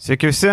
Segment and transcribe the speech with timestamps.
[0.00, 0.48] Sveiki visi.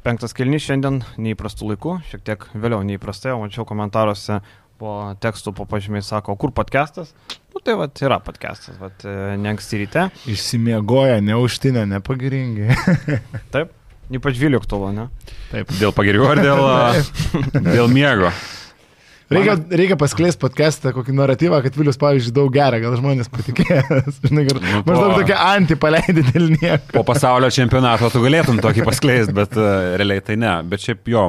[0.00, 4.38] Penktas kelnys šiandien neįprastų laikų, šiek tiek vėliau neįprastai, mačiau komentaruose
[4.80, 7.10] po tekstų po pažymiai sako, kur podcastas.
[7.52, 8.88] Nu tai va, yra podcastas, va,
[9.36, 10.06] ne anksti ryte.
[10.32, 12.72] Išsimiegoja, neužtinę, nepagiringi.
[13.52, 13.76] Taip,
[14.16, 15.10] ypač Viliuktovo, ne?
[15.50, 16.64] Taip, dėl pagirių ar dėl,
[17.74, 18.32] dėl miego?
[19.30, 24.16] Reikia, reikia paskleisti podcastą kokį naratyvą, kad Vilius, pavyzdžiui, daug geria, gal žmonės patikės.
[24.26, 26.90] Žinai, ir Nu, maždaug po- tokia anti paleidė dėl nieko.
[26.96, 30.56] Po pasaulio čempionato tu galėtum tokį paskleisti, bet uh, realiai tai ne.
[30.66, 31.22] Bet šiaip jo,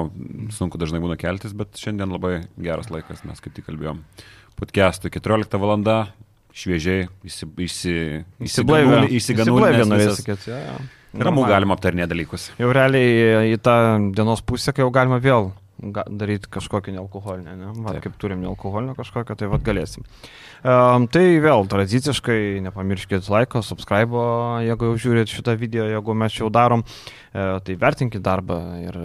[0.57, 4.01] sunku dažnai būna keltis, bet šiandien labai geras laikas, mes kaip tik kalbėjom.
[4.57, 5.85] Podcast'ui 14 val.
[6.51, 7.93] šviežiai, įsi, įsi,
[8.41, 10.09] įsiganulė.
[10.25, 10.49] kad.
[10.49, 10.79] Ja.
[11.21, 12.49] Ramų galima aptarnėti dalykus.
[12.59, 13.75] Jau realiai į tą
[14.15, 15.51] dienos pusę, kai jau galima vėl
[15.81, 17.69] daryti kažkokį nealkoholinę, ne?
[17.81, 18.05] Va, Taip.
[18.05, 20.05] kaip turim nealkoholinę kažkokią, tai vad galėsim.
[20.61, 24.25] Um, tai vėl tradiciškai nepamirškit laiko, subscribe,
[24.67, 26.85] jeigu jau žiūrit šitą video, jeigu mes jau darom,
[27.33, 28.99] e, tai vertinkit darbą ir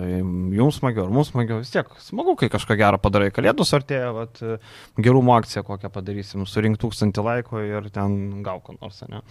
[0.59, 4.43] jums smagiau, ir mums smagiau, vis tiek smagu, kai kažką gerą padarai, kalėdus artėja, vat,
[4.45, 4.61] e,
[5.01, 9.25] gerumo akciją kokią padarysim, surink tūkstantį laiko ir ten gau ko nors, ne?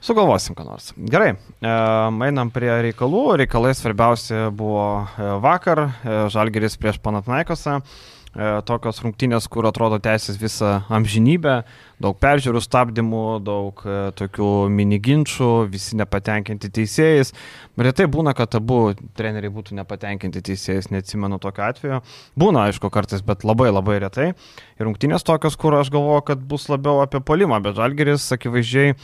[0.00, 0.94] Sugalvosim, ką nors.
[0.96, 1.72] Gerai, e,
[2.24, 3.36] einam prie reikalų.
[3.42, 7.82] Reikalai svarbiausia buvo e, vakar, e, Žalgeris prieš Panatnaikosą.
[8.62, 11.64] Tokios rungtynės, kur atrodo teisės visą amžinybę,
[12.00, 17.34] daug peržiūrų stabdymų, daug e, tokių miniginčių, visi nepatenkinti teisėjais.
[17.80, 22.00] Retai būna, kad abu treneriai būtų nepatenkinti teisėjais, neatsimenu tokio atveju.
[22.40, 24.30] Būna, aišku, kartais, bet labai labai retai.
[24.80, 28.96] Ir rungtynės tokios, kur aš galvoju, kad bus labiau apie polimą, bet Žalgeris akivaizdžiai e,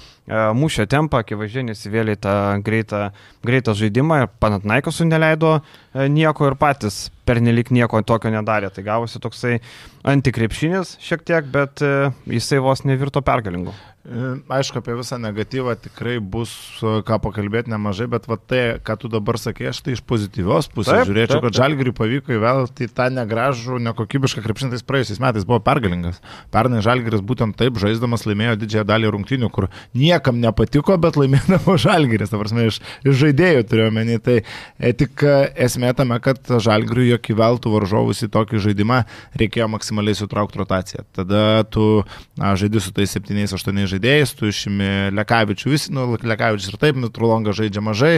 [0.57, 3.11] mušė tempą, akivaizdžiai nesivėlė tą greitą,
[3.47, 8.71] greitą žaidimą ir Panatnaikosų neleido e, nieko ir patys pernelik nieko tokio nedarė.
[8.73, 9.59] Tai gavosi toksai
[10.07, 13.75] antikrepšinis šiek tiek, bet e, jisai vos nevirto pergalingu.
[14.07, 18.95] E, Aišku, apie visą negatyvą tikrai bus e, ką pakalbėti nemažai, bet va tai, ką
[19.03, 21.59] tu dabar sakė, aš tai iš pozityvios pusės Taip, žiūrėčiau, taip, taip, kad.
[21.59, 26.21] Žalgiriui pavyko įvelti tą negražų, nekokybišką krepšinį, tais praėjusiais metais buvo pergalingas.
[26.55, 32.31] Pernai Žalgiris būtent taip žaisdamas laimėjo didžiąją dalį rungtynių, kur niekam nepatiko, bet laimėdavo Žalgiris,
[32.31, 34.21] ta prasme, iš, iš žaidėjų turiu omeny.
[34.23, 35.35] Tai e, tik e,
[35.67, 39.03] esmė tame, kad Žalgiriui, jog įveltų varžovus į tokį žaidimą,
[39.43, 41.03] reikėjo maksimaliai sutraukti rotaciją.
[41.17, 42.05] Tada tu
[42.39, 43.96] žaidži su tais 7-8 žaidėjais,
[44.39, 48.15] tu išimi Lekavičių, visi, nu, Lekavičius ir taip, Trulonga žaidžia mažai,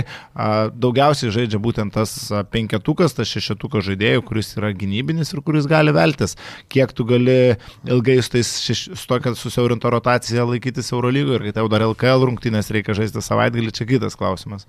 [0.75, 2.15] daugiausiai žaidžia būtent tas
[2.53, 6.37] penketukas, tas šešetukas žaidėjų, kuris yra gynybinis ir kuris gali veltis.
[6.73, 7.57] Kiek tu gali
[7.89, 12.29] ilgai su, tais šeš, su tokia susiaurinta rotacija laikytis Eurolygoje ir kai tau dar LKL
[12.31, 14.69] rungtynės reikia žaisti savaitgalį, čia kitas klausimas.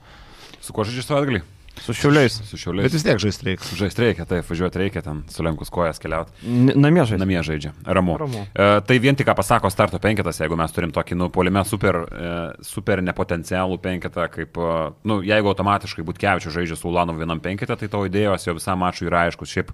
[0.60, 1.46] Su kuo žaidžiu savaitgalį?
[1.84, 2.34] Su šiuliais.
[2.44, 2.94] Su Bet šiauliais.
[2.94, 3.78] vis tiek žaisti reikia.
[3.80, 6.34] Žaisti reikia, taip, važiuoti reikia ten, sulenkus kojas keliauti.
[6.76, 7.20] Namie žaidžia.
[7.22, 7.72] Namie žaidžia.
[7.86, 8.18] Ramu.
[8.20, 8.44] Ramu.
[8.54, 12.02] E, tai vien tik ką pasako starto penketas, jeigu mes turim tokį, nu, polime super,
[12.10, 12.36] e,
[12.66, 14.78] super nepotencialų penketą, kaip, e,
[15.10, 18.80] nu, jeigu automatiškai būtų kevičių žaidžia su Ulanovu vienam penketą, tai to idėjos jau visam
[18.84, 19.50] mačui yra aiškus.
[19.50, 19.72] Šiaip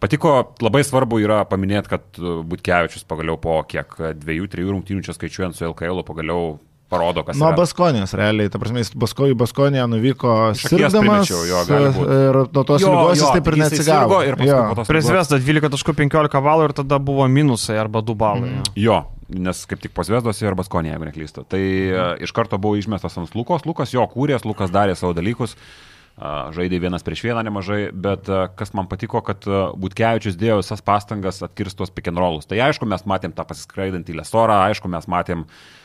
[0.00, 5.58] patiko, labai svarbu yra paminėti, kad Butkevičius pagaliau po kiek dviejų, trijų rungtynių čia skaičiuojant
[5.58, 7.58] su LKL pagaliau parodo, kas Nuo yra.
[7.60, 12.12] Baskonijos, realiai, ta prasme, jis Basko, į Baskoniją nuvyko sirgdamas jo, gali būt.
[12.14, 14.20] ir nuo tos Jo, lygos jis jo, taip ir neatsigavo.
[14.24, 18.54] ir Zvezda 12.15 balų ir tada buvo minusai arba 2 balai.
[18.54, 18.72] Mm.
[18.80, 21.44] Jo, nes kaip tik po Zvezdos ir Baskonė, jeigu neklystu.
[21.44, 22.24] Tai mhm.
[22.24, 25.58] iš karto buvo išmestas ant Lukos, Lukas jo kūrės, Lukas darė savo dalykus,
[26.16, 30.80] a, žaidė vienas prieš vieną nemažai, bet a, kas man patiko, kad Butkevičius dėjo visas
[30.80, 32.48] pastangas atkirstos pick and rollus.
[32.48, 35.76] Tai aišku, mes matėm tą pasiskraidantį lesorą, aišku, mes matėm a,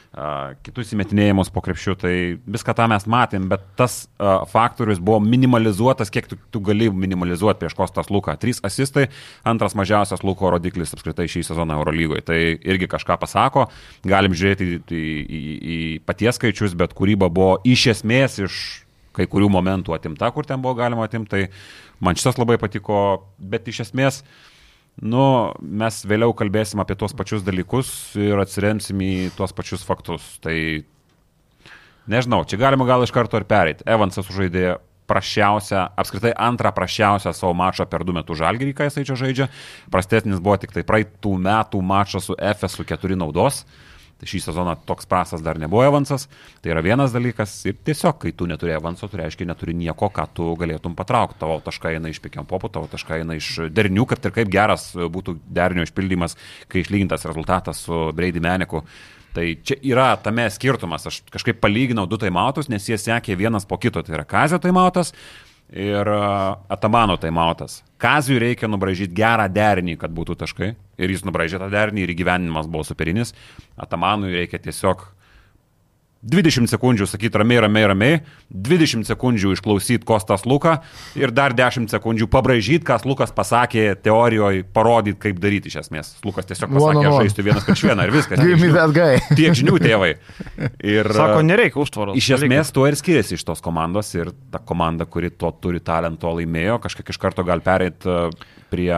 [0.62, 6.12] kitus įmetinėjimus po krepšių, tai viską tą mes matėm, bet tas a, faktorius buvo minimalizuotas,
[6.14, 8.36] kiek tu, tu gali minimalizuoti prieš Kostas Luką.
[8.38, 9.08] Trys asistai,
[9.48, 12.26] antras mažiausias Luko rodiklis apskritai šį sezoną Eurolygoje.
[12.30, 13.66] Tai irgi kažką pasako,
[14.06, 18.62] galim žiūrėti į, į, į, į paties skaičius, bet kūryba buvo iš esmės iš
[19.14, 22.98] kai kurių momentų atimta, kur ten buvo galima atimti, tai man šitas labai patiko,
[23.38, 24.24] bet iš esmės
[25.02, 30.26] Nu, mes vėliau kalbėsim apie tuos pačius dalykus ir atsiremsim į tuos pačius faktus.
[30.44, 30.56] Tai
[32.14, 33.86] nežinau, čia galima gal iš karto ir pereiti.
[33.90, 34.76] Evansas sužaidė
[35.10, 39.50] prašiausią, apskritai antrą prašiausią savo mačą per du metus žalgerį, kai jisai čia žaidžia.
[39.92, 43.64] Prastesnis buvo tik tai praeitų metų mačas su FS su keturi naudos.
[44.22, 46.28] Tai šį sezoną toks prastas dar nebuvo Evansas.
[46.64, 47.56] Tai yra vienas dalykas.
[47.68, 51.42] Ir tiesiog, kai tu neturi Evanso, tu reiškia neturi nieko, ką tu galėtum patraukti.
[51.42, 54.92] Tavo taškai eina iš pikiam popų, tavo taškai eina iš derinių, kad ir kaip geras
[54.96, 56.38] būtų derinio išpildymas,
[56.72, 58.86] kai išlygintas rezultatas su Brady Meniku.
[59.34, 61.08] Tai čia yra tame skirtumas.
[61.10, 64.04] Aš kažkaip palyginau du taimautus, nes jie sekė vienas po kito.
[64.06, 65.12] Tai yra Kazio taimautas
[65.74, 67.82] ir a, Atamano taimautas.
[67.98, 70.74] Kazijui reikia nubražyti gerą derinį, kad būtų taškai.
[71.02, 73.34] Ir jis nubražė tą derinį ir įgyvenimas buvo superinis.
[73.80, 75.06] Atamanui reikia tiesiog
[76.24, 80.78] 20 sekundžių sakyti ramiai, ramiai, ramiai, 20 sekundžių išklausyti Kostas Luką
[81.20, 86.14] ir dar 10 sekundžių pabražyti, kas Lukas pasakė teorijoje, parodyti, kaip daryti iš esmės.
[86.24, 87.26] Lukas tiesiog pasakė, One on one.
[87.26, 88.40] žaisti vienas prieš vieną ir viskas.
[88.40, 89.20] Give me that guy.
[89.36, 90.14] Tiek žinių tėvai.
[90.80, 92.16] Ir, Sako, nereikia užtvaros.
[92.22, 96.32] Iš esmės tuo ir skiriasi iš tos komandos ir ta komanda, kuri to turi talento
[96.40, 98.16] laimėjo, kažkiek iš karto gali pereiti
[98.72, 98.94] prie,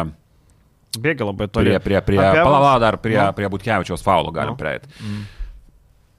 [0.95, 1.73] Bėgi labai toli.
[1.83, 3.33] prie, prie, prie palava dar prie, Nu.
[3.35, 4.55] prie Butkevičiaus faulo galim Nu.
[4.55, 4.87] prieiti.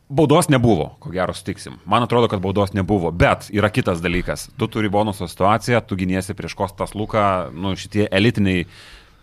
[0.09, 1.81] Baudos nebuvo, ko gero sutiksim.
[1.85, 4.47] Man atrodo, kad baudos nebuvo, bet yra kitas dalykas.
[4.55, 8.69] Tu turi bonuso situaciją, tu giniesi prieš Kostas Luką, nu, šitie elitiniai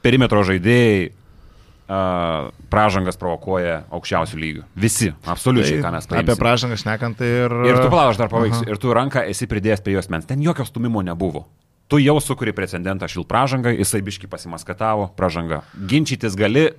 [0.03, 4.65] perimetro žaidėjai uh, pražangas provokuoja aukščiausių lygių.
[4.75, 7.55] Visi, absoliučiai, ką mes Tai Apie pražangą šnekant tai ir...
[7.69, 8.65] Ir tu palauk, aš dar paveiksiu.
[8.65, 8.75] Aha.
[8.75, 10.27] Ir tu ranką esi pridėjęs prie jos mens.
[10.27, 11.45] Ten jokio stumimo nebuvo.
[11.91, 15.61] Tu jau sukuri precedentą šil pražangą, jisai biški pasimaskatavo, pražanga.
[15.87, 16.69] Ginčytis gali,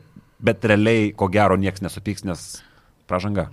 [0.45, 2.47] bet realiai, ko gero, niekas nesupyks, nes
[3.09, 3.49] pražanga.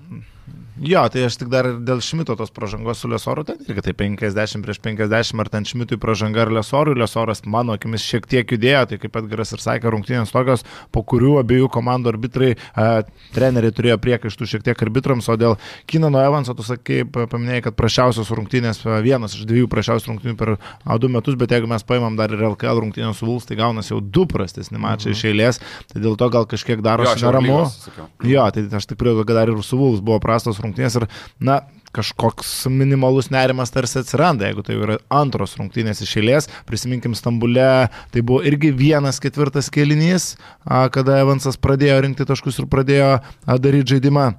[0.81, 4.63] Jo, tai aš tik dar dėl Šmito tos pažangos su Lesoru, ten irgi tai 50
[4.65, 8.97] prieš 50, ar ten Šmitui pažanga ar Lesorui, Lesoras mano akimis šiek tiek judėjo, tai
[9.03, 10.63] kaip Edgaras ir sakė, rungtynės tokios,
[10.95, 13.03] po kurių abiejų komandų arbitrai, a,
[13.35, 15.53] treneriai turėjo priekaištų šiek tiek arbitrams, o dėl
[15.91, 20.35] Kinano Evanso, tu sakai, pa- paminėjai, kad prašiausios rungtynės, a, vienas iš dviejų prašiausių rungtynių
[20.39, 20.55] per
[21.03, 24.01] du metus, bet jeigu mes paimam dar ir LKL rungtynės su Vuls, tai gaunasi jau
[24.01, 25.61] du prastesni mačai iš eilės,
[25.93, 27.61] tai dėl to gal kažkiek darosi neramu.
[28.33, 31.07] Jo, tai aš tik pridėjau, kad dar ir su Vuls buvo prastos rungtynės ir,
[31.39, 31.61] na,
[31.91, 36.47] kažkoks minimalus nerimas tarsi atsiranda, jeigu tai yra antros rungtynės iš eilės.
[36.67, 40.35] Prisiminkim Stambule, tai buvo irgi vienas ketvirtas kelinys,
[40.65, 43.17] kada Evansas pradėjo rinkti taškus ir pradėjo
[43.59, 44.31] daryti žaidimą.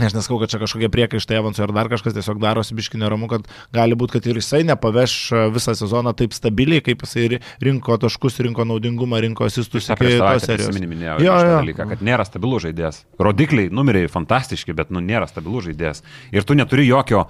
[0.00, 3.44] Aš neskau, kad čia kažkokie priekaištai Evansui ar dar kažkas tiesiog darosi biški neramu, kad
[3.76, 7.98] gali būti, kad ir jisai nepaveš a, visą sezoną taip stabiliai, kaip jisai ri- rinko
[8.00, 10.70] taškus, rinko naudingumą, rinko asistus iki tos serijos.
[10.72, 11.58] prisiminėjau Jo, jo.
[11.60, 13.02] dalyką, kad nėra stabilų žaidėjas.
[13.20, 16.00] Rodikliai, numeriai fantastiški, bet nu, nėra stabilų žaidėjas.
[16.32, 17.26] Ir tu neturi jokio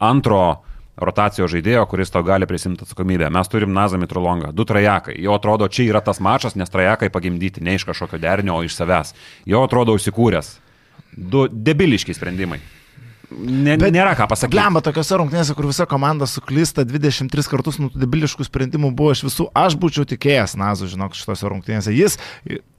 [0.00, 0.62] antro
[0.96, 3.28] rotacijos žaidėjo, kuris tau gali prisimti atsakomybę.
[3.30, 5.18] Mes turim Nazą Mitrolongą, du trajekai.
[5.20, 8.72] Jo atrodo, čia yra tas mačas, nes trajekai pagimdyti ne iš kažkokio derinio, o iš
[8.80, 9.12] savęs.
[9.44, 10.54] Jo atrodo užsikūręs.
[11.16, 12.60] Du debiliški sprendimai.
[13.36, 14.54] Ne, bet nėra ką pasakyti.
[14.54, 19.24] Blemba, tokiuose rungtynėse, kur visa komanda suklysta 23 kartus nuo tų debiliškų sprendimų buvo iš
[19.26, 21.94] visų, aš būčiau tikėjęs Nazu, žinok, šitose rungtynėse.
[21.96, 22.20] Jis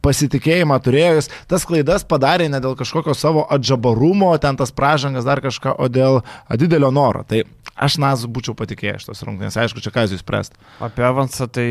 [0.05, 5.41] pasitikėjimą turėjo, jis tas klaidas padarė ne dėl kažkokio savo atžabarumo, ten tas pražangas dar
[5.43, 6.21] kažką, o dėl
[6.59, 7.25] didelio noro.
[7.27, 7.43] Tai
[7.77, 10.57] aš Nazu būčiau patikėjęs šitos rungtynėse, aišku, čia ką jūs spręst.
[10.83, 11.67] Apie Evansą, tai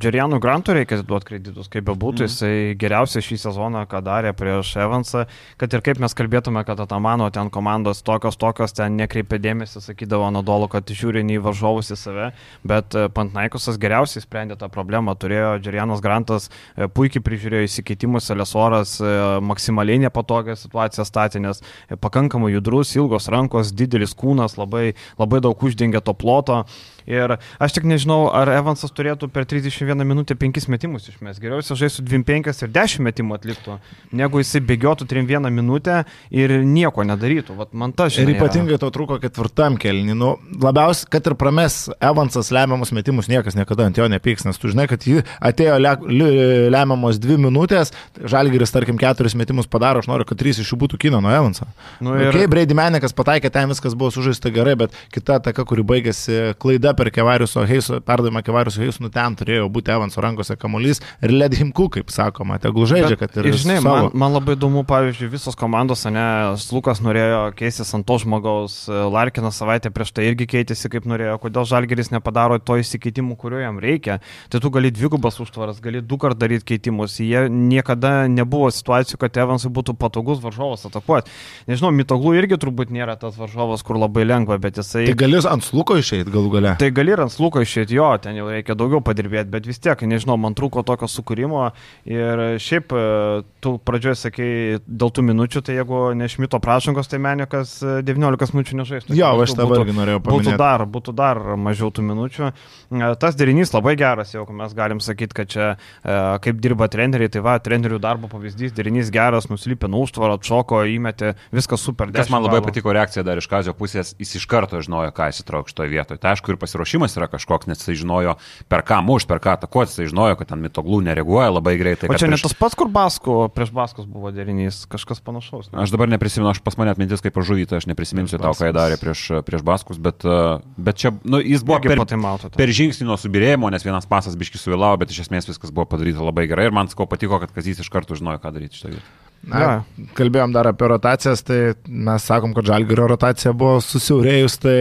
[0.00, 2.30] Džerianų Grantui reikia duoti kreditus, kaip bebūtų, mm.
[2.30, 5.26] jisai geriausiai šį sezoną, ką darė prieš Evansą,
[5.60, 10.30] kad ir kaip mes kalbėtume, kad Atamano ten komandos tokios, tokios, ten nekreipė dėmesį, sakydavo
[10.34, 12.30] Nadolo, kad žiūri į varžovus į save,
[12.66, 18.98] bet e, Pantnaikusas geriausiai sprendė tą problemą, turėjo Džerianas Grantas e, puikiai prižiūrėjo įsikeitimus, Elesoras
[19.00, 19.10] e,
[19.40, 25.56] maksimaliai nepatogią situaciją statė, nes e, pakankamai judrus, ilgos rankos, didelis kūnas, labai, labai daug
[25.56, 26.64] uždengia to ploto.
[27.10, 31.40] Ir aš tik nežinau, ar Evansas turėtų per 31 minutę 5 metimus išmės.
[31.42, 33.78] Geriau jis žaistų 25 ir 10 metimų atliktų,
[34.20, 37.56] negu jisai bėgiotų 31 minutę ir nieko nedarytų.
[37.58, 38.36] Vat man ta Ir žinia.
[38.36, 38.38] yra.
[38.44, 40.14] ypatingai to trūko ketvirtam kelniui.
[40.20, 44.70] Nu, labiausiai, kad ir prames Evansas lemiamus metimus, niekas niekada ant jo nepyks, nes tu
[44.70, 45.02] žinai, kad
[45.40, 46.28] atėjo le, li,
[46.70, 47.90] lemiamos dvi minutės,
[48.20, 51.66] Žalgiris, tarkim, keturis metimus padaro, aš noriu, kad trys iš jų būtų kino nuo Evanso.
[52.00, 52.28] Nu, Ir...
[52.28, 56.54] ir- Okay, Brady Menikas pataikė, ten viskas buvo sužaista gerai, bet kita ataka, kuri baigėsi
[56.62, 61.32] klaida per Kevariuso Heiso, perdavimą Kevariuso Heiso, nu ten turėjo būti Evanso rankose kamuolys ir
[61.32, 64.10] let him cook, kaip sakoma, tegul žaidžia, kad ir, ir žinai, savo.
[64.10, 66.26] man, man labai įdomu, pavyzdžiui, visos komandos, ne,
[66.74, 71.66] Lukas norėjo keistis ant to žmogaus, Larkinas savaitę prieš tai irgi keitėsi kaip norėjo, kodėl
[71.70, 74.18] Žalgeris nepadaro to įsikeitimų, kurio jam reikia.
[74.52, 77.18] Tai tu gali dvigubas užtvaras, gali du kart daryti keitimus.
[77.24, 81.32] Jie niekada nebuvo situacijų, kad Evansui būtų patogus varžovas atakuoti.
[81.70, 85.06] Nežinau, Mitoglų irgi turbūt nėra tas varžovas, kur labai lengva, bet jisai...
[85.10, 86.74] Tai gali ant sluko išeiti galų gale.
[86.80, 90.00] Tai gali ir ant sluko išėti, jo, ten jau reikia daugiau padirbėti, bet vis tiek,
[90.08, 91.70] nežinau, man trūko tokio sukūrimo.
[92.08, 94.48] Ir šiaip, e, tu pradžioje sakai,
[94.86, 99.14] dėl tų minučių, tai jeigu nešmito prašangos, tai menikas 19 minučių nežaistų.
[99.18, 100.58] Jo, Tai aš tą būtų- irgi norėjau Būtų paminėti.
[100.58, 102.52] dar, būtų dar mažiau tų minučių.
[102.92, 107.28] E, Tas derinys labai geras, jau mes galim sakyti, kad čia e, kaip dirba treneriai,
[107.30, 112.06] tai va, trenerių darbo pavyzdys, derinys geras, nuslipė nuo užtvaro, atšoko, įmetė, viskas super.
[112.10, 112.66] Kas 10 man labai balų.
[112.72, 116.18] patiko reakcija dar iš Kazio pusės, jis iš karto žinojo, ką įsitraukti šitoje vietoje.
[116.20, 118.36] Tai aišku, ir pasiruošimas yra kažkoks, nes jis žinojo,
[118.70, 122.06] per ką muš, per ką atakuoti, jis žinojo, kad ten mitoglų nereaguoja labai greitai.
[122.06, 125.72] O čia ne prieš- tas pats, kur Basko, prieš Baskos buvo derinys, kažkas panašaus.
[125.72, 125.82] ne?
[125.82, 129.00] Aš dabar neprisimenu, aš pas mane atmintis kaip žuvyta, aš neprisiminsiu tau, ką jie darė
[129.00, 133.18] prieš, prieš Baskus, bet, uh, bet čia, nu, jis buvo Irgi per, per žingsnį nuo
[133.18, 136.72] subirėjimo, nes vienas pasas biški suvėlavo, bet iš esmės viskas buvo padaryta labai gerai ir
[136.76, 139.29] man sakau patiko, kad Kazys iš karto žinojo, ką daryti šitoje vietoje.
[139.40, 140.06] Na, Jo.
[140.18, 144.74] kalbėjom dar apie rotacijas, tai mes sakom, kad Žalgirio rotacija buvo susiaurėjus, tai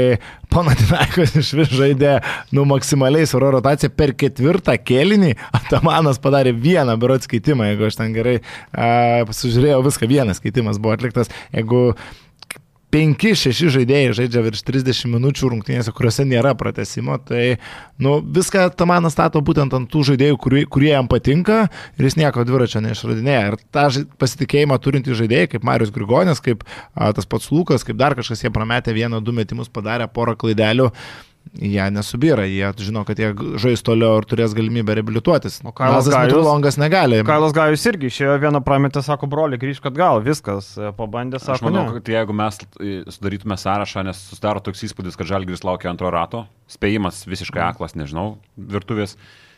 [0.52, 2.18] Panatinaikas iš vis žaidė,
[2.52, 5.36] nu, maksimaliai savo rotaciją per ketvirtą kėlinį.
[5.56, 8.40] Atamanas padarė vieną berots keitimą, jeigu aš ten gerai
[8.74, 11.32] a, pasižiūrėjau, viską vienas keitimas buvo atliktas.
[11.56, 11.94] Jeigu
[12.94, 17.60] 5-6 žaidėjai žaidžia virš 30 minučių rungtynėse, kuriuose nėra pratesimo, tai
[18.02, 21.62] nu, viską Tamanas stato būtent ant tų žaidėjų, kurie, kurie jam patinka
[22.00, 23.46] ir jis nieko dviračio neišradinėja.
[23.52, 23.86] Ir tą
[24.22, 28.54] pasitikėjimą turintys žaidėjai, kaip Marius Grigonis, kaip a, tas pats Lukas, kaip dar kažkas, jie
[28.54, 30.90] prametė vieną, du metimus, padarė porą klaidelių.
[31.60, 35.58] Jie nesubyra, jie žino, kad jie žais toliau ir turės galimybę reabilituotis.
[35.66, 36.38] O Kailas Gajus?
[36.46, 37.24] Longas negali.
[37.26, 41.66] Kailas Gajus irgi išėjo vieną prametę, sako, broli, grįžk atgal, viskas, e, pabandė, Aš sako,
[41.72, 41.98] manau, ne.
[41.98, 42.62] kad jeigu mes
[43.16, 48.38] sudarytume sąrašą, nes susidaro toks įspūdis, kad Žalgiris laukia antro rato, spėjimas visiškai aklas, nežinau,
[48.56, 49.18] virtuvės,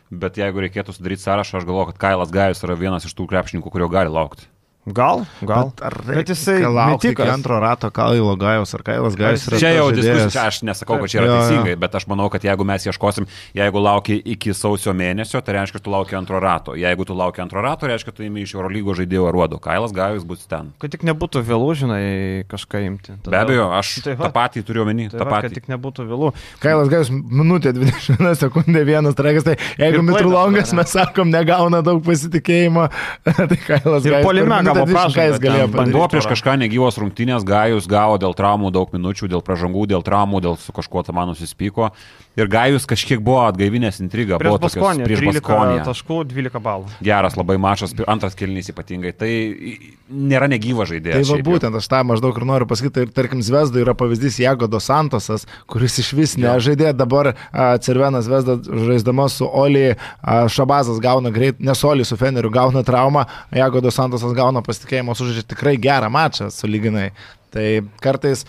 [0.10, 3.76] bet jeigu reikėtų sudaryti sąrašą, aš galvoju, kad Kailas Gajus yra vienas iš tų krepšininkų,
[3.76, 4.48] kurio gali laukti.
[4.86, 5.68] Gal, gal.
[5.70, 9.92] Bet, ar Bet jisai laukti iki antro rato Kailo Gajos ar Kailas Gajos Čia jau
[9.94, 11.42] diskusija, aš nesakau, kad čia yra Jo, jo.
[11.46, 15.78] teisingai, bet aš manau, kad jeigu mes ieškosim, jeigu lauki iki sausio mėnesio, tai reiškia,
[15.78, 16.74] kad tu lauki antro rato.
[16.74, 19.60] Jeigu tu lauki antro rato, reiškia, tu imi iš Eurolygo žaidėjo aruodo.
[19.62, 20.74] Kailas Gajus bus ten.
[20.82, 22.02] Kad tik nebūtų vėlų, žinai,
[22.50, 23.20] kažką imti.
[23.30, 24.32] Be abejo, aš Tai tą va.
[24.40, 25.60] patį turiu omeny, Tai tą va, kad patį.
[25.62, 26.34] tik nebūtų vėlų.
[26.66, 32.90] Kailas Gajus minutė 21 sekundė vienas traikas, tai jeigu Mitrulongas mes sakom negauna daug pasitikėjimo,
[33.30, 34.18] tai Kailas Ir
[34.74, 35.40] Gajus.
[35.40, 35.94] puolime per minutę gavo 20 ką pražangą.
[35.94, 40.42] Buvo prieš kažką negyvos rungtynės, Gajus gavo dėl traumų daug minučių, dėl pražangų, dėl traumų,
[40.42, 41.92] dėl su kažkuo tam nusispyko.
[42.40, 45.82] Ir Gajus kažkiek buvo atgaivinės intriga, Prieš buvo Baskonį, prieš 13 Baskoniją.
[45.84, 46.86] taškų, 12 balų.
[47.04, 49.12] Geras, labai mažas, antras kelnys ypatingai.
[49.20, 49.28] Tai
[50.08, 51.28] nėra negyva Tai žaidėjas.
[51.28, 51.52] va šiaip jau.
[51.58, 55.44] būtent, aš tą maždaug ir noriu pasakyti, tai ir tarkim Zvezda yra pavyzdys Jagodo Santosas,
[55.68, 59.92] kuris iš vis nežaidė, dabar a, Cervenas Zvezda žaisdama su Oli,
[60.24, 65.44] a, Šabazas gauna greit, nes Oli su Feneriu gauna traumą, Jagodo Santosas gauna pasitikėjimo, sužaidžia
[65.52, 67.12] tikrai gerą mačą sulyginai.
[67.52, 67.66] Tai
[68.00, 68.46] kartais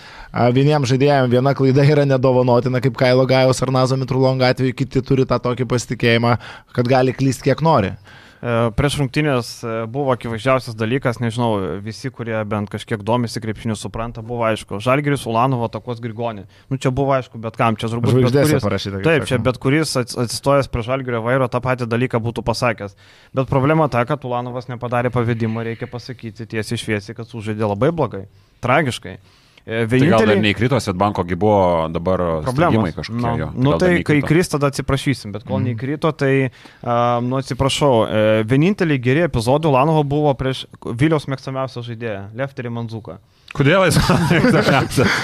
[0.55, 5.27] vieniems žaidėjams viena klaida yra nedovanotina, kaip Kailo Gajos ar Nazo Mitrulongo atveju, kiti turi
[5.27, 6.37] tą tokį pasitikėjimą,
[6.77, 7.97] kad gali klysti kiek nori.
[8.43, 14.19] E, Prieš rungtynės e, buvo akivaizdžiausias dalykas, nežinau, visi, kurie bent kažkiek domisi krepšiniu, supranta,
[14.27, 14.81] buvo aišku.
[14.83, 16.43] Žalgiris Ulanovo takos Grigonį.
[16.67, 19.03] Nu čia buvo aišku, bet kam čia turbūt bet kuris- parašyta.
[19.07, 22.97] Taip, čia bet kuris ats- atsistojęs prie žalgerio vairo tą patį dalyką būtų pasakęs.
[23.33, 28.27] Bet problema ta, kad Ulanovas nepadarė pavedimo, reikia pasakyti tiesiai šviesiai, kad sužaidė labai blogai.
[28.61, 29.19] Tragiškai.
[29.65, 32.55] E, Tai gal dar Vienintelį neįkrito, Svetbanko gi buvo dabar problemos.
[32.57, 33.23] strigimai kažkokie.
[33.23, 33.47] Nu, jo.
[33.53, 35.67] Tai nu tai kai kris, tada atsiprašysim, bet kol Mhm.
[35.69, 36.51] neįkrito, tai,
[36.83, 43.19] uh, nu atsiprašau, e, vieninteliai geri epizodai Ulanovo buvo prieš Viliaus mėgstamiausią žaidėją, Lefterį Manzuką.
[43.53, 43.99] Kodėl jis
[44.31, 45.17] mėgstamiausias?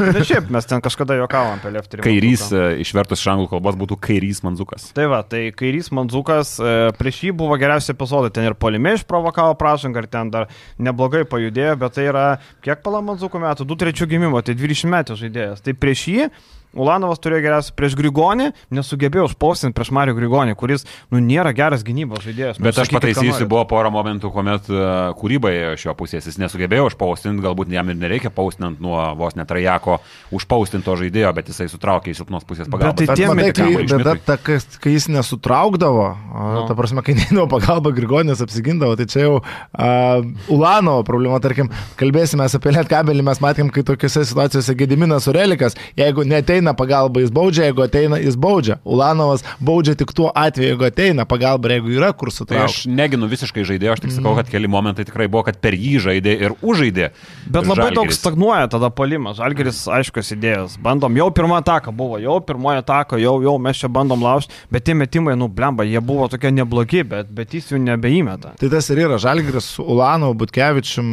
[0.00, 2.04] Bet šiaip mes ten kažkada juokavom apie Lefterį.
[2.06, 2.62] Kairys, Manzuką.
[2.70, 4.86] e, išvertus iš anglų kalbos, būtų kairys manzukas.
[4.96, 8.32] Tai va, tai Kairys Manzukas e, prieš jį buvo geriausi epizodai.
[8.34, 10.48] Ten ir polime išprovokavo pražangą, ir ten dar
[10.80, 12.26] neblogai pajudėjo, bet tai yra,
[12.64, 15.64] kiek pala Manzuko metų, 2-3 gimimo, tai 20 metų žaidėjas.
[15.64, 16.30] Tai prieš jį
[16.74, 22.24] Ulanovas turėjo geriausią prieš Grigonį, nesugebėjo užpaustinti prieš Mario Grigonį, kuris, nu, nėra geras gynybos
[22.26, 22.58] žaidėjas.
[22.58, 24.84] Nu, Bet aš pataisysiu, buvo pora momentų, kuomet e,
[25.20, 29.98] kūrybai šio pusės jis nesugebėjo užpaustinti, galbūt jam ir nereikia paustinant nuo vos netrajako
[30.34, 32.96] užpaustinto žaidėjo, bet jisai sutraukė į silpnos pusės pagalbą.
[32.98, 36.46] tai Bet tie matai, kai, bėda ta, kai, kai jis nesutraukdavo, no.
[36.54, 36.64] Nu.
[36.70, 42.46] ta prasme, kai neįdavo pagalba Grigonis apsigindavo, tai čia jau uh, Ulanovo problema, tarkim, kalbėsime
[42.48, 47.82] apie Lietkabelį, mes matėm, kai tokiuose situacijose Gediminas Urelikas, jeigu neteina pagalba, jis baudžia, jeigu
[47.84, 48.78] ateina, jis baudžia.
[48.84, 52.64] Ulanovas baudžia tik tuo atveju, jeigu ateina pagalba, jeigu yra kur Tai sutraukti.
[52.64, 55.98] aš neginu visiškai žaidėjo, aš tik sakau, kad keli momentai tikrai buvo, kad per jį
[56.06, 57.10] žaidė ir užžaidė.
[57.50, 58.20] Bet labai daug Žalgiris.
[58.22, 59.36] stagnuoja tada polimas.
[59.36, 60.78] Žalgeris aiškios idėjas.
[60.80, 64.84] Bandom, jau pirmą ataką buvo, jau pirmoji ataka, jau, jau mes čia bandom laužti, bet
[64.86, 68.54] tie metimai, nu, blemba, jie buvo tokie neblogi, bet, bet jis jų nebeįmeta.
[68.60, 71.12] Tai tas ir yra Žalgiris su Ulanovu, Butkevičium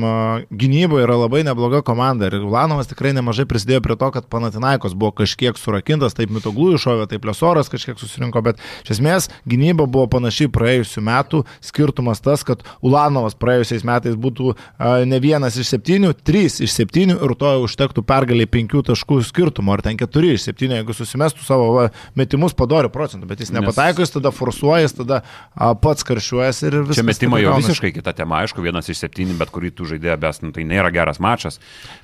[0.51, 5.11] gynyboje yra labai nebloga komanda ir Ulanovas tikrai nemažai prisidėjo prie to, kad Panatinaikos buvo
[5.11, 10.51] kažkiek surakintas, taip Mitoglų iššovė, taip Lesoras kažkiek susirinko, bet iš esmės gynyba buvo panašiai
[10.53, 11.43] praėjusių metų.
[11.65, 14.55] Skirtumas tas, kad Ulanovas praėjusiais metais būtų
[15.09, 19.83] ne vienas iš septynių, trys iš septynių ir to užtektų pergaliai penkių taškų skirtumo, ar
[19.85, 24.15] ten keturi iš septynių, jeigu susimestų savo va, metimus padorių procentų, bet jis nepataiko, jis
[24.15, 27.01] tada forsuoja, jis tada a, pats karšiuojas ir viskas.
[27.01, 30.41] Čia metimai jau visiškai kita tema, aišku, vienas iš septynių, bet kurį tu žaidėjai bes,
[30.43, 31.59] nu, tai nėra geras mačas.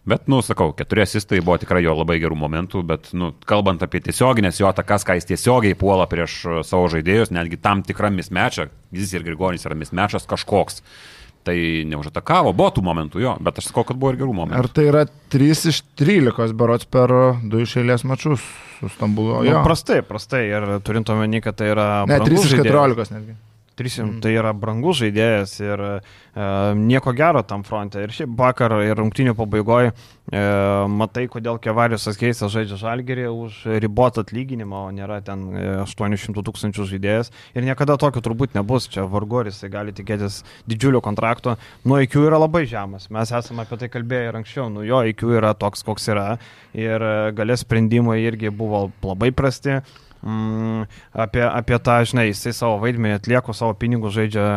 [0.07, 4.01] Bet, nu, sakau, keturi asistai buvo tikrai jo labai gerų momentų, bet, nu, kalbant apie
[4.05, 8.69] tiesioginės jo atakas, ką jis tiesiogiai puola prieš uh, savo žaidėjus, netgi tam tikrą mismečą,
[8.95, 10.83] jis ir Grigonis yra mismečas kažkoks.
[11.47, 11.53] Tai
[11.87, 14.57] neužatakavo, buvo tų momentų jo, bet aš sakau, kad buvo ir gerų momentų.
[14.59, 18.43] Ar tai yra 3 iš 13 berots per 2 iš eilės mačius
[18.81, 19.37] su Stambulo?
[19.39, 19.61] Nu, Jo.
[19.63, 20.41] prastai, prastai.
[20.51, 21.85] Ir turint omeny, kad tai yra...
[22.03, 22.73] Ne, 3 brangus iš žaidėjas.
[22.75, 23.37] 14 netgi.
[23.77, 24.21] 300 mm.
[24.23, 25.91] tai yra brangus žaidėjas ir e,
[26.79, 28.01] nieko gero tam fronte.
[28.01, 30.41] Ir šiaip vakar ir rungtinių pabaigoje e,
[30.89, 35.45] matai, kodėl Kevariusas Keisas žaidžia žalgerį už ribotą atlyginimą, o nėra ten
[35.83, 37.31] 800 e, tūkstančių žaidėjas.
[37.53, 38.89] Ir niekada tokio turbūt nebus.
[38.91, 41.57] Čia vargoris, tai gali tikėtis didžiulio kontrakto.
[41.85, 43.11] Nu, IQ yra labai žemas.
[43.13, 44.71] Mes esame apie tai kalbėję ir anksčiau.
[44.73, 46.27] Nu, jo IQ yra toks, koks yra.
[46.77, 49.81] Ir e, galės sprendimai irgi buvo labai prasti
[50.21, 50.87] mm,
[51.25, 54.47] apie, apie tą, žinai, jisai savo vaidmenį atlieko, savo pinigus žaidžia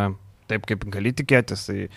[0.50, 1.88] taip, kaip gali tikėtis, tai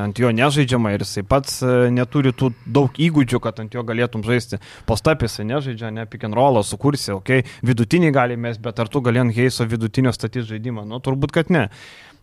[0.00, 4.24] ant jo nežaidžiama ir jisai pats e, neturi tų daug įgūdžių, kad ant jo galėtum
[4.26, 4.60] žaisti.
[4.88, 9.02] Postapis jisai nežaidžia, ne pick and rollą sukursi, okei, okay, vidutinį galimės, bet ar tu
[9.04, 10.86] gali ant heiso vidutinio statyti žaidimą?
[10.88, 11.68] Nu, turbūt, kad ne.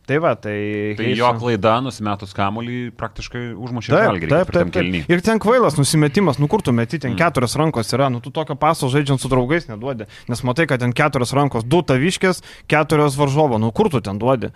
[0.07, 0.93] Tai va, tai...
[0.95, 1.19] Tai Heiso...
[1.19, 4.29] jo klaida, nusimetus kamuolį, praktiškai užmušė žalgirį.
[4.31, 4.87] Taip, taip, taip.
[4.93, 5.09] taip.
[5.11, 7.19] Ir ten kvailas nusimetimas, nu kur tu meti, ten mm.
[7.19, 10.95] keturios rankos yra, nu tu tokio paso žaidžiant su draugais neduodi, nes matai, kad ten
[10.95, 12.39] keturios rankos, du taviškės,
[12.71, 14.53] keturios varžovo, nu kur tu ten duodi.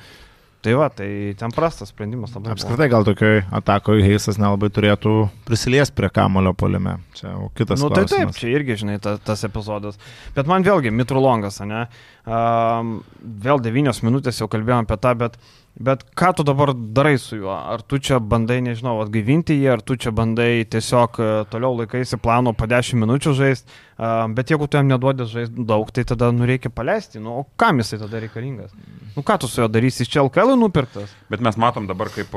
[0.62, 2.52] Tai va, tai ten prastas sprendimas labai.
[2.54, 5.14] Apskritai gal tokioj atakoje Heisas nelabai turėtų
[5.48, 7.00] prisiliesti prie kamulio polime.
[7.18, 7.82] Čia kitas.
[7.82, 9.98] Na nu, tai taip, čia irgi, žinai, ta, tas epizodas.
[10.36, 11.88] Bet man vėlgi, Mitrulongas, ne?
[12.30, 13.00] Um,
[13.42, 15.42] vėl devynios minutės jau kalbėjom apie tą, bet
[15.80, 17.54] Bet ką tu dabar darai su juo?
[17.56, 22.20] Ar tu čia bandai, nežinau, atgaivinti jį, ar tu čia bandai tiesiog e, toliau laikaisi
[22.20, 23.78] plano po 10 minučių žaisti,
[24.36, 27.20] bet jeigu tu jam neduodi žaisti daug, tai tada nu reikia paleisti.
[27.22, 28.74] Nu, o kam jisai tada reikalingas?
[29.16, 31.12] Nu ką tu su juo darysi, iš čia LKL nupirktas?
[31.30, 32.34] Bet mes matom dabar, kaip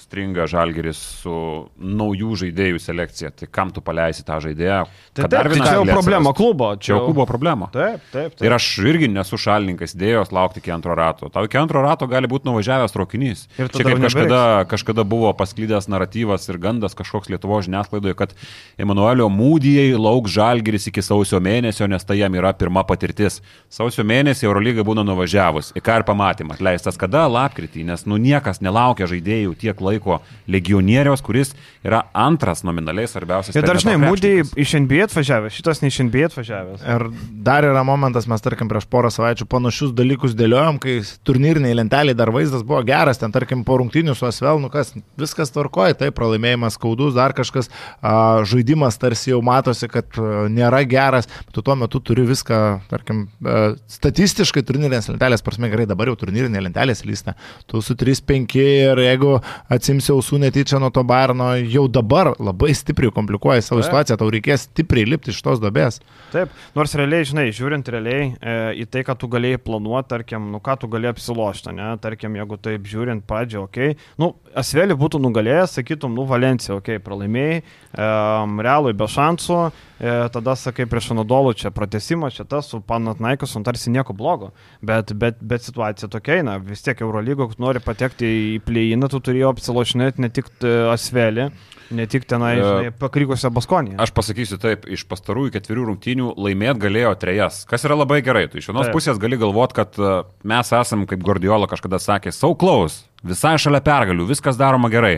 [0.00, 1.34] stringa žalgeris su
[1.76, 3.30] naujų žaidėjų selekcija.
[3.36, 4.80] Tai kam tu paleisi tą žaidėją?
[5.14, 6.72] Tai, taip, tai čia jau problema klubo.
[6.80, 7.68] Čia jau klubo problema.
[7.74, 8.46] Taip, taip, taip.
[8.48, 11.30] Ir aš irgi nesu šalininkas idėjos laukti iki antro rato.
[11.30, 13.46] Tau iki antro rato gali būti nuvažiavęs traukinys.
[13.60, 14.42] Ir čia kaip kažkada,
[14.72, 18.34] kažkada buvo pasklydęs naratyvas ir gandas kažkoks Lietuvo žiniasklaidoje, kad
[18.80, 23.40] Emanuelio mūdijai lauks žalgeris iki sausio mėnesio, nes tai jam yra pirma patirtis.
[23.68, 25.72] Sausio mėnesį Eurolyga būna nuvažiavus.
[25.76, 27.26] Į ką ir pamatym, atleistas kada?
[27.30, 30.20] Lapkritį, nes nu niekas nelaukia žaidėjų tiek laiko
[30.50, 31.52] legionieriaus, kuris
[31.84, 33.56] yra antras nominaliai svarbiausias.
[33.56, 36.84] Ir dažnai mūdijai iš NBA atvažiavęs, šitas ne iš NBA atvažiavęs.
[36.84, 37.06] Ir
[37.46, 42.32] dar yra momentas, mes tarkim prieš porą savaičių panašius dalykus dėliojom, kai turnyriniai lenteliai dar
[42.34, 46.76] vaizdas buvo geras, ten tarkim po rungtinių su Asvel, nu kas, viskas tvarkoja, tai pralaimėjimas
[46.78, 52.00] skaudus, dar kažkas, a, žaidimas tarsi jau matosi, kad a, nėra geras, tu tuo metu
[52.00, 52.58] turi viską,
[52.90, 57.34] tarkim, a, statistiškai turnyrinės lentelės, prasme gerai, dabar jau turnyrinė lentelės lysta,
[57.66, 59.38] tu su 3-5 ir jeigu
[59.70, 63.90] atsimsi ausų netyčia nuo to barno, jau dabar labai stipriai komplikuoja savo Taip.
[63.90, 66.00] situaciją, tau reikės stipriai lipti iš tos dobės.
[66.34, 70.62] Taip, nors realiai, žinai, žiūrint realiai e, į tai, ką tu galėjai planuoti, tarkim, nu
[70.62, 74.10] ką tu galėjai apsilošti, ne, tarkim, jeigu taip žiūrint pradžią, okei, okay.
[74.20, 77.60] nu, Asvelį būtų nugalėjęs, sakytum, nu, Valencija, okei, okay, pralaimėjai,
[77.94, 83.52] um, realui be šansų, e, tada sakai prieš Anadolų čia pratesimas, čia tas su Panatnaikas,
[83.56, 87.82] nu, tarsi nieko blogo, bet, bet, bet situacija tokia, na, vis tiek Eurolygo, kad nori
[87.84, 91.50] patekti į plėjiną, tu turėjo apsilošinėti ne tik e, Asvelį,
[91.90, 93.96] Ne tik tenai, e, žinai, pakrykusią Baskonį.
[94.02, 98.44] Aš pasakysiu taip, iš pastarųjų ketverių rungtynių laimėt galėjo trejas, kas yra labai gerai.
[98.50, 98.94] Tu iš vienos taip.
[98.94, 100.12] pusės gali galvoti, kad e,
[100.46, 105.16] mes esam, kaip Gordiola kažkada sakė, so close, visai šalia pergalių, viskas daroma gerai.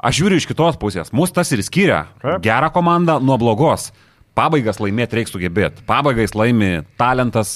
[0.00, 2.06] Aš žiūriu iš kitos pusės, mus tas ir skiria.
[2.44, 3.90] Gerą komandą nuo blogos.
[4.38, 5.82] Pabaigas laimėti reikia sugebėti.
[5.88, 7.50] Pabaigais laimi talentas,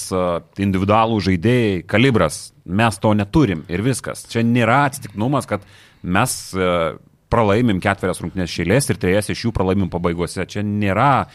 [0.61, 2.51] individualų žaidėjai, kalibras.
[2.65, 4.25] Mes to neturim ir viskas.
[4.29, 5.65] Čia nėra atsitiknumas, kad
[6.03, 6.35] mes
[7.33, 10.45] pralaimim ketverias rungtynės šėlės ir trejas iš jų pralaimim pabaigose.
[10.51, 11.25] Čia nėra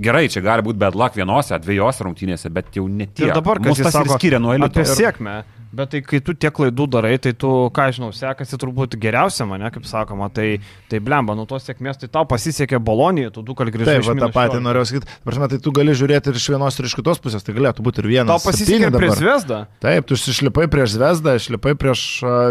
[0.00, 3.28] gerai, čia gali būti bed luck vienose, dviejose rungtynėse, bet jau ne tiek.
[3.28, 4.72] Ir dabar, kas tas ir skiria nuo elito.
[4.72, 5.42] Apie sėkmę.
[5.70, 9.68] Bet tai kai tu tiek klaidų darai, tai tu, ką žinau, sekasi turbūt geriausia mane,
[9.70, 10.58] kaip sakoma, tai,
[10.90, 14.00] tai blemba, nuo tos sėkmės, tai tau pasisekė Bolonija, tu du kart grįžai.
[14.00, 15.14] Taip, tą patį norėjau sakyti.
[15.22, 18.02] Prasme, tai tu gali žiūrėti ir iš vienos ir iš kitos pusės, tai galėtų būti
[18.02, 18.32] ir vienas.
[18.32, 19.60] Tau pasisekė prieš Zvezdą?
[19.84, 22.02] Taip, tu išlipai prieš Zvezdą, išlipai prieš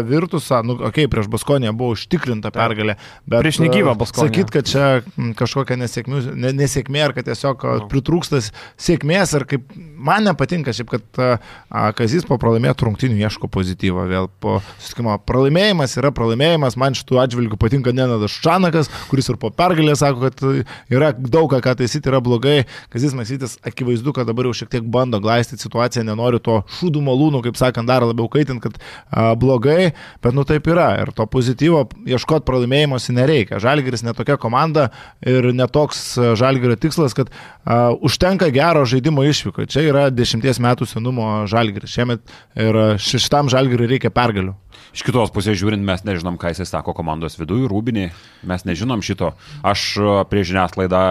[0.08, 2.96] Virtusą, nu, okei, okay, prieš Baskoniją buvo užtikrinta pergalė.
[3.28, 4.32] Bet, prieš negyvą Baskoniją.
[4.32, 6.22] Sakyt, kad čia kažkokia nesėkmė,
[6.56, 7.76] nesėkmė ar kad tiesiog no.
[7.92, 8.48] pritrūkstas
[8.80, 11.54] sėkmės, ar kaip man nepatinka šiaip, kad uh,
[11.98, 15.16] Kazis po pralaimėtų rungtinių ieško perspektyvą vėl po susitikimo.
[15.26, 20.66] Pralaimėjimas yra pralaimėjimas, man šitų atžvilgių patinka Nenadas Čanakas, kuris ir po pergalę sako, kad
[20.90, 22.66] yra daug ką taisyti, yra blogai.
[22.90, 27.42] Kazis Maksytis akivaizdu, kad dabar jau šiek tiek bando glaistyti situaciją, nenori to šūdų malūnų,
[27.44, 28.78] kaip sakant, dar labiau kaitinti, kad
[29.10, 29.92] a, blogai,
[30.22, 30.92] bet nu taip yra.
[31.02, 33.60] Ir to pozityvo ieškoti pralaimėjimuose nereikia.
[33.62, 34.90] Žalgiris netokia komanda
[35.26, 37.32] ir netoks Žalgirio tikslas, kad
[37.64, 39.66] a, užtenka gero žaidimo išvyko.
[39.70, 41.90] Čia yra dešimties metų senumo Žalgiris.
[41.90, 42.22] Šiemet
[42.60, 44.54] ir šitam Žalgiriui reikia pergalių.
[44.94, 48.08] Iš kitos pusės žiūrint, mes nežinom, ką jisai sako komandos viduje, rūbinį,
[48.50, 49.32] mes nežinom šito.
[49.66, 51.04] Aš e, prie žiniasklaidą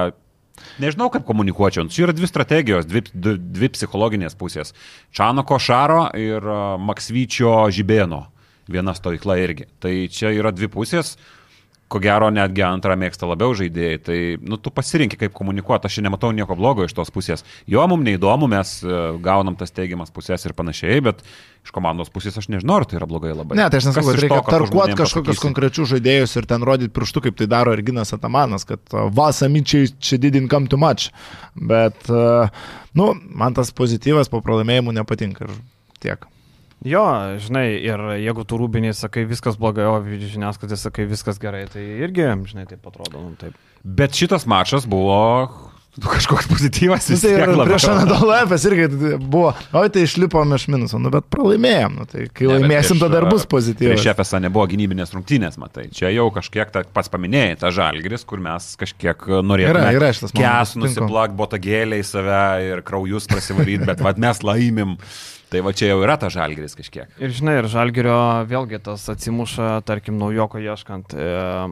[0.79, 1.87] Nežinau, kaip komunikuočiau.
[1.87, 4.73] Čia yra dvi strategijos, dvi, dvi, dvi psichologinės pusės.
[5.15, 8.25] Čanoko Šaro ir uh, Maksvyčio Žibėno.
[8.69, 9.69] Viena stovykla irgi.
[9.79, 11.15] Tai čia yra dvi pusės
[11.89, 16.29] ko gero netgi antrą mėgsta labiau žaidėjai, tai nu, tu pasirinkti, kaip komunikuoti, aš nematau
[16.35, 17.43] nieko blogo iš tos pusės.
[17.69, 21.23] Jo, mums neįdomu, mes e, gaunam tas teigiamas pusės ir panašiai, bet
[21.65, 23.57] iš komandos pusės aš nežinau, ar tai yra blogai labai.
[23.57, 27.25] Ne, tai aš nesakau, kad reikia tu tarkuoti kažkokius konkrečius žaidėjus ir ten rodyti pirštų,
[27.27, 31.09] kaip tai daro Erginas Atamanas, kad uh, Vasamičiai čia didin come too much.
[31.57, 32.53] Bet, uh,
[32.97, 35.57] nu, man tas pozityvas po pralaimėjimų nepatinka ir
[36.05, 36.29] tiek.
[36.87, 37.03] Jo,
[37.43, 42.29] žinai, ir jeigu tu rūbiniai sakai viskas blogai, o žiniasklaidai sakai viskas gerai, tai irgi,
[42.47, 43.57] žinai, taip atrodo, nu, taip.
[43.83, 45.19] Bet šitas mačas buvo
[45.99, 47.09] nu, kažkoks pozityvas.
[47.09, 48.87] Nu, vis tai ir prieš Anadolą Efes irgi
[49.19, 53.03] buvo, oi tai išlipom iš minuso, nu bet pralaimėjom, nu tai kai Ne, laimėsim, prieš,
[53.03, 54.05] tada ir bus Prieš pozityvas.
[54.13, 55.89] Efesą nebuvo gynybinės rungtynės, matai.
[55.95, 59.73] Čia jau kažkiek ta, pats paminėjai tą žalgris, kur mes kažkiek norėjome.
[59.73, 64.43] Yra, yra šitas momentas, Kes nusiplak botagėlę į save ir kraujus prasivaryti, bet vad mes
[64.47, 64.95] laimim.
[65.49, 67.09] Tai va čia jau yra ta žalgris kažkiek.
[67.17, 71.15] Ir žinai, ir Žalgerio vėlgi tas atsimuša, tarkim, naujoko ieškant.
[71.17, 71.29] E,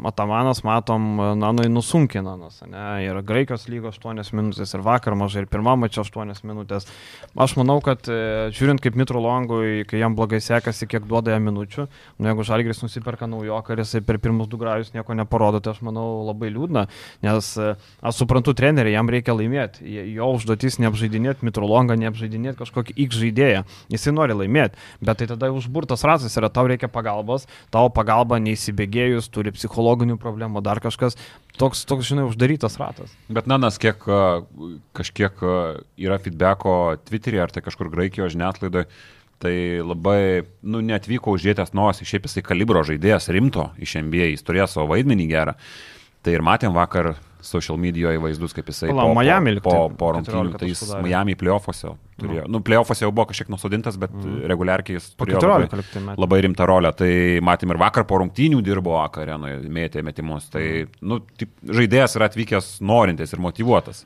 [0.10, 1.06] Atamanas, matom,
[1.38, 2.86] nanui nusunkina, nas, ne?
[3.06, 6.90] Ir Graikijos lygos 8 minutės, ir vakar mažai, ir pirmą mačio 8 minutės.
[7.38, 11.46] Aš manau, kad e, žiūrint kaip Mitro Longui, kai jam blogai sekasi, kiek duoda jam
[11.46, 11.86] minučių,
[12.18, 15.84] nu, jeigu Žalgeris nusiperka naujoką ir jisai per pirmus du grajus nieko neparodo, tai aš
[15.86, 16.88] manau labai liūdna,
[17.30, 17.70] nes e,
[18.02, 19.86] aš suprantu trenerių, jam reikia laimėti.
[20.18, 23.67] Jo užduotis neapžaidinėti Mitro Longą, neapžaidinėti kažkokį X žaidėją.
[23.94, 29.30] Jisai nori laimėti, bet tai tada užburtas ratas yra, tau reikia pagalbos, tavo pagalba neįsibėgėjus,
[29.34, 31.20] turi psichologinių problemų, dar kažkas.
[31.58, 33.14] Toks, toks žinai, uždarytas ratas.
[33.34, 34.04] Bet Nanas, kiek
[34.98, 35.44] kažkiek
[35.98, 38.86] yra feedbacko Twitter'e ar tai kažkur Graikijos žiniasklaidoje,
[39.42, 39.54] tai
[39.86, 44.90] labai, nu, netvyko uždėtas nosį, šiaip jisai kalibro žaidėjas rimto iš NBA, jis turėjo savo
[44.94, 45.58] vaidmenį gerą.
[46.26, 47.14] Tai ir matėm vakar
[47.48, 50.82] social medijoje vaizdus, kaip jisai Pala, po, Miami po, po, po rungtynių, 14 tai jis
[50.82, 51.06] taškų darė.
[51.06, 52.46] Miami playoffuose turėjo.
[52.52, 54.40] Nu, playoffuose jau buvo kažkiek nusodintas, bet mm.
[54.52, 56.92] reguliarkiai jis turėjo 14 labai, labai rimtą rolę.
[56.98, 57.12] Tai
[57.48, 60.50] matėm ir vakar po rungtynių dirbo arenoje, mėtė metimus.
[60.54, 60.66] Tai,
[61.06, 64.06] nu, taip, žaidėjas yra atvykęs norintis ir motivuotas.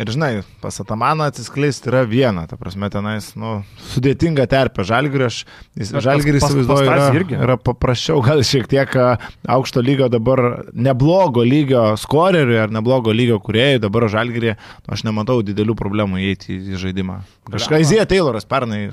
[0.00, 0.30] Ir žinai,
[0.62, 3.60] pas Atamaną atsiskleisti yra viena, ta prasme, tenais, nu,
[3.92, 4.84] sudėtinga terpė.
[4.88, 5.42] Žalgiris,
[5.76, 7.38] žalgiris įsivaizduoju, yra, irgi.
[7.38, 8.94] yra paprasčiau, gal šiek tiek
[9.50, 15.40] aukšto lygio dabar, neblogo lygio skoreriui ar neblogo lygio kuriejui, dabar žalgirį, nu, aš nematau
[15.46, 17.20] didelių problemų įeiti į žaidimą.
[17.50, 18.90] Kažką Izija Tayloras pernai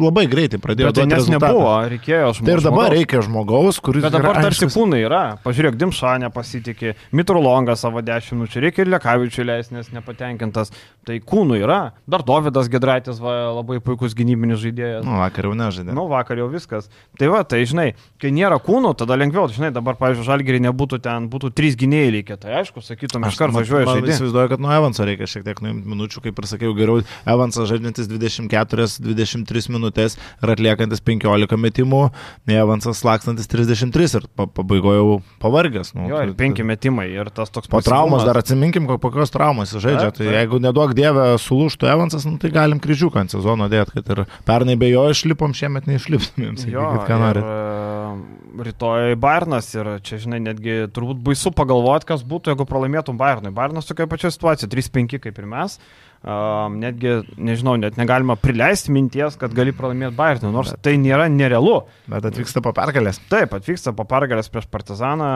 [0.00, 0.90] labai greitai pradėjo.
[0.90, 1.52] Bet tai nes rezultatą.
[1.52, 2.48] nebuvo, reikėjo žmogaus.
[2.48, 4.02] Tai ir dabar reikia žmogaus, kuris...
[4.02, 5.22] Bet dabar yra tarsi aiškus- kūnai yra.
[5.44, 10.70] Pažiūrėk, Dimšanė pasitikė, Mitrolongas savo 10 minučių, reikia ir Lekavičių leisti, nes nepatenkintas.
[11.04, 11.92] Tai kūnų yra.
[12.08, 15.02] Dar Davidas Gedraitis va, labai puikus gynybinis žaidėjas.
[15.04, 15.92] Nu, vakar jau nežaidė.
[15.92, 16.88] Nu, vakar jau viskas.
[17.20, 17.90] Tai va, tai žinai,
[18.22, 22.38] kai nėra kūnų, tada lengviau, žinai, dabar, pavyzdžiui, žalgerį nebūtų ten, būtų trys gynėjai likę.
[22.40, 24.16] Tai aišku, sakytum, iš karto man žaidėjas.
[24.16, 28.08] Įsivaizduoju, kad nuo Evanso reikia šiek tiek nuimti minučių, kaip ir sakiau, geriau Evansas žaidžiantis
[28.08, 32.02] 24-23 minutės ir atliekantis 15 metimų,
[32.48, 35.92] nei Evansas lakstantis 33 ir pa- pabaigoje jau pavargęs.
[35.98, 39.30] Nu, Jo, ir tai- penki metimai ir tas toks Po traumos dar atsiminkim, ko- kokios
[39.30, 40.03] traumos žaidžia.
[40.10, 40.36] Taip, Tai taip.
[40.36, 44.76] jeigu neduok dievę sulūštų Evansas, nu, tai galim kryžiuką ant sezono dėti, kad ir pernai
[44.80, 46.56] be jo išlipom, šiemet neišliptumėm.
[46.74, 47.50] Jo, Sakykit, ką ir, norit.
[47.50, 53.52] e, rytoj Bairnas ir čia, žinai, netgi turbūt baisu pagalvoti, kas būtų, jeigu pralaimėtum Bairnui.
[53.54, 55.78] Bairnas tokia pačia situacija, 3-5 kaip ir mes.
[56.24, 61.82] Um, netgi, nežinau, net negalima prileisti minties, kad gali pralaimėti Bairnui, nors tai nėra nerealu.
[62.08, 63.18] Bet atvyksta po pergalės.
[63.28, 65.28] Taip, atvyksta po pergalės prieš Partizaną,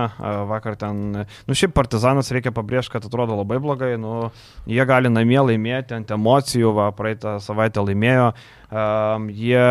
[0.49, 4.31] vakar ten, nu šiaip Partizanas reikia pabrėžti, kad atrodo labai blogai, nu
[4.65, 8.31] jie gali namie laimėti ant emocijų, va, praeitą savaitę laimėjo,
[8.71, 9.63] um, jie...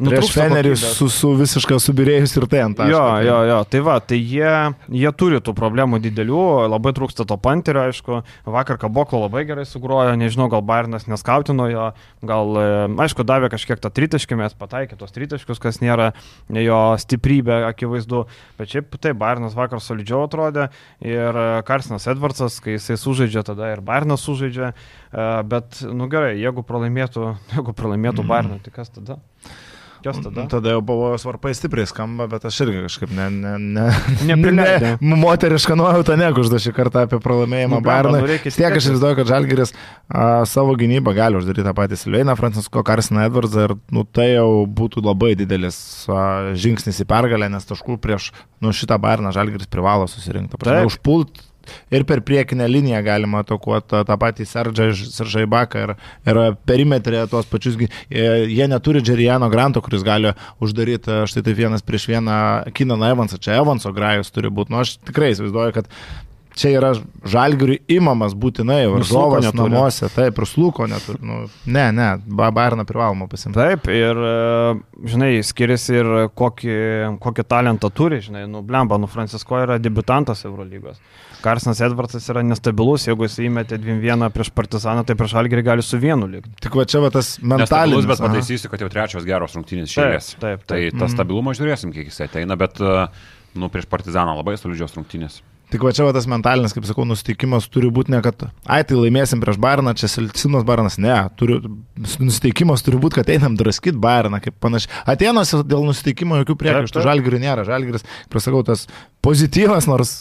[0.00, 2.90] Prieš Fenerį su, su visiškai subirėjus ir tai ant taško.
[2.92, 4.52] Jo, Tai- jo, jo, tai va, tai jie,
[5.02, 10.14] jie turi tų problemų didelių, labai trūksta to panterio, aišku, vakar Kaboklo labai gerai sugrojo,
[10.18, 11.86] nežinau, gal Bairnas neskautino jo,
[12.26, 12.68] gal, e,
[13.06, 16.10] aišku, davė kažkiek tą tritaškį, mes pataikė tos tritaškius, kas nėra
[16.48, 18.24] jo stiprybė, akivaizdu,
[18.58, 20.70] bet šiaip tai Bairnas vakar solidžiau atrodė
[21.04, 24.72] ir e, Karsinas Edvardsas, kai jisai sužaidžia, tada ir Bairnas sužaidžia,
[25.50, 29.18] bet, nu gerai, jeigu pralaimėtų, jeigu pralaimėtų Bairną, tai kas tada?
[30.00, 30.46] Kas tada?
[30.48, 33.82] Tada jau pavojus varpai stipriai skamba, bet aš irgi kažkaip ne, ne, ne,
[34.30, 34.94] Neprileidai.
[35.10, 38.22] ne moterišką nuojautą nekuždu šį kartą apie pralaimėjimą Nu, nu, Bairnui.
[38.22, 42.84] nu, tiek aš įsivaizduoju, kad Žalgiris a, savo gynybą gali uždaryti tą patį Silveiną, Francisko
[42.86, 44.48] Karsiną Edvardsą ir nu, tai jau
[44.80, 45.76] būtų labai didelis
[46.08, 48.30] a, žingsnis į pergalę, nes taškų prieš
[48.64, 50.56] nu, šitą Bairną Žalgiris privalo susirinkti.
[50.88, 51.44] Užpult
[51.90, 55.94] ir per priekinę liniją galima atakuoti tą, patį Seržai Baką ir,
[56.28, 57.76] ir perimetrė tuos pačius.
[58.10, 62.40] e, Jie neturi Džerijano Granto, kuris gali uždaryti e, štai taip vienas prieš vieną
[62.74, 63.38] Kinaną Evansą.
[63.40, 64.70] Čia Evanso grajus turi būti.
[64.74, 65.88] Nu, aš tikrai įsivaizduoju, kad
[66.60, 66.88] čia yra
[67.30, 69.70] žalgiriui imamas būtinai, varžovas neturi.
[69.70, 71.20] namuose, taip, ir slūko neturi.
[71.24, 71.38] Nu,
[71.70, 73.56] ne, ne, ba- Bayerną privaloma pasimti.
[73.56, 76.74] Taip, ir, e, žinai, skiriasi ir kokį,
[77.22, 80.98] kokį talentą turi, žinai, nu, blemba, nu, Francisko yra debutantas Eurolygos.
[81.44, 85.98] Karsinas Edvardsas yra nestabilus, jeigu jis įmetė 2-1 prieš Partizaną, tai prieš Algerį gali su
[86.00, 86.52] vienu likti.
[86.64, 88.08] Tik va čia va tas mentalinis.
[88.10, 90.32] bet pataisysiu, kad jau trečios geros rungtynės Taip, šėlės.
[90.42, 90.98] taip, Tai taip.
[91.00, 93.06] tą stabilumą žiūrėsim, kiek jis ateina, bet uh,
[93.56, 95.40] nu, prieš Partizaną labai solidžios rungtynės.
[95.70, 98.96] Tik va čia va tas mentalinis, kaip sakau, nusiteikimas turi būti ne, kad, ai, tai
[98.98, 101.60] laimėsim prieš Bayerną, čia silpsinas Bayernas, ne, turi,
[102.18, 104.90] nusiteikimas turi būti, kad einam draskyti Bayerną, kaip panašiai.
[105.14, 107.06] Atenuose dėl nusiteikimo jokių priekaištų, taip.
[107.06, 108.02] žalgirių nėra, žalgiris,
[108.34, 108.88] prasakau, tas
[109.22, 110.16] pozityvas, nors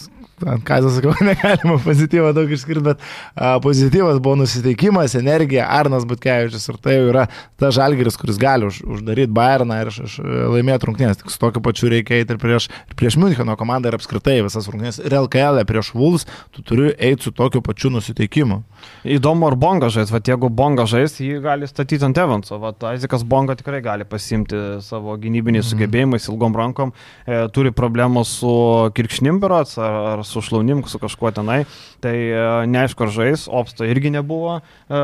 [0.48, 3.04] ant kazio sakau, negalima pozityvą daug išskirti, bet
[3.36, 7.28] a, pozityvas buvo nusiteikimas, energija, Arnas Butkevičius ir tai jau yra
[7.60, 11.22] ta žalgeris, kuris gali už, uždaryti Bayerną ir laimėti rungtynės.
[11.22, 14.68] Tik su tokiu pačiu reikia eiti ir prieš, ir prieš Müncheno komandą ir apskritai visas
[14.70, 15.00] rungtynės.
[15.04, 18.62] Ir LKL prieš Wolves tu turi eiti su tokiu pačiu nusiteikimu.
[19.08, 23.26] Įdomu, ar Bonga žais, va jeigu Bonga žais, jį gali statyti ant Evanso, va Aizikas
[23.28, 25.72] Bonga tikrai gali pasimti savo gynybiniais Mhm.
[25.74, 26.94] sugebėjimais, ilgom rankom,
[27.28, 28.52] e, turi problemų su
[28.96, 31.64] kirkšnimberots ar, ar su šlaunim, su kažkuo tenai,
[32.04, 35.00] tai e, neaišku, ar žais, Opsto irgi nebuvo, e,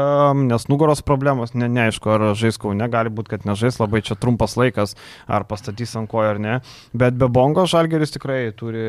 [0.45, 4.55] nes nugaros problemos, ne, neaišku, ar žais Kaune, gali būti, kad nežais, labai čia trumpas
[4.59, 4.93] laikas,
[5.27, 6.59] ar pastatys ant kojo ar ne,
[6.93, 8.85] bet be Bongo Žalgeris tikrai turi,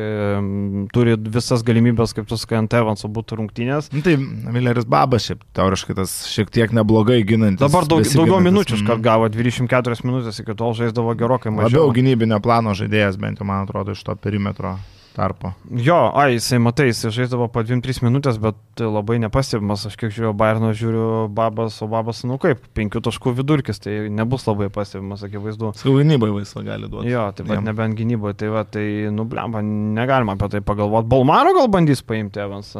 [0.93, 3.89] turi visas galimybės, kaip tu sakai, ant Evanso būtų rungtynės.
[3.95, 7.63] Nu, tai Milleris Babas šiaip teoriškai tas šiek tiek neblogai ginantis.
[7.65, 8.87] Dabar daug, daugiau minučių, Mhm.
[8.87, 11.93] kad gavo 24 minutės, iki tol žaisdavo gerokai Labiau mažiau.
[11.95, 14.77] gynybinio plano žaidėjas, bent jau man atrodo, iš to perimetro
[15.17, 15.49] tarpo.
[15.73, 19.87] Jo, ai, jisai matai, jisai žaisdavo po 2-3 minutės, bet tai labai nepastebimas.
[19.89, 24.45] Aš kiek žiūriu, Bairno žiūriu Babas, o Babas, nu kaip, 5 taškų vidurkis, tai nebus
[24.47, 25.73] labai pastebimas, akivaizdu.
[25.81, 27.09] Sakau, gynybai laisvą gali duoti.
[27.11, 27.65] Jo, taip pat Jam.
[27.71, 31.09] nebent gynyboje, tai va, tai, nu, blemba, negalima apie tai pagalvoti.
[31.11, 32.71] Balmaro gal bandys paimti Evans,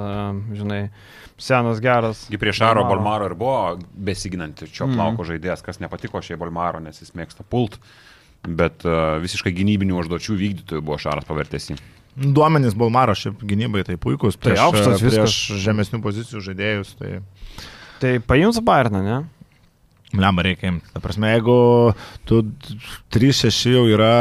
[0.53, 0.83] žinai,
[1.41, 2.27] senas geras.
[2.29, 4.95] Gi prieš Aro Bolmaro ir buvo besiginanti čio Mhm.
[4.95, 7.79] plauko žaidėjas, kas nepatiko šiai Bolmaro, nes jis mėgsta pult.
[8.47, 11.75] Bet uh, visiškai gynybinių užduočių vykdytojų buvo Šaras pavertėsi.
[12.17, 14.37] Duomenys Balmaro šiaip gynybai tai puikus.
[14.39, 15.63] Tai Prieš, aukštas prieš viskas.
[15.65, 16.95] žemesnių pozicijų žaidėjus.
[16.97, 17.11] Tai...
[18.01, 19.17] Tai paims Bairną, ne?
[20.17, 20.89] Lemba reikia imti.
[20.93, 21.57] Ta prasme, jeigu
[22.29, 22.41] tu
[23.13, 24.11] 3-6 jau yra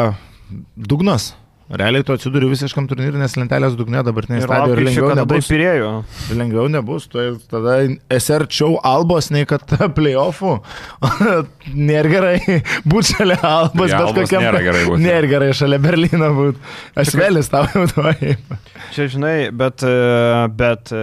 [0.77, 1.31] dugnas,
[1.70, 5.48] realiai tu atsiduri visiškam turnyrinės lentelės dugne dabartinėje stadijoje ir lengviau nebus.
[5.50, 5.90] pirėjo.
[6.38, 7.79] Lengviau nebus, tu tada
[8.12, 9.64] esi arčiau albos nei kad
[9.96, 10.52] playoffų.
[11.90, 12.37] nėra gerai
[12.90, 14.44] būti šalia albos, Prie bet Albos kokiam.
[14.46, 16.62] nėra gerai būt, Nėra gerai šalia Berlyno būti.
[17.02, 18.37] Aš vėlis tau jau duoju.
[18.94, 21.00] Čia žinai, bet, e, bet e,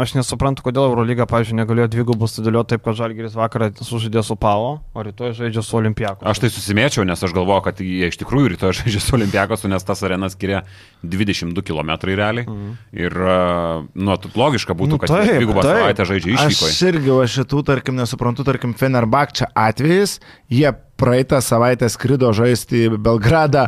[0.00, 4.78] aš nesuprantu, kodėl Eurolyga, pavyzdžiui, negalėjo dvigubų sudėlioti taip, kad Žalgiris vakarą sužaidė su Palo,
[4.96, 6.24] o rytoj žaidžia su Olimpiaku.
[6.28, 9.84] Aš tai susimėčiau, nes aš galvoju, kad jie iš tikrųjų rytoj žaidžia su Olimpiakosu, nes
[9.86, 10.62] tas arenas skiria
[11.02, 12.46] 22 km realiai.
[12.48, 12.74] Mhm.
[12.92, 15.78] Ir, uh, nu, logiška būtų, Nu, kad taip, dvigubą taip.
[15.78, 16.72] savaitę žaidžia išvykoje.
[16.74, 20.18] Aš irgi va šitų, tarkim, nesuprantu, tarkim, Fenerbakčia atvejais,
[20.50, 23.66] jie praeitą savaitę skrido žaisti į Belgradą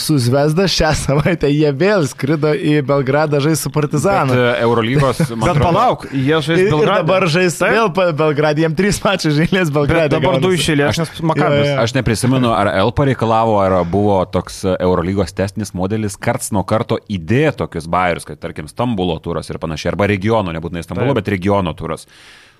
[0.00, 4.32] su Zvezda, šią savaitę jie vėl skrido į Belgradą žaisti su Bet Partizanu.
[4.32, 7.04] uh, Eurolygos, man Bet palauk, jie žais Belgrade.
[7.04, 7.74] dabar žais Taip.
[7.76, 10.08] vėl Belgradą, jiem trys mačiai žailės Belgradą.
[10.08, 11.70] Bet dabar du išėlės, nes Makabis.
[11.84, 16.98] Aš neprisimenu, ar L pareikalavo, ar buvo toks e, Eurolygos testinis modelis, karts nuo karto
[17.12, 21.20] įdėjo tokius bairius, kaip tarkim Stambulo turas ir panašiai, arba regiono, nebūtinai Stambulo, Taip.
[21.22, 22.08] bet regiono turas.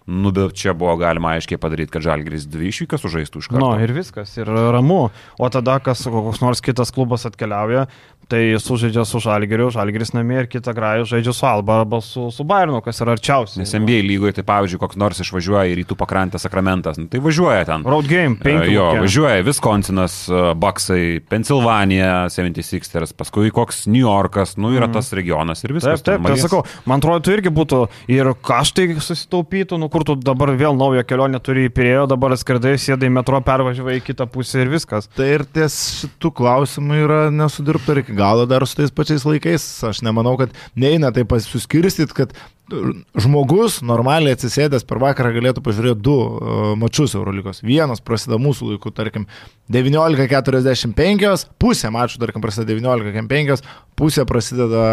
[0.06, 3.60] Nu, bet čia buvo galima aiškiai padaryti, kad Žalgiris dvi išvykas sužaistų iš karto.
[3.62, 5.06] Nu, ir viskas, ir ramu.
[5.40, 7.86] O tada, kas koks nors kitas klubas atkeliauja,
[8.28, 12.44] tai sužaidžia su Žalgiriu, Žalgiris namie ir kitą grajų žaidžia su Alba arba su, su
[12.48, 13.62] Bairnu, kas yra arčiausiai.
[13.62, 17.64] Nes NBA lygoje, tai pavyzdžiui, koks nors išvažiuoja į rytų pakrantę Sakramentas, nu, tai važiuoja
[17.68, 17.84] ten.
[17.86, 18.72] Road game, E, penki.
[18.74, 19.02] Jo, kokie.
[19.04, 25.72] važiuoja Wisconsinas, e, Bucksai, Pensilvanija, 76ers, paskui koks New Yorkas, nu yra tas regionas ir
[25.76, 26.02] viskas.
[26.02, 27.82] Taip, taip, tai sakau, man atrodo, tu irgi būtų
[28.12, 32.74] ir kaštai susitaupytų, nu kur tu dabar vėl naują kelionę turi į Pirėjo, dabar skridai,
[32.80, 35.08] sėdai į metro, pervažiavai į kitą pusę ir viskas.
[35.14, 39.66] Tai ir ties šitų klausimų yra nesudirbta ir iki galo dar su tais pačiais laikais.
[39.84, 42.32] Aš nemanau, kad neina taip suskirstyti, kad
[43.20, 47.60] žmogus normaliai atsisėdęs per vakarą galėtų pažiūrėti du uh, mačius Eurolygos.
[47.60, 49.26] Vienas prasideda mūsų laiku, tarkim,
[49.70, 53.60] 19.45, pusė mačų, tarkim, prasideda 19.45,
[54.00, 54.84] pusė prasideda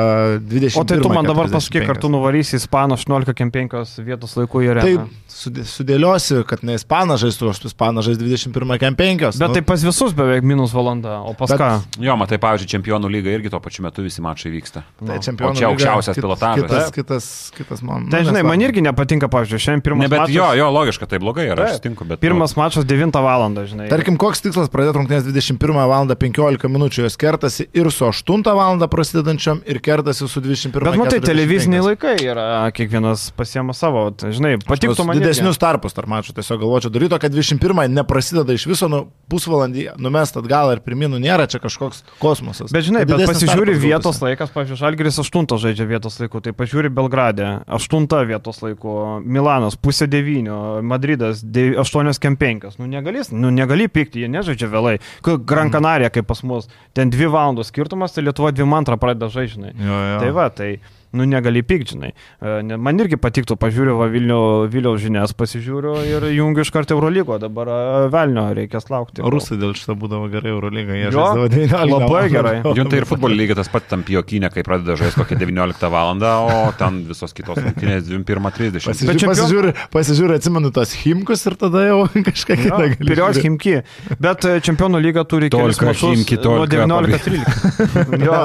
[0.43, 0.79] 20.
[0.81, 4.75] O tai tu man dabar pasakyk, ar tu nuvarysi Ispaną 18.5 vietos laikų į Tai
[4.75, 5.07] areną.
[5.07, 9.39] sudė- sudėliosi, kad ne ispanas žaistų, o ispanas žais 21 kem 5.
[9.41, 11.69] Bet tai pas visus beveik minus valanda, o pas Bet- ką?
[11.99, 14.83] Jo, matai, pavyzdžiui, čempionų lyga irgi tuo pačiu metu visi mačai vyksta.
[14.99, 15.21] tai nu.
[15.21, 16.61] čempionų o čia lyga, aukščiausias kit- pilotažas.
[16.63, 18.09] Kitas, kitas, kitas man.
[18.09, 20.35] Tai nu, žinai, man irgi nepatinka, pavyzdžiui, šiandien pirmas Ne, bet mačas.
[20.35, 21.81] jo, jo, logiška, tai blogai yra, aš Taip.
[21.81, 22.19] sutinku, bet...
[22.21, 23.41] Pirmas mačas 9 val.
[23.65, 23.89] žinai.
[23.89, 26.05] Tarkim, koks tikslas pradėti rungtynės 21 val.
[26.11, 28.77] 15 minučių, jos kertasi ir su 8 val.
[28.91, 31.25] prasidedančiam, ir kertasi su 21 Bet matai, 45.
[31.25, 35.17] televiziniai laikai yra, kiekvienas pasiema savo, žinai, patiktų man.
[35.31, 40.35] Didesnius tarpus tarp mačų tiesiog galvočiau daryti, kad 21 neprasideda iš viso, nu, pusvalandį numest
[40.37, 42.71] atgal ir pirminų nėra čia kažkoks kosmosas.
[42.75, 44.23] Bet žinai, Tai bet didesnis pasižiūri vietos gautųsi.
[44.27, 50.07] laikas, pavyzdžiui, Žalgiris 8 žaidžia vietos laiku, tai pažiūri Belgrade 8 vietos laiku, Milanas pusė
[50.11, 52.77] 9, Madridas 8 kem 5.
[52.79, 54.97] Nu negali, nu negali pykti, jie nežaidžia vėlai.
[55.23, 55.71] Gran Mhm.
[55.71, 59.71] Canaria, kaip pas mus, ten 2 valandos skirtumas, tai Lietuva 2 pradeda žaisti.
[59.79, 60.19] Jo, jo.
[60.19, 60.79] Tai va, tai
[61.13, 62.11] nu negali pykti, žinai.
[62.41, 64.39] E, ne- Man irgi patiktų, pažiūriu va Vilnių,
[64.71, 69.21] Vilniaus žinias, pasižiūriu ir jungiu iš karto Eurolygo, dabar e, Velnio reikės laukti.
[69.21, 71.89] Rusai dėl šito būdavo gerai Eurolyga, jie žaisdavo 19.
[71.91, 72.31] labai valandą.
[72.35, 72.55] gerai.
[72.79, 76.11] Juntai ir futbolo lygiai tas pats tam pijokinė, kai pradeda žaisti kokią 19 val.
[76.21, 78.87] o ten visos kitos rungtynės 21.30.
[78.87, 82.95] Pasižiūrė, Bet čempion- pasižiūrė, pasižiūrė, atsimenu tos himkus ir tada jau kažką kitą gali.
[83.03, 83.45] Pirios žiūrėt.
[83.45, 83.75] Himki.
[84.19, 88.25] Bet e, čempionų lyga turi kelis Tolka, mačus Chimki, nuo Tolka, 19-13.
[88.25, 88.41] Jo,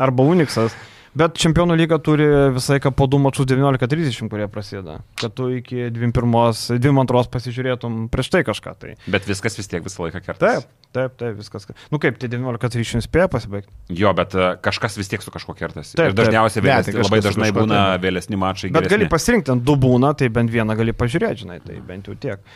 [0.00, 0.74] arba Unixas.
[1.10, 5.00] Bet čempionų lyga turi visą laiką po du mačus 19.30, kurie prasideda.
[5.18, 8.74] Kad tu iki 21-22 pasižiūrėtum prieš tai kažką.
[8.78, 8.94] Tai.
[9.10, 10.52] Bet viskas vis tiek visą laiką kerta.
[10.60, 11.66] Taip, taip, taip, viskas.
[11.90, 13.74] Nu kaip, tai 19.30 spėja pasibaigti.
[13.90, 15.96] Jo, bet e, kažkas vis tiek su kažkuo kertasi.
[15.98, 16.68] Taip, ir dažniausiai taip.
[16.68, 18.04] Ne, vėlesni, tai kažkas labai dažnai būna taip.
[18.06, 18.70] vėlesni mačai.
[18.70, 19.14] Bet gali geresni.
[19.16, 22.46] pasirinkti, ant du būna, tai bent vieną gali pažiūrėti, žinai, tai bent jau tiek.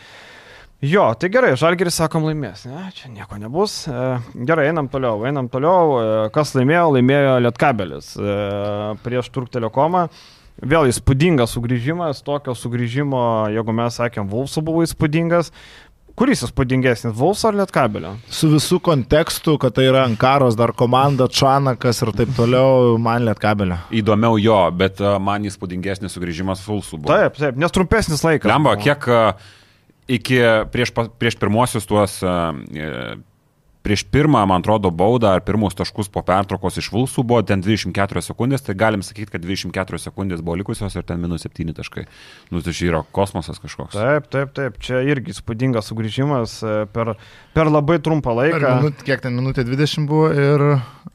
[0.84, 2.66] Jo, tai gerai, Žalgeris sakom laimės.
[2.68, 3.84] Ne, čia nieko nebus.
[3.88, 4.00] E,
[4.44, 5.94] Gerai, einam toliau, einam toliau.
[5.96, 6.90] E, Kas laimėjo?
[6.98, 8.34] Laimėjo Lietkabelis e,
[9.04, 10.08] prieš Turk Telekomą.
[10.60, 13.22] Vėl įspūdingas sugrįžimas, tokio sugrįžimo,
[13.54, 15.50] jeigu mes sakėm, Vulsų buvo įspūdingas.
[16.14, 18.12] Kuris įspūdingesnis, Vulsų ar Lietkabelio?
[18.30, 23.40] Su visų kontekstu, kad tai yra Ankaros dar komanda, Čanakas ir taip toliau, man liet
[23.42, 23.80] kabelio.
[23.90, 27.10] Įdomiau jo, bet man įspūdingesnis sugrįžimas Fulsų buvo.
[27.10, 28.46] Taip, taip, nes trumpesnis laikas.
[28.52, 29.24] Lemba, kiek e,
[30.08, 30.40] iki
[30.72, 33.14] prieš, prieš pirmosius tuos, e,
[33.84, 38.22] prieš pirmą, man atrodo, baudą ar pirmus taškus po pertraukos iš Vulsų buvo ten 24
[38.24, 42.06] sekundės, tai galim sakyti, kad 24 sekundės buvo likusios ir ten minus 7 taškai.
[42.48, 43.98] Nu, tai čia yra kosmosas kažkoks.
[43.98, 47.14] Taip, taip, taip, čia irgi įspūdingas sugrįžimas e, per,
[47.52, 48.72] per labai trumpą Per laiką.
[48.80, 50.66] minut, kiek ten minutė 20 buvo ir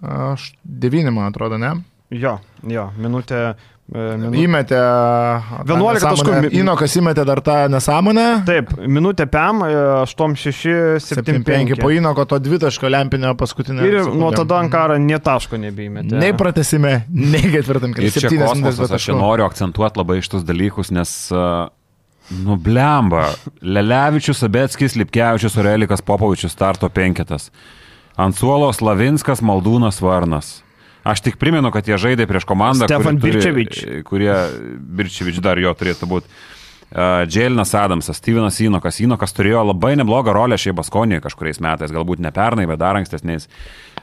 [0.05, 1.73] aš 9, man atrodo, ne?
[2.13, 3.53] Jo, jo, minutė.
[3.89, 4.41] E, Minutė.
[4.43, 4.79] Įmetė.
[5.67, 6.35] tą 11 taškų.
[6.59, 8.27] Inokas įmetė dar tą nesąmonę.
[8.47, 11.97] Taip, minutė PM, e, 8-6, 7-5 po 7-5.
[11.99, 13.87] Įnoko to dvitaško lempinio paskutinio.
[13.87, 16.19] Ir nuo tada Ankara nie taško nebeįmetė.
[16.21, 21.67] Nei pratesime, nei ketvirtam kosmosas, aš noriu akcentuoti labai šitus dalykus, nes, uh,
[22.45, 23.27] nu, blemba,
[23.61, 27.49] Lelevičius, Abetskis, Lipkevičius, Orelikas, Popovičius starto penketas.
[28.19, 30.59] Ant suolo Slavinskas, Maldūnas, Varnas.
[31.09, 33.81] Aš tik primenu, kad jie žaidė prieš komandą, Stefan Birčevič.
[34.07, 34.33] kurie
[34.77, 36.39] Birčevič dar jo turėtų būti.
[37.29, 38.97] Dželinas Adamsas, Stevenas Inokas.
[39.03, 43.45] Inokas turėjo labai neblogą rolę šiai Baskonijoje kažkuriais metais, galbūt ne pernai, bet dar ankstesniais.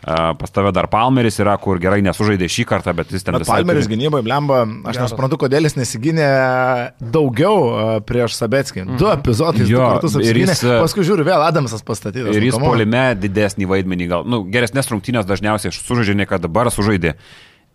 [0.04, 3.56] Pas tave dar Palmeris yra, kur gerai nesužaidė šį kartą, bet jis ten Bet visai
[3.62, 6.28] Palmeris turi- gynybai, blemba, aš nesuprantu, kodėl jis nesiginė
[7.00, 8.84] daugiau prieš Sabetskį.
[9.00, 10.54] Du epizodai, du Jo, kartus ir apsigynė.
[10.54, 12.34] jis, Paskui žiūriu, vėl Adamsas pastatytas.
[12.34, 16.70] Ir nu, jis polime didesnį vaidmenį, gal, nu, geresnės rungtynės dažniausiai sužaidžia, nei kad dabar
[16.72, 17.16] sužaidė.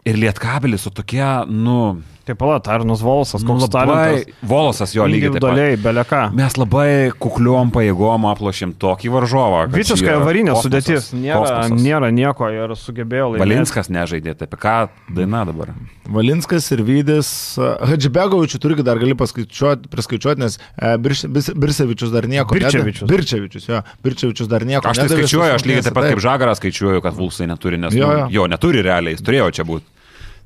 [0.05, 3.71] Ir Lietkabelis su tokia, nu, Taip, pala, Tarnus Volsas, nu koks labai...
[3.73, 4.35] talentas.
[4.45, 5.31] Volosas jo lygiai.
[5.31, 6.19] Individualiai, beleka.
[6.37, 9.61] Mes labai kukliom pajėgom aplošėm tokį varžovą.
[9.73, 11.07] Visiškai avarinė sudėtis.
[11.17, 11.81] Nėra, kosmosas.
[11.81, 13.41] nėra nieko ir sugebėjo laimėti.
[13.41, 14.75] Valinskas nežaidė, tai apie ką
[15.17, 15.73] daina dabar?
[16.11, 17.31] Valinskas ir Vydis.
[17.57, 22.53] Hadžibegovičių turi dar gali paskaičiuoti, priskaičiuoti, nes e, Birš- Birsevičius dar nieko.
[22.53, 23.05] Birčevičius.
[23.07, 23.17] nedavė.
[23.17, 23.81] Birčevičius, jo.
[24.05, 24.85] Birčevičius dar nieko.
[24.91, 28.05] Aš tai skaičiuoju, aš lygiai taip pat kaip Žagaras skaičiuoju, kad Vulsai neturi, nes Jo,
[28.05, 28.27] jo, jo.
[28.27, 29.87] nu, jo neturi realiai, jis turėjo čia būti.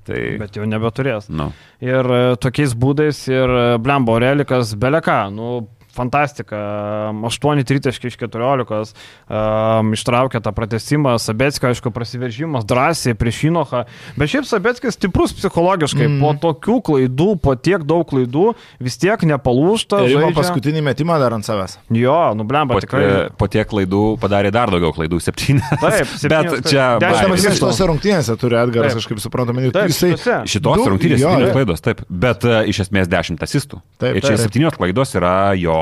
[0.05, 1.29] Tai, Bet jau nebeturės.
[1.33, 1.47] nu.
[1.81, 5.23] Ir e, tokiais būdais ir e, Blembo relikas beleka.
[5.33, 6.59] Nu, fantastika.
[7.25, 8.95] 8-3 iš 14.
[9.29, 11.15] Um, ištraukė tą pratesimą.
[11.21, 13.85] Sabetskio, aišku, prasiveržimas drąsiai prieš Inochą.
[14.19, 16.07] Bet šiaip Sabetskis stiprus psichologiškai.
[16.07, 16.19] Mm.
[16.21, 18.51] Po tokių klaidų, po tiek daug klaidų,
[18.83, 20.03] vis tiek nepalūšta.
[20.05, 20.35] Ir žaidžia.
[20.39, 21.77] paskutinį metimą dar ant savęs.
[21.95, 23.31] Jo, nu blemba Po, tikrai.
[23.37, 25.69] po tiek klaidų padarė dar daugiau klaidų, septynias.
[25.81, 26.87] Taip, septynias, Bet čia...
[27.01, 27.35] Dešimt.
[27.39, 29.75] Jis šitose rungtynėse turi Edgaras, aš kaip suprantu, minėjau.
[29.75, 30.37] Taip, šitose.
[30.51, 32.03] Šitos rungtynės klaidos, taip.
[32.09, 33.81] Bet uh, iš esmės dešimt asistų.
[34.01, 35.75] Taip, Ir čia septynios klaidos yra jo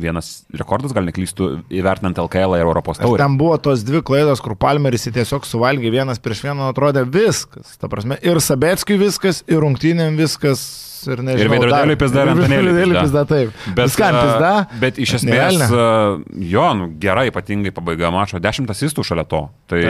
[0.00, 3.20] vienas rekordas, gal neklystų, įvertinant LKL ir Europos taurę.
[3.22, 7.76] ten buvo tos dvi klaidos, kur Palmeris tiesiog suvalgė vienas prieš vieną, atrodė viskas.
[7.80, 10.91] Ta prasme, ir Sabetskiui viskas, ir rungtynėm viskas.
[11.06, 13.24] Ir, nežinau, veidrodėliui dar- pizda, ir ir veidrodėliui pizda.
[13.28, 13.50] taip.
[13.74, 14.52] Bet, Viskam a, pizda.
[14.82, 15.68] Bet iš esmės, Nevelnia.
[15.68, 19.42] a, jo, nu, gerai, ypatingai pabaiga mačo, dešimt asistų šalia to.
[19.72, 19.80] Tai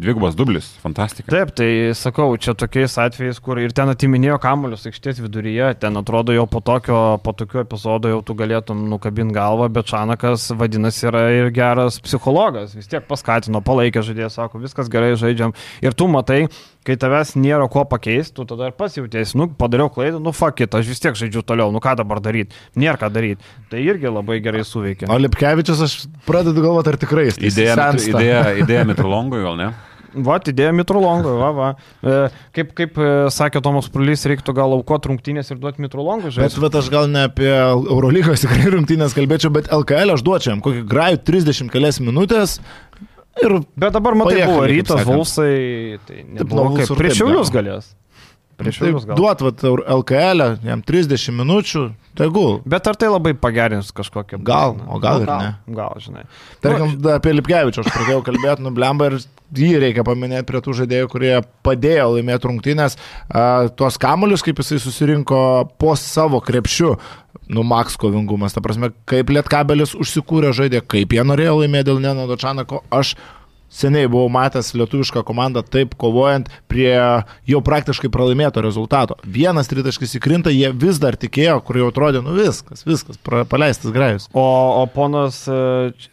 [0.00, 1.30] dvigubas dublis, fantastika.
[1.32, 1.68] Taip, tai
[1.98, 6.60] sakau, čia tokiais atvejais, kur ir ten atiminėjo kamuolius aikštės viduryje, ten atrodo jau po
[6.64, 11.98] tokio, po tokio epizodo jau tu galėtum nukabinti galvą, bet Šanakas vadinasi yra ir geras
[12.02, 15.52] psichologas, vis tiek paskatino, palaikė žaidėją, sako, viskas gerai žaidžiam.
[15.82, 16.46] Ir tu matai,
[16.86, 20.64] kai tavęs nėra ko pakeisti, tu tada ir pats jautiesi, nu, padariau klaidą, nu, fuck
[20.64, 23.46] it, aš vis tiek žaidžiu toliau, nu, ką dabar daryti, nėra ką daryti.
[23.70, 25.06] Tai irgi labai gerai suveikia.
[25.12, 28.18] O Lipkevičius, aš pradedu galvoti, ar tikrai jis Idėja, sensta.
[28.18, 29.70] idėja, idėja Mitrolongui, gal ne?
[30.12, 31.68] Va, idėja Mitrolongui, va, va.
[32.04, 32.16] E,
[32.52, 36.60] kaip, kaip e, sakė Tomas Prulys, reiktų gal aukoti rungtynės ir duoti Mitrolongui Bet žaisti.
[36.60, 40.84] vat, aš gal ne apie Eurolygos tikrai rungtynės kalbėčiau, bet LKL aš duočiau jam kokį
[40.90, 42.58] grajų 30 kelias minutės.
[43.40, 45.04] Ir Bet dabar matai, Pajėkali, buvo rytas.
[45.08, 47.62] Vulsai, tai ir prieš Šiaulius gal.
[47.62, 47.88] galės.
[48.64, 49.18] Prieš taip, Šiaulius gal.
[49.18, 49.64] duot vat,
[49.96, 51.82] LKL, jam 30 minučių,
[52.18, 52.60] tegul.
[52.68, 54.40] Bet ar tai labai pagerins kažkokią...
[54.46, 55.76] Gal, o gal Nu, ir gal, ne.
[55.76, 56.24] Gal, žinai.
[56.64, 59.18] Tarkim, da, apie Lipkevičių aš pradėjau kalbėti, nublemba ir
[59.52, 61.34] jį reikia paminėti prie tų žaidėjų, kurie
[61.66, 62.96] padėjo laimėti rungtynės.
[63.76, 65.42] Tuos kamuolius, kaip jisai susirinko
[65.80, 66.94] po savo krepšiu,
[67.52, 68.54] nu, maks kovingumas.
[68.56, 72.80] Ta prasme, kaip Lietkabelis užsikūrė žaidė, kaip jie norėjo laimėti dėl Nenado Čanako.
[72.92, 73.16] Aš
[73.72, 76.92] seniai buvau matęs lietuvišką komandą taip kovojant prie
[77.48, 79.16] jau praktiškai pralaimėto rezultato.
[79.24, 83.94] Vienas tritaškis įkrinta, jie vis dar tikėjo, kur jau atrodė, nu viskas, viskas, pra, paleistas
[83.94, 84.28] grajus.
[84.36, 84.44] O,
[84.82, 85.56] o ponas e,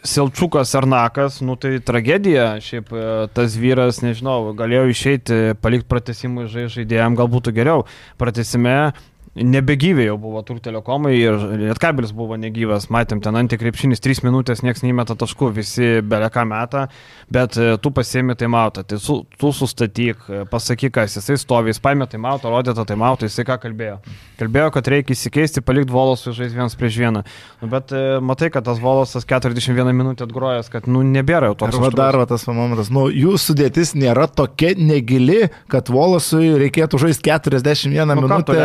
[0.08, 3.06] Silčiukas Arnakas, nu tai tragedija, šiaip e,
[3.36, 7.86] tas vyras, nežinau, galėjo išeiti, palikti pratesimui žai- žaidėjam, gal būtų geriau.
[8.20, 8.94] Pratesime
[9.38, 14.84] nebegyvė jau buvo tur telekomai ir Lietkabelis buvo negyvas, matėm ten antikrepšinis, 3 minutės niekas
[14.86, 16.88] neįmeta taškų, visi beleka metą,
[17.32, 21.82] bet e, tu pasiemi taimautą, tai su, tu sustatyk, e, pasakyk, kas jisai stovi, jis
[21.84, 24.00] paėmė taimautą, rodė tą taimautą, jisai ką kalbėjo.
[24.40, 27.24] Kalbėjo, kad reikia įsikeisti, palikti volosui žaisti vienas prieš vieną.
[27.62, 31.78] Nu, bet e, matai, kad tas volosas 41 minutę atgrojęs, kad nu nebėra jau toks.
[31.80, 37.30] Arba dar va, tas momentas, nu, jų sudėtis nėra tokia negili, kad Volasui reikėtų žaisti
[37.30, 38.56] 41 Nu, minutę.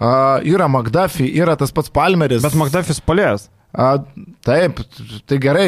[0.00, 2.42] Yra McDuffie, yra tas pats Palmeris.
[2.44, 3.48] Bet McDuffis palės.
[3.74, 3.98] A,
[4.46, 4.80] taip,
[5.28, 5.66] tai gerai,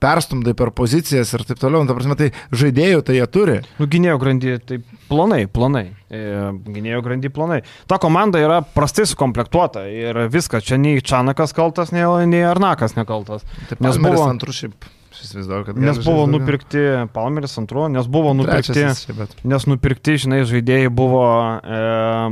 [0.00, 1.82] perstumdai per pozicijas ir taip toliau.
[1.84, 3.56] Nu, Ta prasme, tai žaidėjų tai jie turi.
[3.78, 4.78] Nu, gynėjo grandy, tai
[5.10, 5.86] planai, planai.
[6.10, 6.20] E,
[6.66, 7.60] Gynėjo grandy planai.
[7.90, 13.44] Ta komanda yra prastai sukomplektuota ir viskas, čia nei Čanakas kaltas, nei, nei Arnakas nekaltas.
[13.68, 14.88] Taip, Nes buvo- antrų šiaip.
[15.20, 16.80] Aš įsivaizduoju, kad Nes buvo nupirkti
[17.12, 21.20] Palmeris antru, nes buvo nupirkti, čia, bet- nes nupirkti, žinai, žaidėjai buvo
[21.60, 21.80] e,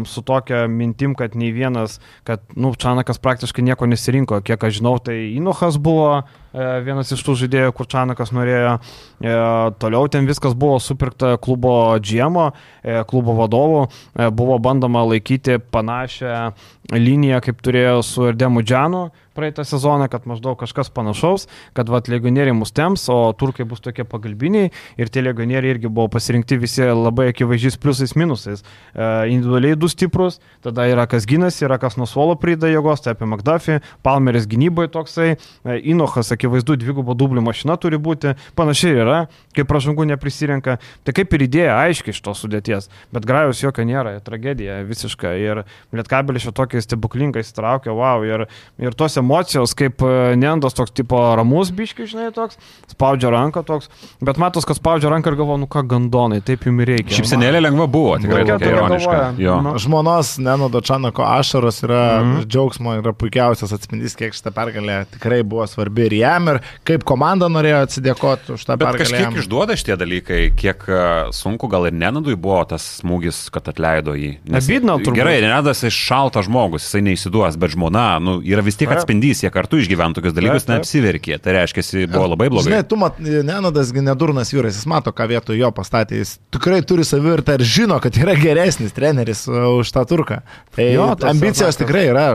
[0.08, 4.40] su tokia mintim, kad nei vienas, kad, nu, Čanakas praktiškai nieko nesirinko.
[4.40, 6.22] Kiek aš žinau, tai Inochas buvo
[6.54, 8.78] vienas iš tų žaidėjų, kur Čanakas norėjo.
[9.18, 9.36] E,
[9.82, 10.08] toliau.
[10.08, 12.50] Ten viskas buvo supirkta klubo džiemo,
[12.82, 16.52] e, klubo vadovų, e, buvo bandoma laikyti panašią
[16.94, 21.46] liniją, kaip turėjo su Erdemu Džanu praeitą sezoną, kad maždaug kažkas panašaus,
[21.76, 24.72] kad vat legionieriai mus temps, o turkai bus tokie pagalbiniai.
[24.98, 28.64] Ir tie legionieriai irgi buvo pasirinkti visi labai akivaizdžiais pliusais minusais.
[28.64, 33.14] E, individualiai du stiprus, tada yra kas gynasi, yra kas nuo suolo prida jėgos, tai
[33.14, 39.18] apie McDuffie, Palmeris gynyboje toksai, e, Inochas akivaizdu dvigubo dublių mašina turi būti, panašiai yra,
[39.56, 44.16] kaip pražangų neprisirenka, tai kaip ir idėja aiškiai iš tos sudėties, bet grajus jokio nėra,
[44.24, 45.64] tragedija visiška ir
[45.94, 48.46] Lietkabelis šitokį stebuklingą įsitraukė, wow, ir,
[48.80, 52.58] ir tos emocijos, kaip e, Nendas toks tipo ramus biški, žinai, toks,
[52.92, 53.90] spaudžia ranką toks,
[54.24, 57.16] bet matos, kad spaudžia ranką ir galvo, nu ką gandonai, taip jums reikia.
[57.18, 59.18] Šipsenėlė lengva buvo, tikrai Tokia- ironiška.
[59.64, 59.74] Nu.
[59.80, 62.32] Žmonos Nenodo Čanako ašaros yra mm.
[62.32, 62.46] -hmm.
[62.46, 67.48] džiaugsmo, yra puikiausias atspindys, kiek šitą pergalę tikrai buvo svarbi ir jam, ir kaip komanda
[67.50, 69.02] norėjo atsidėkoti už tą Bet pergalę.
[69.04, 69.38] kažkiek jam.
[69.42, 71.00] išduoda šitie dalykai, kiek e,
[71.36, 74.34] sunku gal ir Nenadui buvo tas smūgis, kad atleido jį.
[74.52, 75.18] Abydna turbūt.
[75.18, 79.50] Gerai, Nenadas iš šaltas žmogus, jisai neįsiduos, bet žmona, nu, yra vis tiek atspindys, jie
[79.54, 81.38] kartu išgyveno tokius dalykus, neapsiverkė.
[81.42, 82.70] Tai reiškia, jis buvo labai blogai.
[82.70, 86.80] Žinai, tu mat, Nenodas gi nedurnas vyras, jis mato, ką vietoj jo pastatė, jis tikrai
[86.86, 90.42] turi savirtą ir žino, kad yra geresnis treneris uh, už tą turką.
[90.76, 92.26] Tai Jo, ambicijos tikrai yra.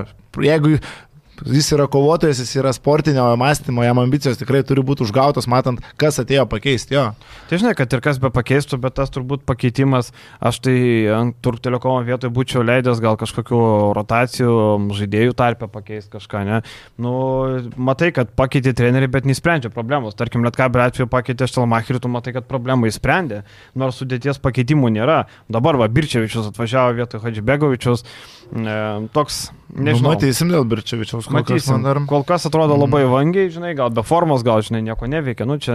[0.42, 0.78] Jeigu
[1.46, 6.20] jis yra kovotojas, jis yra sportinio mąstymo, jam ambicijos tikrai turi būti užgautos, matant, kas
[6.22, 7.06] atėjo pakeisti jo.
[7.50, 10.14] Tai žinai, kad ir kas be pakeistų, bet tas turbūt pakeitimas,
[10.44, 10.78] aš tai
[11.14, 13.60] ant Turk telekomo vietoje būčiau leidęs gal kažkokiu
[13.98, 14.54] rotacijų
[15.00, 16.62] žaidėjų tarpę pakeisti kažką, ne?
[17.02, 17.14] Nu,
[17.76, 20.16] matai, kad pakeitė trenerių, bet nesprendžia problemos.
[20.20, 23.44] Tarkim, Lietkabelio atveju pakeitė Štelmacherį, tu matai, kad problemą įsprendė,
[23.80, 25.24] nors sudėties pakeitimų nėra.
[25.52, 28.06] Dabar va, Birčevičius atvažiavo vietoj Hadžibegovičius,
[28.54, 30.12] e, toks, Nu, nežinau.
[30.14, 31.26] mateisim dėl Birčevičiaus.
[31.26, 31.72] kol kas Matysim.
[31.74, 32.00] man dar-.
[32.06, 35.48] Kol kas atrodo labai vangiai, žinai, gal be formos, gal, žinai, nieko neveikia.
[35.50, 35.74] Nu, čia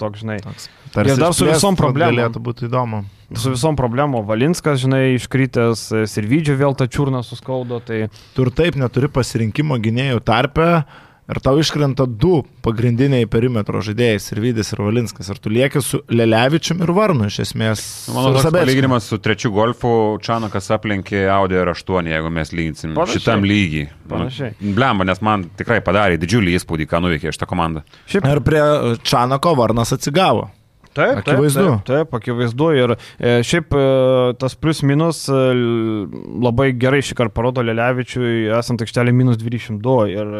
[0.00, 0.38] toks, žinai.
[0.40, 2.16] Toks Ir dar su visom problemom.
[2.16, 3.02] Galėtų būti įdomu.
[3.36, 8.76] Su visom problemom Valinskas, žinai, iškritęs, Sirvidžio vėl tą čiurną suskaudo, tai Tu ir taip
[8.80, 10.84] neturi pasirinkimo gynėjų tarpe
[11.28, 15.30] ir tau iškrenta du pagrindiniai perimetro žaidėjai- Sirvidis ir Valinskas.
[15.30, 17.82] Ir tu lieki su Lelevičium ir Varnu iš esmės.
[18.14, 23.20] Mano su toks palyginimas su trečiu golfu Čanakas aplenkė Audi R8, jeigu mes lyginsim Panašiai.
[23.20, 23.88] šitam lygiai.
[24.08, 24.54] Panašiai.
[24.60, 27.82] Blemba, nes man tikrai padarė didžiulį įspūdį, ką nuveikė šitą komandą.
[28.06, 28.62] šiaip Ir prie
[29.02, 30.50] Čanako Varnas atsigavo.
[30.96, 31.64] Taip, taip, Akivaizdu.
[31.84, 32.68] Taip, taip, akivaizdu.
[32.80, 33.84] Ir e, šiaip e,
[34.40, 35.40] tas plus minus e,
[36.42, 40.30] labai gerai šį kartą parodo Lelevičiui, esant aikštelė minus 22 ir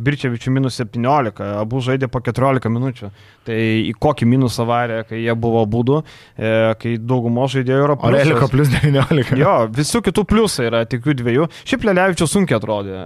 [0.00, 3.10] Birčevičiui minus 17, abu žaidė po 14 minučių.
[3.46, 6.00] Tai į kokį minusą varė, kai jie buvo būdu,
[6.36, 8.74] kai daugumo žaidėjų yra Reliko pliusas.
[8.74, 9.38] plus 19.
[9.40, 11.46] Jo, visų kitų pliusai yra tik jų dviejų.
[11.70, 12.98] Šiaip Lelevičius sunkiai atrodė.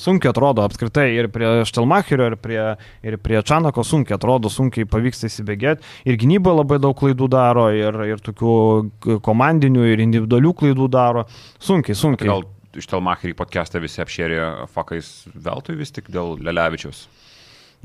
[0.00, 2.60] Sunkiai atrodo apskritai ir prie Štelmacherio, ir prie,
[3.06, 5.86] ir prie Čanako sunkiai atrodo, sunkiai pavyksta įsibėgėti.
[6.08, 11.26] Ir gynyboje labai daug klaidų daro, ir, ir tokių komandinių, ir individualių klaidų daro.
[11.58, 12.30] Sunkiai, sunkiai.
[12.30, 17.06] Gal iš Telmacherį podcastą visi apšėrė fakais veltui vis tik dėl Lelevičiaus.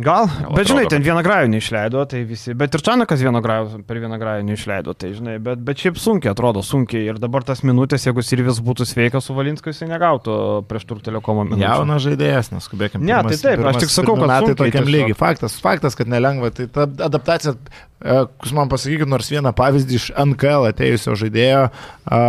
[0.01, 3.81] Gal, Gal bet žinai, ten vieną grajų neišleido, tai visi, bet ir Čanakas vieną grajų,
[3.85, 7.03] per vieną grajų neišleido, tai žinai, bet, bet šiaip sunkiai atrodo, sunkiai.
[7.11, 10.33] Ir dabar tas minutės, jeigu Sirvis būtų sveikas su Valinsku, jisai negautų
[10.71, 11.67] prieš tur telekomo minučių.
[11.67, 13.03] Jaunas žaidėjas, neskubėkime.
[13.03, 15.19] Ne, tai taip, aš tik sakau, kad metai tokiam lygiai.
[15.21, 16.53] Faktas, faktas, kad nelengva.
[16.55, 17.57] Tai ta adaptacija,
[18.01, 22.21] jūs man pasakykit nors vieną pavyzdį iš NKL atėjusio žaidėjo, a,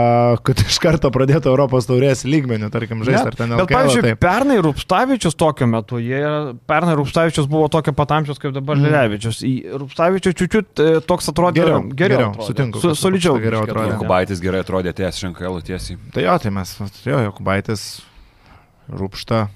[0.45, 3.73] kad iš karto pradėtų Europos taurės lygmenių, tarkim, žaisti ar ten Bet, LKL.
[3.79, 4.21] pavyzdžiui, taip.
[4.23, 6.21] pernai Rupštavičius tokiu metu, jie,
[6.69, 8.77] pernai Rupštavičius buvo tokio pat amžiaus kaip dabar.
[8.83, 9.41] Lilevičius.
[9.49, 12.49] Į Rupštavičius čiūčiut toks atrodė Geriau, geriau, geriau, atrodė.
[12.51, 13.39] sutinku, Su, solidžiau.
[13.39, 13.97] Rupšta geriau atrodė.
[14.03, 15.99] Kubaitis gerai atrodė ties Šankailų tiesiai.
[16.13, 17.87] Tai jo, tai mes, jo, Jokubaitis,
[18.93, 19.47] Rūpšta,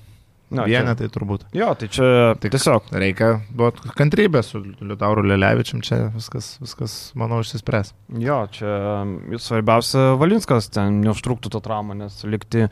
[0.46, 1.42] Na, vienetai turbūt.
[1.56, 2.04] Jo, tai čia
[2.38, 2.92] Tik- tiesiog.
[2.94, 7.90] Reikia duoti kantrybę su Liutauru Lelevičium, čia viskas, viskas manau, išsispręs.
[8.22, 8.76] Jo, čia
[9.42, 12.68] svarbiausia Valinskas ten neužtruktų to traumą, nes likti e,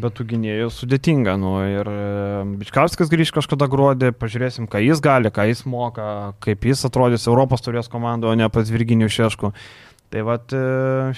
[0.00, 1.34] be tų gynėjų sudėtinga.
[1.42, 1.98] Nu, ir e,
[2.62, 7.60] Bičkavskas grįž kažkada gruodį, pažiūrėsim, ką jis gali, ką jis moka, kaip jis atrodys Europos
[7.66, 9.52] turės komandoje, o ne pas Virginijų Šešku.
[10.14, 10.54] Tai vad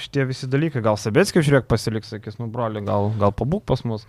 [0.01, 4.09] šitie visi dalykai, gal Sabetskis žiūrėk pasiliks, sakys, nu broli, gal, gal pabūk pas mus.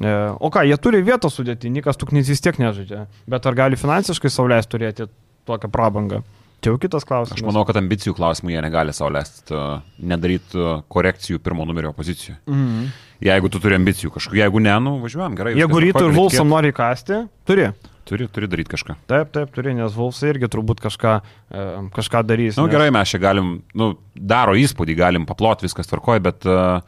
[0.00, 3.76] E, O ką, jie turi vietą sudėti, Nikas Tuknys vis tiek nežaidžia, bet ar gali
[3.76, 5.08] finansiškai saulės turėti
[5.48, 6.22] tokią prabangą?
[6.62, 7.40] Čia jau kitas klausimas.
[7.40, 9.56] Aš manau, kad ambicijų klausimų jie negali saulėsti,
[9.98, 12.38] nedaryti uh, korekcijų pirmo numerio pozicijoje.
[12.46, 12.92] Mhm.
[13.22, 15.56] Jeigu tu turi ambicijų kažkokių, jeigu ne, nu važiuojam gerai.
[15.58, 17.68] Jeigu rytų ir Vulsam nori įkasti, turi.
[18.06, 18.96] Turi, turi daryti kažką.
[19.10, 21.12] Taip, taip, turi, nes Vulsai irgi turbūt kažką,
[21.54, 22.56] e, kažką darys.
[22.58, 26.46] Na nu, nes- gerai, mes čia galim, nu, daro įspūdį, galim paplot, viskas tvarkoja, bet
[26.50, 26.82] uh,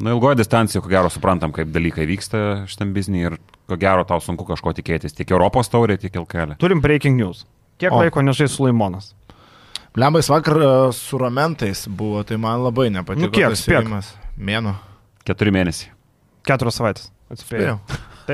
[0.00, 3.36] nu, ilgoje distancijoje, ko gero, suprantam, kaip dalykai vyksta šitam biznį ir
[3.68, 5.14] ko gero tau sunku kažko tikėtis.
[5.16, 6.56] Tiek Europos taurė, tiek LKL.
[6.62, 7.44] Turim breaking news.
[7.82, 8.00] Kiek O.
[8.02, 9.12] laiko nežai Sulaimonas?
[9.96, 13.26] Lembais vakar e, su ramentais buvo, tai man labai nepatiko.
[13.26, 13.82] Nu, kiek, tas spėk.
[13.82, 14.14] ėjimas.
[14.40, 14.76] Mėno.
[15.28, 15.92] Keturi mėnesiai.
[16.48, 17.10] Keturios savaitės.
[17.32, 17.78] Atspėjau.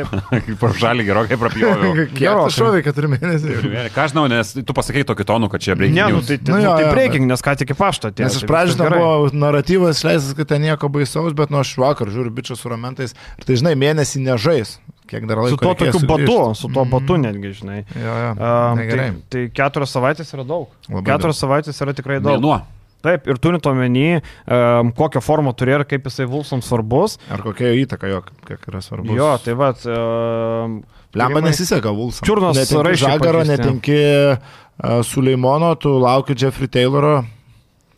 [0.06, 0.48] Taip.
[0.60, 1.92] Pro žalį gerokai prapjovau.
[1.98, 2.50] Kiek Gerokai.
[2.52, 3.88] tu šovai keturi mėnesiai?
[3.94, 6.54] Ką aš žinau, nes tu pasakei tokį tonų, kad čia breaking Ne, nu tai, tai,
[6.54, 8.28] Nu jo, tai jo, breaking, nes ką tik į paštą atėjo.
[8.28, 11.64] Nes iš tai pradžių viskas ten buvo naratyvas leistas, kad ten nieko baisaus, bet nuo
[11.64, 14.76] aš vakar žiūriu bičias su ramentais ir tai žinai, mėnesį nežais.
[15.08, 15.56] Kiek dar laiko?
[15.56, 16.08] Su tuo tokiu sugrįžt.
[16.28, 16.90] batu, su tuo Mhm.
[16.92, 17.78] batu netgi, žinai.
[17.96, 18.32] Jo, jo.
[18.36, 20.68] Um, Tai tai, keturios savaitės yra daug.
[20.88, 22.36] Labai keturios savaitės yra tikrai daug.
[22.36, 22.58] Mėnuo.
[23.04, 24.18] Taip, ir turint omeny,
[24.50, 27.14] um, kokią formą turi ir kaip jisai Vulsams svarbus.
[27.30, 29.14] Ar kokia jo įtaka jo, kiek yra svarbu.
[29.14, 29.84] Jo, tai vad.
[29.86, 30.80] Um,
[31.18, 32.26] Lemba nesiseka Vulsam.
[32.26, 37.20] Čiurnos netinki raiščiai Žagaro, netinki uh, Suleimono, tu lauki Jeffrey Tayloro.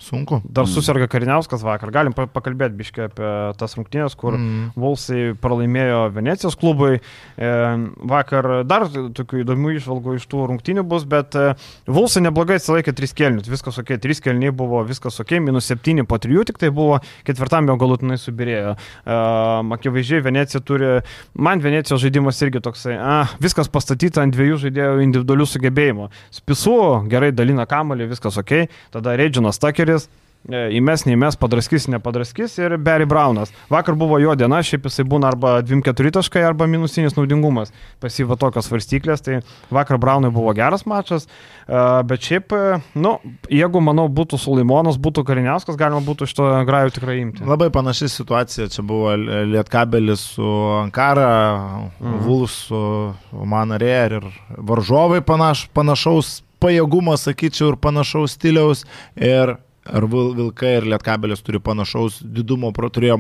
[0.00, 0.40] Sunku.
[0.48, 1.92] Dar susirga Kariniauskas vakar.
[1.92, 3.30] Galim pa- pakalbėti biškai apie
[3.60, 4.50] tas rungtynės, kur mm.
[4.50, 4.70] Mm.
[4.80, 7.00] Vulsai pralaimėjo Venecijos klubui.
[7.36, 7.50] E,
[8.12, 11.52] vakar dar tokių įdomių išvalgų iš tų rungtynių bus, bet e,
[11.90, 13.50] Vulsai neblogai atsilaikė 3 kelnius.
[13.50, 17.68] Viskas ok, 3 kelniai buvo, viskas ok, minus 7 po 3 tik tai buvo, ketvirtam
[17.70, 18.76] jau galutinai subirėjo.
[19.04, 19.20] E,
[19.76, 20.90] akivaizdžiai Venecija turi,
[21.34, 26.08] man Venecijos žaidimas irgi toksai, a, viskas pastatyta ant dviejų žaidėjų individualių sugebėjimų.
[26.40, 26.76] Spisu
[27.10, 29.89] gerai dalina kamalį, viskas ok, tada Reidžinas Takeris.
[30.48, 33.50] E, Įmes, neįmes, padraskys, nepadraskys ir Barry Brownas.
[33.68, 37.74] Vakar buvo jo diena, šiaip jisai būna arba 2-4 taškai, arba minusinis naudingumas.
[38.00, 43.18] Pasyva tokios svarstyklės, tai vakar Brownui buvo geras mačas, e, bet šiaip, e, nu,
[43.52, 47.44] jeigu, manau, būtų Sulimonas, būtų Kariniauskas, galima būtų šito grajų tikrai imti.
[47.44, 48.72] Labai panaši situacija.
[48.72, 51.30] Čia buvo Lietkabelis su Ankara,
[52.00, 52.20] mhm.
[52.24, 52.84] Vulus su
[53.30, 58.88] Manarė ir varžovai panaš, panašaus pajėgumo, sakyčiau, ir panašaus stiliaus.
[59.16, 59.58] Ir
[59.88, 63.16] ar Vil- Vilkai ir Lietkabelis turi panašaus didumo, turėjo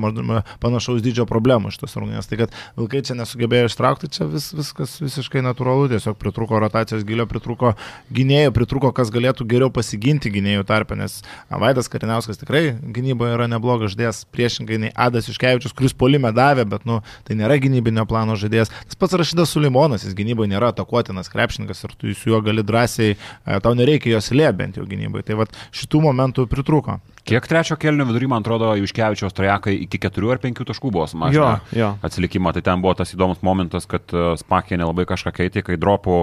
[0.60, 2.28] panašaus dydžio problemų šitas rungtynės.
[2.28, 7.26] Tai kad Vilkai čia nesugebėjo ištraukti, čia vis, viskas visiškai natūralu, tiesiog pritruko rotacijos gilio,
[7.30, 7.74] pritruko
[8.12, 13.94] gynėjų, pritruko, kas galėtų geriau pasiginti gynėjų tarpę, nes Vaidas Kariniauskas tikrai gynyboje yra neblogas
[13.94, 18.72] žaidėjas, priešingai nei Adas Iškevičius, kuris polime davė, bet nu, tai nėra gynybinio plano žaidėjas.
[18.90, 23.16] Tas pats Rašydas Sulimonas, jis gynyboje nėra atakuotinas krepšininkas ir tu su juo gali drąsiai,
[23.16, 25.26] e, tau nereikia jos lėbent jau gynyboje.
[25.30, 26.98] Tai vat šitų momentų pritruko.
[27.28, 31.90] Kiek trečio kelnio vidury, man atrodo, Juškevičiaus trajekai iki 4 ar 5 taškų buvo sumažinę
[32.06, 32.54] atsilikimą.
[32.56, 36.22] Tai ten buvo tas įdomus momentas, kad uh, Spakė nelabai kažką keitė, kai dropų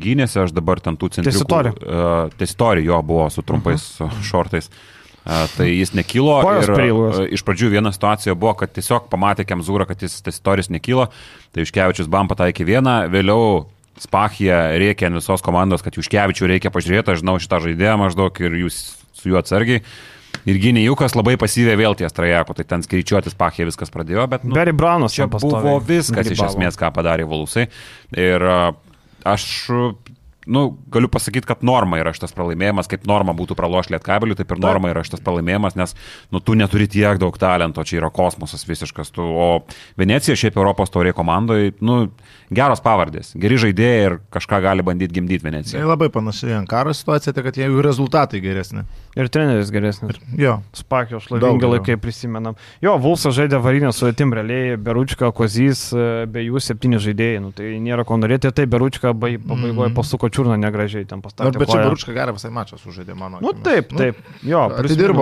[0.00, 1.34] gynėsi, aš dabar ten tų centrų.
[1.34, 1.74] Tesitori.
[1.82, 4.70] Uh, Tesitori jo buvo su trumpais uh, šortais.
[5.20, 9.84] Uh, tai jis nekilo ir uh, iš pradžių viena situacija buvo, kad tiesiog pamatė Kemzūrą,
[9.90, 11.10] kad jis Tesitoris nekilo,
[11.52, 13.66] tai Juškevičius bam pataikė vieną, vėliau
[14.00, 18.56] Spachija rėkė ant visos komandos, kad Juškevičių reikia pažiūrėti, aš žinau šitą žaidėją maždaug ir
[18.62, 18.80] jūs
[19.20, 19.84] su juo atsargiai.
[20.48, 24.54] Ir gynėjukas labai pasyvė vėl ties trajeko, tai ten skaičiuotis Pachė viskas pradėjo, bet nu,
[24.56, 26.54] Barry Brownas čia buvo viskas iš grybavo.
[26.54, 27.66] esmės, ką padarė Valusai.
[28.16, 28.46] Ir
[29.28, 29.44] aš,
[30.48, 30.62] nu,
[30.94, 34.94] galiu pasakyti, kad norma yra šitas pralaimėjimas, kaip norma būtų pralošti lietkabelių, taip ir norma
[34.94, 35.92] yra šitas pralaimėjimas, nes,
[36.32, 39.12] nu, tu neturi tiek daug talento, čia yra kosmosas visiškas.
[39.12, 39.50] Tu, o
[40.00, 42.06] Venecija šiaip Europos taurė komandoje, nu,
[42.50, 45.86] geros pavardės, geri žaidėjai ir kažką gali bandyti gimdyti Tai Veneciją.
[45.86, 48.82] labai panašiai ant karo situacija, tai kad jeigu rezultatai geresni.
[49.16, 50.16] Ir treneris geresnis.
[50.38, 50.60] Jo.
[50.72, 51.18] Spakio
[51.58, 51.72] geriau.
[51.78, 52.54] laikai prisimenam.
[52.82, 57.40] Jo, Vulsas žaidė varinę su Etim realiai, Beručka, Kozys, e, be jų septyni žaidėjai.
[57.42, 59.94] Nu, tai nėra ko norėti, tai Beručka bai- pabaigoje Mhm.
[59.94, 61.58] pasuko čiurną negražiai ten pastatė.
[61.58, 61.84] Bet čia koją.
[61.90, 63.38] Baručka gerą visai mačą sužaidė, mano.
[63.42, 63.64] Nu akimis.
[63.64, 64.16] taip, taip.
[64.42, 64.68] Jo,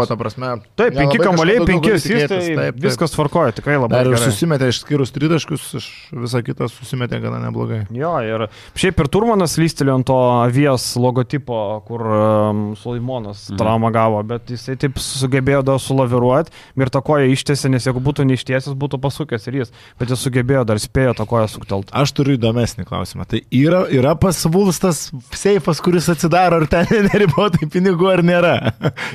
[0.05, 0.09] minus.
[0.09, 0.61] ta prasme.
[0.77, 5.89] Taip, penki daugiau penki asistai, viskas tvarkoja, tikrai labai Dar ir susimetė išskyrus tritaškus, iš
[6.13, 7.81] visą kitą susimetė gana neblogai.
[7.95, 8.47] Jo, ir
[8.79, 11.59] šiaip ir Turmanas lystelė ant to avies logotipo,
[11.89, 13.59] kur um, Sulimonas Mhm.
[13.61, 18.27] traumą gavo, bet jisai taip sugebėjo dar sulaviruoti ir tą koją ištiesė, nes jeigu būtų
[18.29, 21.91] neištiesęs, būtų pasukęs ir jis, bet jis sugebėjo dar spėjo tą koją suktelt.
[21.93, 23.27] Aš turiu įdomesnį klausimą.
[23.29, 28.55] Tai yra, yra pas Vulstas seifas, kuris atsidaro, ar ten neribotai pinigų, ar nėra?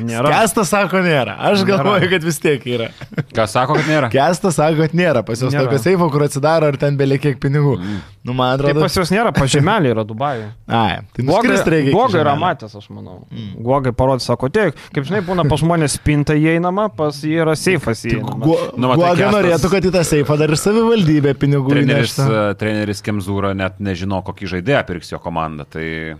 [0.03, 0.29] Nėra.
[0.33, 1.35] Kestas sako, nėra.
[1.39, 1.77] Aš Nėra.
[1.77, 2.89] galvoju, kad vis tiek yra.
[3.35, 4.09] Kas sako, kad nėra?
[4.13, 5.23] Kestas sako, kad nėra.
[5.25, 5.65] Pas juos Nėra.
[5.67, 7.75] tokio seifo, kur atsidaro, ar ten beliekiek pinigų.
[8.23, 8.81] Nu, man Tai atrodo.
[8.85, 10.47] pas juos nėra, pažemelė yra Dubajuje.
[10.67, 11.25] Ai, tai
[11.73, 11.89] reikia.
[11.89, 13.17] iki Gogai yra matęs, aš manau.
[13.31, 13.53] Mm.
[13.67, 18.03] Gogai parodė, sako, tiek, kaip žinai, būna pas žmonės spinta įeinama, pas jį yra seifas
[18.07, 18.39] įeinama.
[18.45, 22.15] Guo- Nu, tai Guoga Kęstas- norėtų, kad į tą seifą dar ir savivaldybė pinigų Treneris,
[22.17, 22.29] įneštų.
[22.51, 25.65] e, treneris Kemzūra net nežino, kokį žaidėją pirks jo komanda.
[25.69, 26.15] Tai,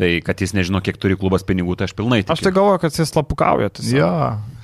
[0.00, 2.32] tai kad jis nežino, kiek turi klubas pinigų, tai aš pilnai tikiu.
[2.32, 3.68] Aš tai galvoju, kad jis slapukauja.
[3.92, 4.10] Jo.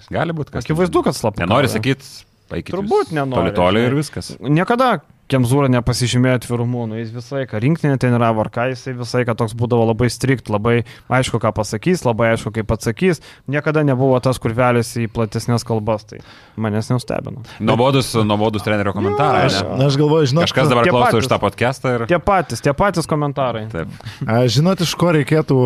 [0.09, 0.65] Gali būti, kas.
[0.65, 1.49] Akivaizdu, kad slapukauja.
[1.49, 2.07] Nenori sakyti,
[2.49, 2.73] paikit.
[2.77, 4.33] Turbūt nenori, Toli toli ir viskas.
[4.41, 9.35] Niekada Kemzūra nepasižymėjo atvirumu, nu, jis visą laiką rinkinį treniravo, ar ką jisai visą laiką
[9.41, 10.77] toks būdavo labai strikt, labai
[11.11, 13.19] aišku, ką pasakys, labai aišku, kaip atsakys,
[13.51, 16.21] niekada nebuvo tas, kur velėsi į platesnės kalbas, tai
[16.55, 17.43] manęs nestebino.
[17.59, 19.49] Nuobodus, nuobodus trenerio komentarai.
[19.49, 19.89] Aš, ne?
[19.89, 21.27] aš galvoju, žinot, Kažkas dabar klauso patys.
[21.27, 22.07] iš tą podcastą ir...
[22.13, 23.65] Tie patys, tie patys komentarai.
[23.75, 23.99] Taip.
[24.23, 25.59] A, Žinot, iš ko reikėtų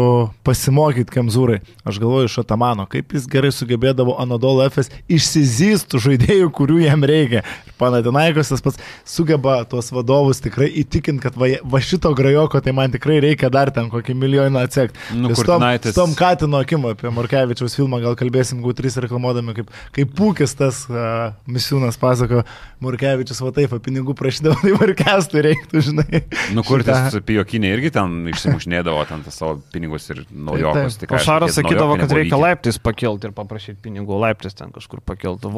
[0.46, 1.61] pasimokyti Kemzūrai?
[1.84, 7.44] Aš galvoju iš Atamano, kaip jis gerai sugebėdavo Anadolo FS išsizystų žaidėjų, kurių jam reikia.
[7.68, 12.74] Ir Panatinaikos tas pats sugeba tuos vadovus tikrai įtikinti, kad va, va šito grajoko tai
[12.76, 14.98] man tikrai reikia dar ten kokį milijoną atsekti.
[15.18, 15.64] Nu, su tom,
[15.96, 20.82] tom Katino akim apie Morkevičiaus filmą gal kalbėsim, gal trys reklamuodami, kaip, kaip pūkis tas
[20.90, 22.44] uh, misiūnas pasako,
[22.84, 26.22] Morkevičius va taip, va, pinigų prašydavo, tai Morkestui reiktų, žinai.
[26.57, 30.96] Nu, kur tas pijokinė irgi ten išsimušnėdavo ten tas savo pinigus ir naujokus.
[30.96, 31.05] Taip.
[31.05, 32.42] Tik, aišku, Košaras tie sakydavo, kad reikia vykę.
[32.44, 35.51] laiptis pakilti ir paprašyti pinigų, laiptis ten kažkur pakilti.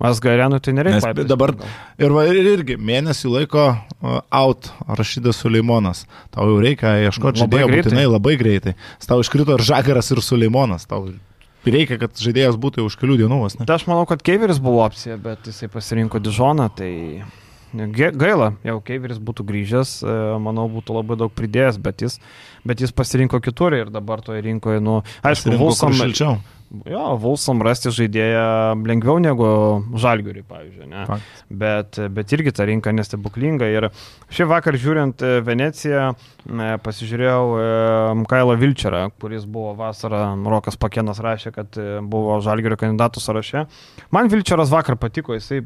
[0.00, 1.12] Mas Garenui tai nereikia.
[1.14, 1.54] Nes dabar
[1.98, 6.04] ir, va, ir irgi mėnesį laiko uh, out Rašydas Suleimonas.
[6.34, 8.76] Tau jau reikia ieškoti žaidėjo būtinai labai greitai.
[9.06, 10.88] Tau iškrito ir Žagaras, ir Suleimonas.
[10.90, 11.08] Tau
[11.68, 13.42] reikia, kad žaidėjas būtų jau už kelių dienų.
[13.60, 13.68] ne?
[13.68, 17.22] Tai aš manau, kad Keiveris buvo opcija, bet jisai pasirinko Dižoną, tai
[17.72, 22.18] gaila, jau Keiveris būtų grįžęs, e, manau, būtų labai daug pridėjęs, bet jis,
[22.64, 25.56] bet jis pasirinko kitur ir dabar toje rinkoje, nu, aišku,
[25.96, 26.38] šilčiau.
[26.86, 29.46] jo, Vulsam rasti žaidėją lengviau negu
[29.98, 31.02] Žalgiuriui, pavyzdžiui, ne?
[31.08, 31.44] Faktas.
[31.50, 33.66] Bet, bet irgi ta rinka nestebuklinga.
[33.74, 33.88] Ir
[34.30, 36.04] šį vakar žiūrint e, Veneciją,
[36.46, 37.64] e, pasižiūrėjau e,
[38.30, 43.64] Kailą Vilčerą, kuris buvo vasarą, Rokas Pakenas rašė, kad buvo Žalgirio kandidatų sąraše.
[44.14, 45.64] Man Vilčeras vakar patiko, jisai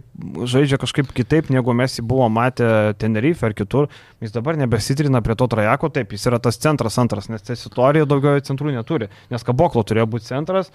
[0.49, 3.91] žaidžia kažkaip kitaip, negu mes jį buvom matę Tenerife ar kitur.
[4.25, 8.41] Jis dabar nebesitrina prie to trajako, taip, jis yra tas centras antras, nes Tesitorija daugiau
[8.45, 10.71] centrų neturi, nes Kaboklo turėjo būti centras,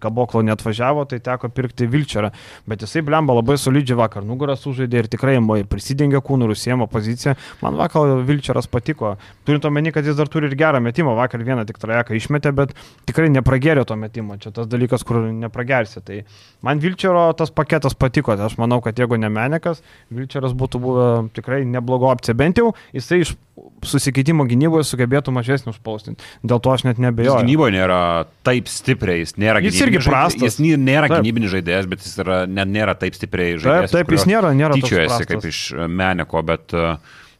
[0.00, 2.30] kaboklo netvažiavo, tai teko pirkti Vilčerą.
[2.68, 5.36] Bet jisai blemba labai solidžiai vakar nugarą sužaidė ir tikrai
[5.68, 7.34] prisidengė kūnų ir užsiemo poziciją.
[7.62, 9.16] Man vakar Vilčeras patiko.
[9.46, 11.14] Turint omeny, kad jis dar turi ir gerą metimą.
[11.18, 12.74] Vakar vieną tik trajeką išmetė, bet
[13.08, 14.38] tikrai nepragerė to metimo.
[14.40, 16.02] Čia tas dalykas, kur nepragersi.
[16.04, 16.22] Tai
[16.66, 18.36] man Vilčero tas paketas patiko.
[18.36, 19.82] Tai aš manau, kad jeigu ne Menekas,
[20.14, 22.36] Vilčeras būtų buvę tikrai neblogo opcija.
[22.38, 23.36] Bent jau jisai iš
[23.84, 26.24] susikeitimo gynyboje sugebėtų mažesnį užpaustinti.
[26.42, 27.36] Dėl to aš net nebejoju.
[27.36, 28.00] Jis gynyboje nėra
[28.46, 30.58] taip stipriai, jis nėra Jis irgi prastas.
[30.58, 31.22] Jis nėra Taip.
[31.22, 33.94] gynybinis žaidėjas, bet jis yra, ne, nėra taip stipriai Taip, žaidėjas.
[33.94, 36.96] taip, jis nėra, nėra Tyčiojasi kaip iš Meneko, bet, e,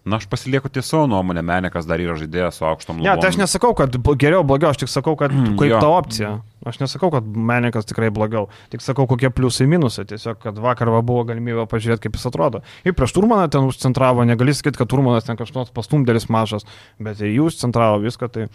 [0.08, 3.38] na, aš pasilieku ties savo nuomonę, Menekas dar yra žaidėjas su aukštom Ne, tai aš
[3.40, 5.80] nesakau, kad geriau, blogiau, aš tik sakau, kad kaip jo.
[5.82, 6.32] ta opcija.
[6.66, 8.48] Aš nesakau, kad menininkas tikrai blogiau.
[8.72, 10.04] Tik sakau, kokie pliusai minusai.
[10.10, 12.64] Tiesiog, kad vakar va buvo galimybė pažiūrėti, kaip jis atrodo.
[12.82, 16.66] Ir prieš Turmaną ten užcentravo, negali sakyti, kad Turmanas ten kažkoks pastumdėlis mažas,
[16.98, 18.48] bet ir jūs centravo viską, tai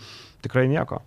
[0.43, 0.99] tikrai nieko.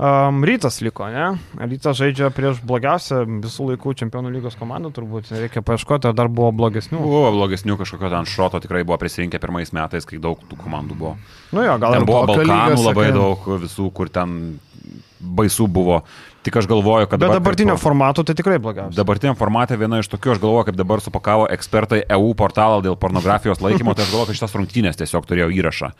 [0.00, 1.34] Um, rytas liko, ne?
[1.60, 6.48] Rytas žaidžia prieš blogiausią visų laikų čempionų lygos komandą, turbūt reikia paieškoti, ar dar buvo
[6.56, 7.02] blogesnių.
[7.04, 11.12] Buvo blogesnių kažkokio ten šoto, tikrai buvo prisirinkę pirmais metais, kai daug tų komandų buvo.
[11.52, 13.18] Nu jo, gal Ten buvo Balkanų lygio, labai sakai.
[13.18, 14.38] daug visų, kur ten
[15.20, 16.00] baisų buvo.
[16.40, 17.20] Tik aš galvoju, kad...
[17.20, 18.96] Bet dabar dabartinio kaip- formato tai tikrai blogiausia.
[18.96, 23.60] Dabartiniam formatė viena iš tokių, aš galvoju, kaip dabar supakavo ekspertai EU portalą dėl pornografijos
[23.60, 25.90] laikymo, tai aš galvoju, kad šitas rungtynės tiesiog turėjo įrašą.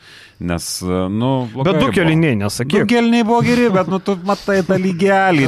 [0.49, 0.71] Nes,
[1.13, 1.31] nu...
[1.61, 2.87] Bet du keliniai, Du nesakyk.
[2.89, 5.45] kelniai buvo geri, bet, nu, tu matai tą lygelį.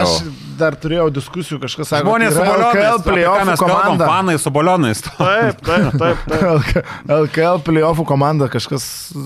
[0.00, 0.22] Aš
[0.60, 2.76] dar turėjau diskusijų, kažkas sako, Žmonės su tai balionais.
[2.76, 4.08] LKL playoffų komanda.
[4.10, 5.02] fanai su balionais.
[5.06, 6.24] Taip, taip, taip.
[6.28, 6.46] taip.
[6.60, 6.84] LK
[7.20, 8.84] LKL playoffų komanda, kažkas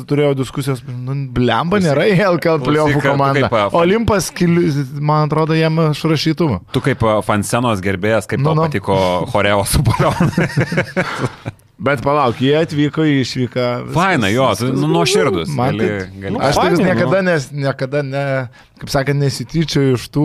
[0.09, 3.49] turėjo diskusijos, nu, blemba nėra į LKL playoffų komanda.
[3.49, 4.31] kaip, a, Olimpas,
[5.01, 6.49] man atrodo, jam aš rašytų.
[6.75, 8.67] Tu kaip a, fansenos gerbėjas, kaip Nu, tau nu.
[8.69, 8.97] patiko
[9.33, 10.59] choreo su balionais.
[11.85, 13.65] Bet palauk, jie atvyko į išvyką.
[13.93, 15.51] Faina, jo, nu, nuoširdus.
[15.53, 16.39] Man Gali, tai- gali.
[16.41, 17.27] Aš tai Fainai, niekada, nu.
[17.29, 18.23] nes, niekada ne,
[18.81, 20.25] kaip sakant, nesityčiau iš tų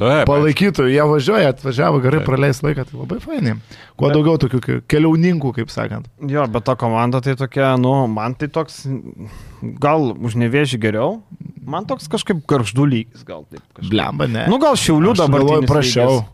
[0.00, 0.88] Taip, palaikytojų.
[0.94, 2.28] Jie važiuoja, atvažiavo gerai Taip.
[2.30, 3.56] praleis laiką, tai labai fainai.
[3.98, 6.08] Kuo Bet- daugiau tokių ke- keliauninkų, kaip sakant.
[6.26, 8.86] Jo, bet ta komanda tai tokia, nu, man tai toks,
[9.80, 11.20] gal už nevėžį geriau,
[11.64, 13.60] man toks kažkaip garždų lygis, gal taip.
[13.76, 13.90] Kažkaip.
[13.92, 14.46] Blemba, ne.
[14.48, 16.24] Nu, gal šiaulių dabar galvoju, prašiau.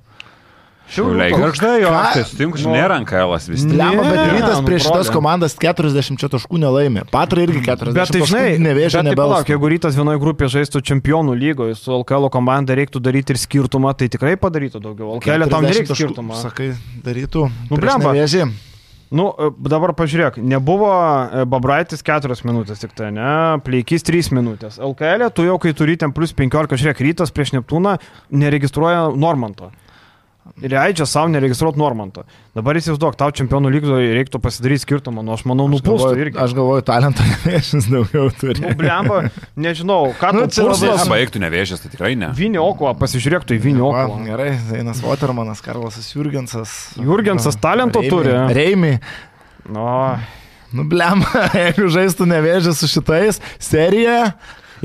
[0.91, 2.73] Šiauliai, garždai, jo, tai sutinku, Nu.
[2.75, 3.75] nėra NKL vis tiek.
[3.77, 7.05] Blemba, bet rytas nu, prieš šitas komandas 40 taškų nelaimė.
[7.11, 9.47] Patra irgi 40 Bet tai taškų žinai, nevėžė tai nebelauk.
[9.47, 14.09] jeigu rytas vienoje grupėje žaistų čempionų lygoje, su LKL komanda reiktų daryti ir skirtumą, tai
[14.11, 15.15] tikrai padarytų daugiau.
[15.21, 16.35] LKL tam nereikia skirtumą.
[16.43, 16.75] Sakai,
[17.07, 17.47] darytų.
[17.71, 18.13] Nu, blemba.
[19.11, 20.87] Nu, e, dabar pažiūrėk, nebuvo
[21.35, 24.79] e, Babraitis 4 minutės tik tai, ne, Pleikys 3 minutės.
[24.79, 27.97] LKL, tu jau kai turi ten plus 15, žiūrėk, rytas prieš Neptūną
[28.31, 29.73] neregistruoja Normanto.
[30.61, 32.25] Ir leidžia savo neregistruoti Normanto.
[32.57, 36.39] Dabar įsivaizduok, tau čempionų lygoje reiktų pasidaryti skirtumą, nu aš manau, Aš nupūstų galvoju- irgi.
[36.43, 38.61] Aš galvoju, talento nevėžis daugiau turi.
[38.65, 39.21] Nu, blemba,
[39.57, 41.07] nežinau, ką Nu, nu, čia tu labai- purslas.
[41.13, 42.33] Baigtų nevėžės, tai tikrai ne.
[42.37, 43.95] Vinioko, pasižiūrėk, tu į Vinioko.
[43.95, 46.75] Va, Gerai, Einas Watermanas, Karlasas Jurgensas.
[46.99, 48.37] Jurgensas talento Reimi- turi.
[48.57, 48.95] Reimi.
[49.71, 49.87] Nu,
[50.73, 51.25] Nu, blem,
[51.55, 54.35] jeigu žaistų nevėžį su šitais, serija.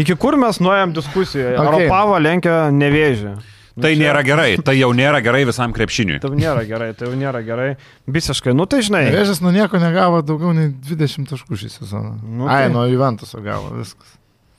[0.02, 1.52] iki kur mes nuėjom diskusijoje?
[1.54, 1.62] Okay.
[1.62, 1.86] Okay.
[1.86, 3.36] Aropava lenkia nevėžį.
[3.76, 6.22] Nu, Tai čia- nėra gerai, tai jau nėra gerai visam krepšiniui.
[6.24, 7.76] Tai nėra gerai, tai jau nėra gerai.
[8.08, 9.10] Visiškai, nu tai žinai.
[9.12, 12.14] Nevėžis nuo nieko negavo daugiau nei 20 taškų šį sezoną.
[12.24, 14.16] Nu, Ai, tai- nuo Juventuso gavo viskas.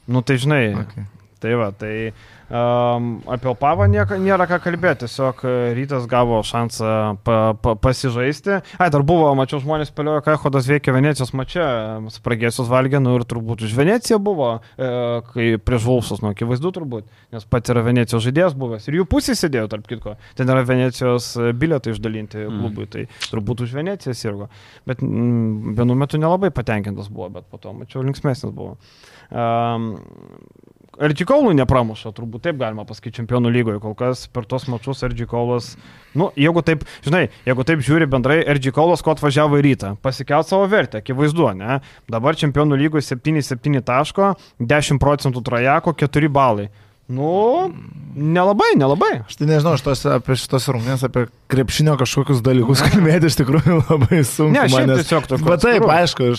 [0.06, 0.74] Nu tai žinai.
[0.84, 1.06] Okay.
[1.40, 2.12] Tai va, tai
[2.50, 6.92] um, apie Opavą nieka, nėra ką kalbėti, tiesiog e, rytas gavo šansą
[7.26, 8.60] pa, pa, pasižaisti.
[8.78, 11.66] Ai, dar buvo, mačiau, žmonės spėliojo, kai Hodas veikia Venecijos mače,
[12.14, 14.90] spragėsius valgė, nu ir turbūt už Veneciją buvo, e,
[15.32, 19.36] kai prieš Vulfsus, nu, akivaizdu turbūt, nes pats yra Venecijos žaidėjas buvęs ir jų pusė
[19.38, 20.16] sėdėjo, tarp kitko.
[20.38, 24.50] Ten yra Venecijos e, bilietai išdalinti klubui, tai turbūt už Veneciją sirgo.
[24.88, 28.76] Bet mm, vienu metu nelabai patenkintas buvo, bet po to, mačiau, linksmėsnis buvo.
[29.26, 29.96] Um,
[30.96, 33.80] Erdžikaulų nepramuša, turbūt taip galima pasakyti čempionų lygoje.
[33.82, 35.74] Kol kas per tos mačius Erdžikaulas,
[36.16, 40.64] nu, jeigu taip, žinai, jeigu taip žiūri bendrai, Erdžikaulas, ko atvažiavo į rytą, pasikelt savo
[40.72, 41.80] vertę, akivaizdu, ne?
[42.12, 46.70] Dabar čempionų lygoje 7-7 taško, 10 procentų trajako, 4 balai.
[47.08, 47.70] Nu,
[48.16, 49.12] nelabai, nelabai.
[49.28, 53.78] Aš tai nežinau, aš tos, apie šitos rungtynės, apie krepšinio kažkokius dalykus kalbėti iš tikrųjų
[53.86, 54.56] labai sunku.
[54.56, 56.32] Ne, šiaip man, nes- tiesiog tokių Bet taip, aišku,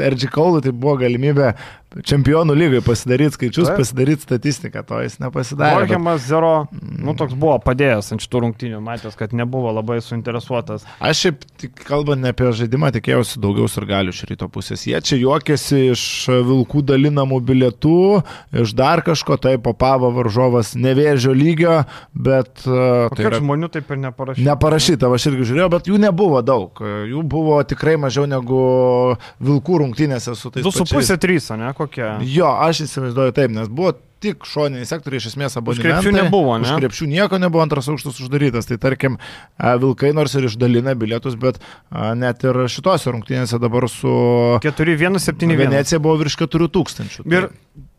[0.00, 1.52] RG Kaului tai buvo galimybė
[1.94, 3.76] čempionų lygai pasidaryti skaičius, Taip.
[3.78, 5.76] pasidaryti statistiką, to jis nepasidarė.
[5.76, 6.48] bet- Borgiamas Zero,
[6.82, 10.82] nu, toks buvo padėjęs ant šitų rungtynių, matęs, kad nebuvo labai suinteresuotas.
[10.98, 11.44] Aš šiaip,
[11.86, 14.82] kalbant ne apie žaidimą, tikėjausi daugiau ir galių iš ryto pusės.
[14.90, 16.02] Jie čia juokėsi iš
[16.50, 17.94] vilkų dalinamų bilietų,
[18.64, 21.80] iš dar kažko, tai popavo varžovas nevėžio lygio,
[22.14, 22.64] bet...
[22.68, 24.44] uh, O tai yra- žmonių taip ir neparašė?
[24.46, 26.80] Neparašyta, aš irgi žiūrėjau, bet jų nebuvo daug.
[27.10, 28.62] Jų buvo tikrai mažiau negu
[29.44, 32.06] vilkų rungtynėse su tais 2,5-3, ne kokie?
[32.34, 33.94] Jo, aš įsivaizduoju taip, nes buvo
[34.24, 35.74] tik šoniniai sektoriai, iš esmės abu.
[35.74, 36.66] Už krepšių nebuvo, ne?
[36.66, 38.66] Už krepšių nieko nebuvo, antras aukštas uždarytas.
[38.70, 39.20] Tai tarkim,
[39.60, 41.60] Vilkai nors ir išdalina bilietus, bet
[42.18, 44.14] net ir šitose rungtynėse dabar su
[44.64, 45.56] 4-1-7-1.
[45.60, 47.22] Venecija buvo virš 4000.
[47.30, 47.50] Ir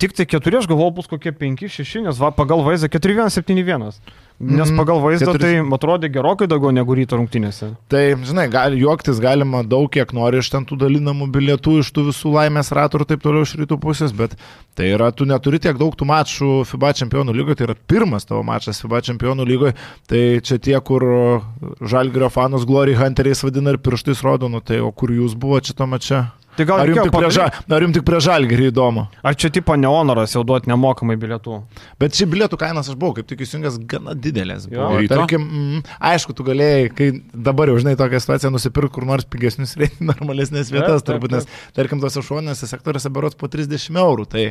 [0.02, 4.02] tik tai 4, aš galvoju, bus kokie 5-6, nes va, pagal vaizdą 4-1-7-1.
[4.38, 4.76] Nes Mhm.
[4.78, 7.70] pagal vaizdą Keturis- tai atrodė gerokai daugiau negu ryto rungtynėse.
[7.88, 12.12] Tai, žinai, gali, juoktis galima daug, kiek nori iš ten tų dalinamų bilietų, iš tų
[12.12, 14.36] visų laimės ratų ir taip toliau iš rytų pusės, bet
[14.76, 18.44] tai yra, tu neturi tiek daug tų mačų FIBA čempionų lygoje, tai yra pirmas tavo
[18.44, 19.74] mačas FIBA čempionų lygoje,
[20.06, 21.42] tai čia tie, kur
[21.82, 25.88] Žalgirio fanus Glory Hunteriais vadina ir pirštais rodo, nu tai o kur jūs buvote šitą
[25.88, 26.32] mačą?
[26.56, 29.06] Tai gal Ar jums tik prie, ža, padaryt- ar jums tik prie Žalgirį įdomu?
[29.24, 31.58] Ar čia tipo neonoras jau duoti nemokamai bilietų?
[32.00, 34.70] Bet šį bilietų kainas aš buvau kaip tik įsijungęs gana didelės.
[34.72, 35.18] Ryto?
[35.18, 39.76] Tarkim, mm, aišku, tu galėjai, kai dabar jau žinai tokią situaciją, nusipirkti kur nors pigesnius,
[40.12, 44.28] normalesnės vietas, taip, turbūt, nes tarkim, tose šoninėse sektoriuose berots po 30 eurų.
[44.32, 44.46] Tai,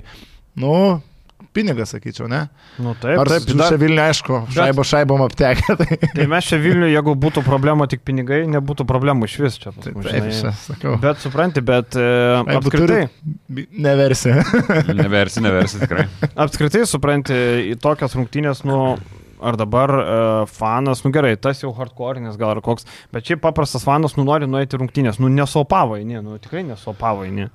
[0.60, 1.00] nu,
[1.52, 2.44] pinigas, sakyčiau, ne?
[2.78, 3.44] Nu taip, Ar taip.
[3.46, 5.76] taip, da- čia Vilniuje, aišku, šaibo šaibom aptekę.
[5.80, 9.72] Tai, Tai mes čia Vilniuje, jeigu būtų problema tik pinigai, nebūtų problemų iš vis čia.
[9.74, 10.32] pas tai taip, žinai.
[10.40, 10.94] čia sakau.
[11.02, 12.06] Bet supranti, bet e,
[12.56, 13.08] apskritai,
[13.48, 14.32] Bi- Neversi.
[15.02, 16.06] Neversi, neversi tikrai.
[16.34, 17.34] apskritai, supranti,
[17.74, 18.96] į tokias rungtynės, nu,
[19.44, 20.04] ar dabar e,
[20.48, 24.46] fanas, nu gerai, tas jau hardcore'inės gal ar koks, bet šiaip paprastas fanas, nu nori
[24.48, 27.50] nueiti rungtynės, nu nesopavai, ne, nu tikrai nesopavai, ne.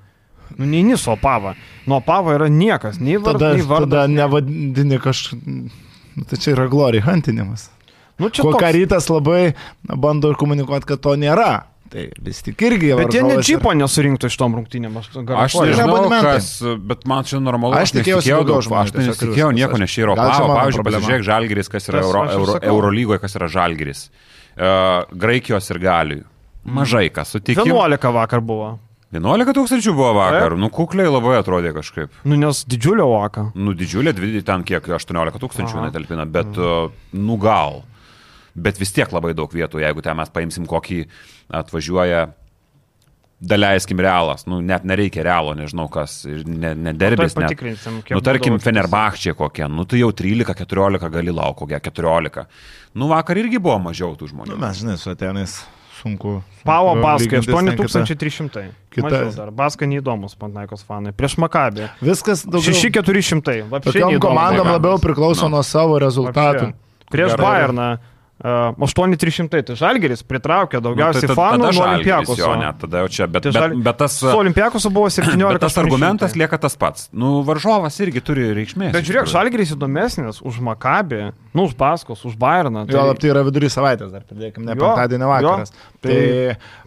[0.58, 1.54] Nu, neini sopava.
[1.88, 3.90] Nuo pavo yra niekas, nei vardas, Tada, nei vardas.
[3.90, 5.72] tada nevadini kažkaip.
[6.30, 7.70] Tai čia yra glory huntinimas.
[8.20, 11.64] Nu, čia Ko toks- ką rytas labai bando ir komunikuoti, kad to nėra.
[11.90, 12.92] Tai vis tik irgi.
[12.98, 16.50] Bet jie net yra- džipo nesurinktų iš tom rungtynėm, aš Aš nežinau, kas,
[16.86, 17.74] bet man čia normalu.
[17.80, 20.48] Aš tikėjausi daugiau daug- žmonių, Aš nesitikėjau nieko, nes čia yra Opava.
[20.48, 22.60] mano Pavyzdžiui, pasižiūrėk Žalgiris, kas yra Euro, ir Euro.
[22.62, 24.10] Eurolygoje, kas yra Žalgiris.
[24.60, 26.24] Uh, Graikijos ir Galiui.
[26.68, 27.64] Mažai kas sutikim.
[27.66, 28.78] 11 vakar buvo.
[29.14, 30.54] 11 tūkstančių buvo vakar.
[30.60, 32.12] Nu, kukliai labai atrodė kažkaip.
[32.30, 33.48] Nu, nes didžiulio vaka.
[33.58, 35.88] Nu, didžiulė, dvi- ten kiek 18 tūkstančių Aha.
[35.90, 37.82] netalpina, bet, uh, nu, gal.
[38.54, 41.08] Bet vis tiek labai daug vietų, jeigu ten mes paimsim kokį
[41.50, 42.28] atvažiuoja,
[43.40, 47.54] daleiskim realas, nu, net nereikia realo, nežinau kas, ir ne, ne derbis, Tuoj net.
[47.54, 52.44] patikrinsim, kiek Nu, tarkim, Fenerbahčia kokia, nu, tai jau 13-14 gali lauk, kokia 14.
[53.00, 54.52] Nu, vakar irgi buvo mažiau tų žmonių.
[54.54, 55.62] Nu, mes, žinai, su Atenais
[56.02, 56.42] sunku.
[56.64, 58.72] Pavo sunku Baskai ten kita- 8300.
[58.92, 59.52] kita-.
[59.52, 61.12] Baskai neįdomus, Pantnaikos fanai.
[61.12, 61.90] Prieš Makabį.
[62.02, 62.74] Viskas daugiau.
[62.74, 63.68] 6400.
[63.70, 65.58] Vapšiai Tokiom komandom labiau priklauso Nu.
[65.58, 66.72] nuo savo rezultatų.
[66.72, 67.10] Vapšiai.
[67.12, 67.46] Prieš Gerai.
[67.46, 67.90] Bayerną.
[67.94, 69.64] Uh, 8300.
[69.68, 72.40] Tai Žalgeris pritraukė daugiausiai Nu, tai fanų nuo Žalgiris, Olimpiakos.
[72.40, 74.16] Jo, ne, tada jau čia, bet, Tai bet, Žal- bet tas...
[74.22, 75.44] Su Olimpiakos buvo 17.
[75.50, 77.10] Bet tas argumentas lieka tas pats.
[77.12, 78.94] Nu, varžovas irgi turi reikšmės.
[78.96, 79.28] Bet žiūrėk.
[79.32, 81.22] Žalgeris įdomesnis už Makabį,
[81.54, 82.86] nu, už Baskos, už Bayerną.
[82.90, 85.74] Jo, lab, tai yra vidury savaitės dar, pridėkime, ne penktadienį vakaras.
[85.74, 85.88] jo.
[86.00, 86.16] Tai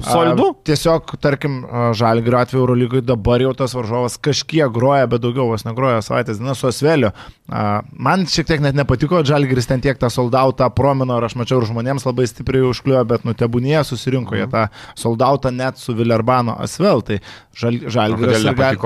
[0.02, 0.46] Tai solidu?
[0.54, 1.58] a, Tiesiog, tarkim,
[1.98, 6.54] Žalgirio atveju Eurolygoje dabar jau tas varžovas kažkiek groja, bet daugiau vos negroja savaitės dieną
[6.56, 7.10] su Asveliu.
[7.52, 11.60] A, Man šiek tiek net nepatiko, Žalgiris ten tiek tą soldautą promino ir aš mačiau
[11.62, 14.66] ir žmonėms labai stipriai užkliuojo, bet nutebūnie susirinko jie tą
[14.98, 17.02] soldautą net su Vilerbano Asvel.
[17.02, 17.18] Tai
[17.54, 18.78] žal, Žalgiris Kodėl ir gali-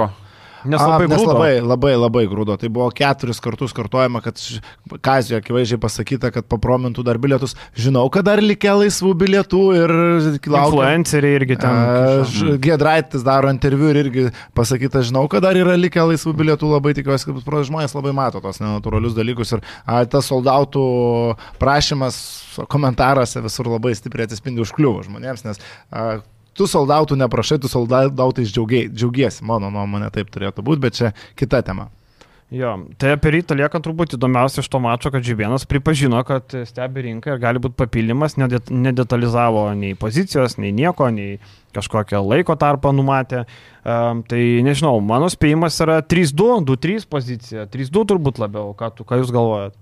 [0.66, 1.32] Nes A, labai nes grūdo.
[1.32, 2.56] labai, labai, labai grūdo.
[2.60, 4.40] Tai buvo keturis kartus kartuojama, kad
[5.04, 7.56] Kazio akivaizdžiai pasakyta, kad papromintų dar bilietus.
[7.78, 10.66] Žinau, kad dar likę laisvų bilietų ir laukia.
[10.66, 12.26] Influenceriai irgi ten.
[12.26, 12.56] kišo.
[12.62, 17.30] Gedraitis daro interviu ir irgi pasakyta, žinau, kad dar yra likę laisvų bilietų, labai tikiuosi,
[17.30, 20.86] kad žmonės labai mato tos nenatūralius dalykus ir a, tas soldautų
[21.62, 22.18] prašymas
[22.72, 25.60] komentaruose visur labai stipriai atsispindi užkliuvo žmonėms, nes
[25.90, 26.18] a,
[26.59, 31.90] tu soldautų neprašai, tu soldautais džiaugiesi, mano nuomonė taip turėtų būti, bet čia kita tema.
[32.50, 37.02] Jo, tai apie rytą lieka turbūt įdomiausia iš to mačo, kad Žibėnas pripažino, kad stebi
[37.09, 41.40] rinką ir gali būti papildymas, nedet, nedetalizavo nei pozicijos, nei nieko, nei
[41.74, 43.42] kažkokią laiko tarpą numatė.
[43.82, 49.18] Um, tai nežinau, mano spėjimas yra 3-2, 2-3 pozicija, 3-2 turbūt labiau, ką, tu, ką
[49.24, 49.74] jūs galvojat?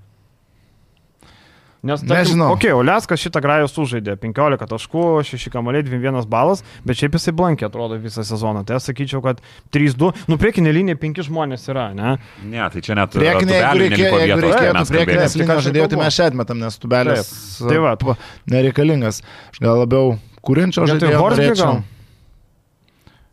[1.84, 2.48] Nes, tarkim, Nežinau.
[2.54, 7.68] Ok, Oleskas šitą grają sužaidė 15 taškų, 6 kamaliai, 2-1 balas, bet šiaip jisai blankė
[7.68, 8.62] atrodo visą sezoną.
[8.64, 9.42] Tai aš sakyčiau, kad
[9.76, 12.16] 3-2, nu priekinė linija 5 žmonės yra, ne?
[12.40, 13.12] Ne, tai čia net...
[13.12, 13.60] Priekinė.
[13.60, 17.68] Tik linijos aš žaidėjo, tai mes atmetam, nes tubelis Taip.
[17.68, 18.16] Tai va.
[18.48, 19.20] nereikalingas.
[19.52, 21.20] Aš gal labiau kūrinčio žaidėjo.
[21.20, 21.60] Norėčiau.
[21.60, 21.82] gal?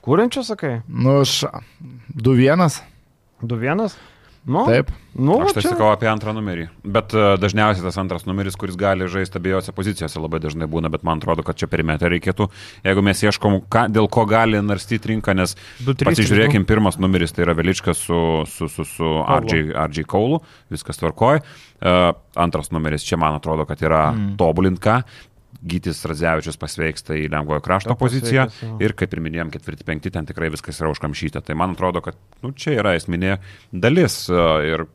[0.01, 0.79] Kūrenčio sakai?
[0.89, 1.43] Nu, aš
[2.17, 2.81] 2-1.
[3.45, 3.95] 2-1?
[4.45, 4.89] Nu, Taip.
[5.13, 6.69] Nu, Aš tai čia- sakau apie antrą numerį.
[6.81, 11.03] Bet uh, dažniausiai tas antras numeris, kuris gali žaisti abiejose pozicijose, labai dažnai būna, bet
[11.03, 12.47] man atrodo, kad čia perimetę reikėtų,
[12.87, 17.35] jeigu mes ieškom, ką, dėl ko gali narstyti rinką, nes Du, trys, pasižiūrėkim, pirmas numeris
[17.35, 20.41] tai yra Veličkas su, su, su, su RJ, RJ Kaulu,
[20.73, 21.43] viskas tvarkoja.
[21.81, 24.35] Uh, antras numeris čia man atrodo, kad yra mm.
[24.39, 25.01] tobulint ką.
[25.61, 28.47] Gytis Radzevičius pasveiksta į lengvojo krašto poziciją
[28.81, 31.43] ir, kaip ir minėjom, ketvirti, penkti, ten tikrai viskas yra užkamšyta.
[31.45, 33.37] Tai man atrodo, kad nu, čia yra esminė
[33.71, 34.23] dalis.
[34.33, 34.87] uh, Ir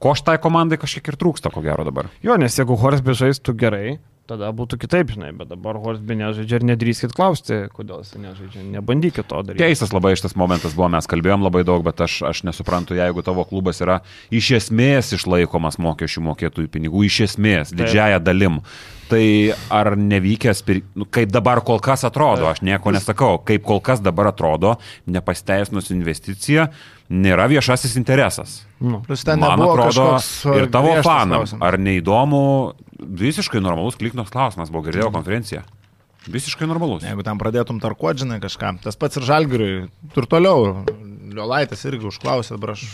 [0.00, 2.08] ko šitai komandai kažkiek ir trūksta, ko gero dabar.
[2.24, 3.96] Jo, nes jeigu Horsby žaistų gerai,
[4.30, 8.64] tada būtų kitaip, žinai, bet dabar Horsby nežaidžia ir nedrįskit klausti, kodėl jis nežaidžia.
[8.72, 9.60] Nebandykit to daryti.
[9.60, 13.44] Keistas labai šitas momentas buvo, mes kalbėjom labai daug, bet aš, aš nesuprantu, jeigu tavo
[13.48, 14.00] klubas yra
[14.34, 18.62] iš esmės išlaikomas mokesčių mokėtojų pinigų, iš esmės, didžiaja dalim.
[19.04, 19.24] Tai
[19.68, 20.62] ar nevykęs,
[20.96, 25.92] nu, kaip dabar kol kas atrodo, aš nieko nesakau, kaip kol kas dabar atrodo, nepasteisinus
[25.92, 26.70] investicija,
[27.12, 28.62] nėra viešasis interesas.
[28.80, 29.02] Nu.
[29.04, 31.64] Plus ten Man nebuvo atrodo, kažkoks, ir tavo griežtas fanam, klausimas.
[31.68, 32.42] ar neįdomu,
[33.24, 35.64] visiškai normalus kliknos klausimas, buvo girdėjau konferenciją.
[36.24, 37.04] Visiškai normalus.
[37.04, 38.78] Jeigu ten pradėtum tarkuot, žinai, kažką.
[38.84, 39.72] Tas pats ir žalgiriui.
[40.16, 40.84] Ir toliau.
[41.34, 42.84] Liolaitis irgi užklausė, dabar aš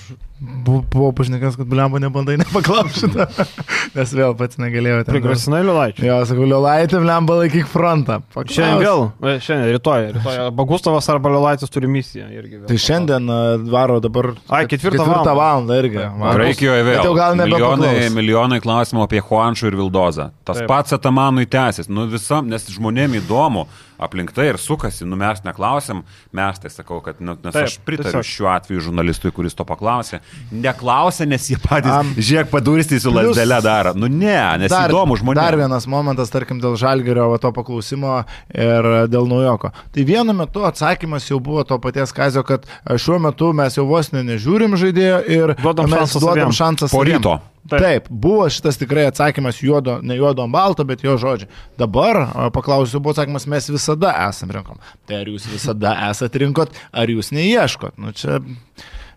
[0.41, 3.27] bu- buvau pažinęs, kad blemba nebandai nepaklausti šitą.
[3.97, 5.13] Nes vėl pats negalėjau ten.
[5.15, 6.07] Prigrasinai Liulaičiui.
[6.09, 8.21] Jo, sakau, Liolaitė, blemba laikyk frontą.
[8.33, 8.55] Paklausk.
[8.57, 10.41] Šiandien vėl, e, šiandien, rytoj, rytoj.
[10.57, 12.63] Bagustovas arba Liulaitis turi misiją irgi.
[12.63, 12.67] Vėl.
[12.71, 13.39] Tai šiandien a,
[13.77, 14.33] varo dabar.
[14.49, 15.77] Ai, ketvirtą ketvirtą valandą.
[15.83, 16.07] irgi.
[16.41, 17.05] Graikijoje vėl.
[17.05, 20.31] jau gal milijonai, milijonai klausimų apie Juanšų ir Vildozą.
[20.45, 20.67] Tas Taip.
[20.67, 20.73] Taip.
[20.73, 21.89] pats Atamanui tęsis.
[21.93, 23.67] Nu visam, nes žmonėm įdomu.
[24.01, 25.99] Aplink tai ir sukasi, nu mes neklausim,
[26.33, 28.29] mes tai sakau, kad, nu, nes Taip, aš pritariu tiesiog.
[28.31, 30.23] šiuo atveju žurnalistui, kuris to paklausė.
[30.51, 33.93] Neklausė, nes jie patys, um, žiūrėk, padurstį su plius- lasdelė daro.
[33.99, 35.41] Nu ne, nes dar, įdomu žmonėms.
[35.43, 38.23] Dar vienas momentas, tarkim, dėl žalgerio va, to paklausimo
[38.55, 39.71] ir dėl naujoko.
[39.93, 43.85] Tai vienu metu atsakymas jau buvo to paties kazio, kad a, šiuo metu mes jau
[43.89, 47.37] vos ne nežiūrim žaidėjo ir Duodam šansą duodam šansą Po ryto.
[47.69, 47.83] Taip.
[47.85, 51.51] Taip, buvo šitas tikrai atsakymas juodo, ne juodo ant balto, bet jo žodžiai.
[51.79, 52.23] Dabar
[52.55, 54.81] paklausiu, buvo atsakymas, mes visada esam rinkom.
[55.07, 57.99] Tai ar jūs visada esate rinkot, ar jūs neieškot?
[58.01, 58.41] Nu čia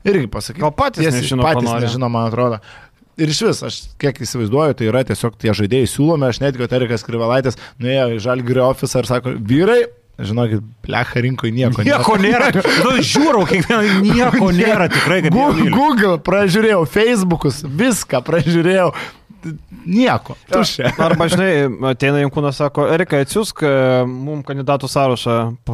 [0.03, 0.61] irgi pasakyti.
[0.65, 2.59] Gal patys nežino, ko patys nežino, man atrodo.
[3.21, 6.71] Ir iš vis, aš kiek įsivaizduoju, tai yra tiesiog tie žaidėjai siūlomi, aš net, kad
[6.73, 9.83] Erikas Krivalaitis nuėjo į Žalgirio ofisą ir sako, vyrai,
[10.19, 12.51] žinokit, plecha rinkoje nieko, Nieko nėra.
[12.83, 15.71] Nu, žiūrau, kiekvieną nieko nėra tikrai, kaip Google.
[15.73, 18.91] Google pražiūrėjau, Facebookus, viską pražiūrėjau.
[19.83, 20.37] Nieko.
[20.47, 20.93] Tuščia.
[21.03, 23.59] Arba, žinai, ateina Junkūnas, sako, Erika, atsiųsk
[24.07, 25.33] mums kandidatų sąrašą,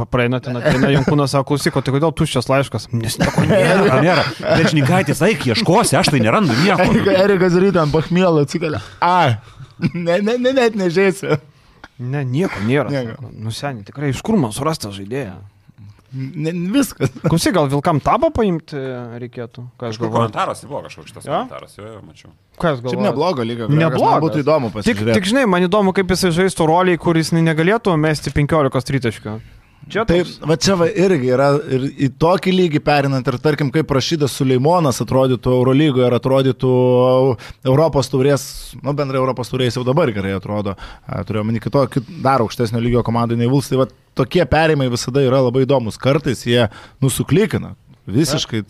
[0.09, 2.87] praeina ten, ateina Junkūnas, sako, klausyk, tai kodėl tuščias laiškas?
[2.97, 3.75] Nes nieko nėra.
[3.83, 4.23] Nėra, nėra.
[4.63, 6.87] Dečnikaitis, eik, ieškosi, aš tai nerandu nieko.
[6.89, 8.81] Erika- Erikas ryte ant pachmėlą atsikelia.
[9.05, 9.37] A,
[9.93, 11.37] ne, ne, ne, net nežėsiu.
[11.99, 12.89] Ne, nieko nėra.
[12.93, 13.15] Nieko.
[13.19, 13.31] sako.
[13.35, 15.37] Nu, seniai, tikrai iš kur man surasti žaidėją?
[16.15, 17.11] Ne, viskas.
[17.29, 18.79] Klausyk, gal Vilkam tabą paimti
[19.21, 19.65] reikėtų?
[19.77, 20.09] Galvoju?
[20.15, 21.35] komentaras buvo kažkoks šitas Jo?
[21.43, 22.31] komentaras, jo, jo, mačiau.
[22.59, 23.67] Ką aš Šiaip neblogo lygio.
[23.69, 24.15] Neblogas.
[24.15, 25.19] Man būtų įdomu Tik, pasižiūrėti.
[25.19, 29.35] tik žinai, man įdomu, kaip jisai žaistų roliai, kuris negalėtų mesti 15 tritaškių.
[29.89, 30.45] Čia Taip, taip.
[30.45, 35.01] va čia va irgi yra ir į tokį lygį perinant ir tarkim, kaip prašydas Suleimonas
[35.01, 36.73] atrodytų Eurolygoje ir atrodytų
[37.65, 38.45] Europos taurės,
[38.83, 40.75] nu bendrai Europos taurės jau dabar gerai atrodo,
[41.25, 45.41] turiu omeny kitokį dar aukštesnio lygio komandai nei Vuls, tai va tokie perimai visada yra
[45.47, 46.67] labai įdomus, kartais jie
[47.01, 47.73] nusuklikina.
[48.09, 48.63] Visiškai.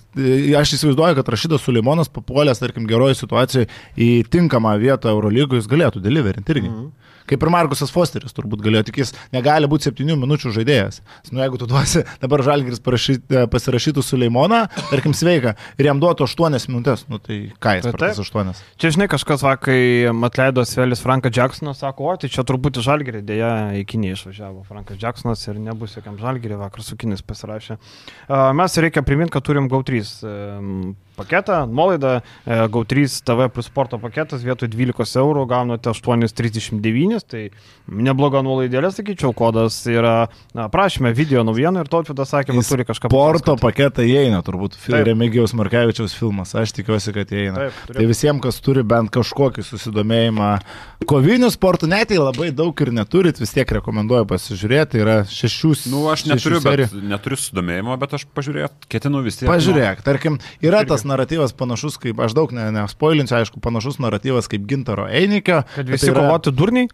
[0.59, 6.03] Aš įsivaizduoju, kad Rašydas Suleimonas papuolęs, tarkim, geroje situacijoje į tinkamą vietą Eurolygoje, jis galėtų
[6.03, 6.71] deliverinti irgi.
[6.71, 7.08] Mhm.
[7.29, 11.01] Kaip ir Markusas Fosteris turbūt galėjo, tik jis negali būti 7 minučių žaidėjas.
[11.31, 13.19] Nu, jeigu tu duosi dabar Žalgiris parašy-
[13.53, 18.17] pasirašytų Suleimoną, tarkim, sveika, ir jam duotų 8 minutės, nu tai ką jis per tas
[18.19, 18.31] taip.
[18.33, 18.63] 8?
[18.81, 19.75] Čia, žinai, kažkas vakar,
[20.29, 24.97] atleido Svelis Franką Jacksoną, sako, o tai čia turbūt Žalgirį, dėja, į Kinį išvažiavo Frankas
[25.01, 27.77] Jacksonas ir nebus jokiam Žalgirį, vakar su Kinis pasirašė.
[28.29, 33.99] A, Mes reikia priminti, kad turim GAU3 em, paketą, nuolaidą, e, GAU3 TV plus sporto
[34.01, 37.43] paketas vietoj 12 eurų gaunate 8,39, tai
[37.89, 43.11] nebloga nuolaidėlė, sakyčiau, kodas yra na, prašymė video naujienų ir Tautvidas sakė, kad turi kažką
[43.11, 43.65] Porto papasakoti.
[43.65, 44.77] paketą įeina, turbūt.
[44.89, 47.65] Remigijaus Markevičiaus filmas, aš tikiuosi, kad įeina.
[47.65, 47.97] Taip, turėtų.
[47.99, 50.49] tai visiems, kas turi bent kažkokį susidomėjimą
[51.09, 55.87] kovinių sportų, net jei labai daug ir neturit, vis tiek rekomenduoju pasižiūrėti, yra šešius.
[55.91, 59.49] Nu, aš šešių neturiu, bet, neturiu sudomėjimo, bet aš pažiūrėjau, ketinu vis tiek.
[59.49, 60.91] Pažiūrėk, tarkim, yra Irgi.
[60.93, 65.63] tas naratyvas panašus, kaip aš daug ne, nespoilinsiu, aišku, panašus naratyvas kaip Gintaro Einikio.
[65.75, 66.89] Kad visi tai yra- kovotų durniai?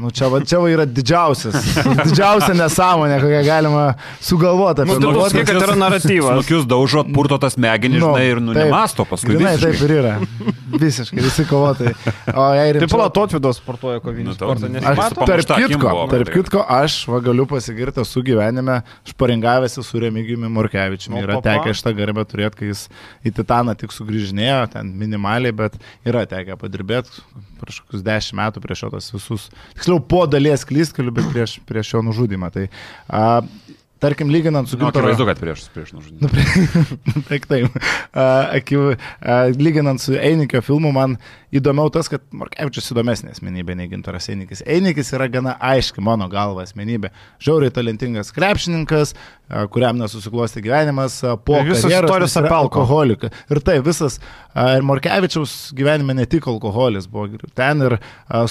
[0.00, 1.56] Nu, čia, va, čia va yra didžiausias,
[2.08, 3.82] didžiausia nesąmonė, kokią galima
[4.24, 5.24] sugalvoti Nu, apie tu nuotaiką.
[5.24, 6.32] pasakyk, kad yra naratyvas.
[6.40, 8.66] Snukius daužot, purto tas smegenis, žinai, ir nu, taip.
[8.70, 9.36] nemasto paskui.
[9.36, 9.72] Žinai, visiškai.
[9.76, 10.14] taip ir yra.
[10.80, 11.94] Visiškai, visi kovotojai.
[12.00, 16.96] Taip, Tautvidas sportuoja kovinį Nu, sportą, nes Aš Aš, tarp kitko, tarp tai- kitko, aš
[17.10, 21.20] va, galiu pasigirti su gyvenime, šparingavęs su Remigijumi Morkevičiumi.
[21.20, 22.86] Yra tekę šitą garbę turėti, kai jis
[23.26, 27.22] į Titaną tik sugrįžinėjo, ten minimaliai, bet yra tekę padirbėti
[27.60, 31.94] prieš kokius dešimt metų prieš jo tas visus, tiksliau po dalies klystkelių, bet prieš, prieš
[31.94, 32.50] jo nužudimą.
[32.54, 32.66] Tai,
[33.08, 33.24] a,
[34.00, 35.10] tarkim, lyginant su Nu, Gintaro...
[35.10, 36.30] akivaizdu, kad prieš, prieš nužudimą.
[36.30, 37.76] Nu, taip, taip.
[38.16, 38.24] A,
[38.58, 38.94] Akiv,
[39.60, 41.18] lyginant su Einikio filmu, man
[41.54, 44.62] įdomiau tas, kad Morkevičius įdomesnė asmenybė nei Gintoras Einikis.
[44.70, 47.10] Einikis yra gana aiški mano galva asmenybė.
[47.42, 49.14] Žiauriai talentingas krepšininkas,
[49.74, 52.84] kuriam nesusiklosti gyvenimas, po visos istorijos apie alko.
[52.84, 53.32] alkoholiką.
[53.50, 54.20] Ir tai visas.
[54.54, 57.26] Ir Morkevičiaus gyvenime ne tik alkoholis buvo.
[57.58, 57.98] Ten ir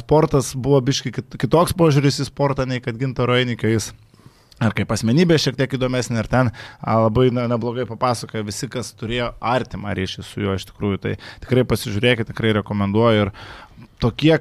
[0.02, 3.93] sportas buvo biški kit- kitoks požiūris į sportą nei kad Gintaro Einikio jis.
[4.60, 6.49] Ar kaip asmenybė šiek tiek įdomesnė, ir ten
[6.84, 10.99] labai na, neblogai papasakoja visi, kas turėjo artimą ryšį su juo iš tikrųjų.
[11.05, 11.14] Tai
[11.45, 13.30] tikrai pasižiūrėkite, tikrai rekomenduoju.
[13.30, 13.32] Ir
[14.03, 14.34] tokie,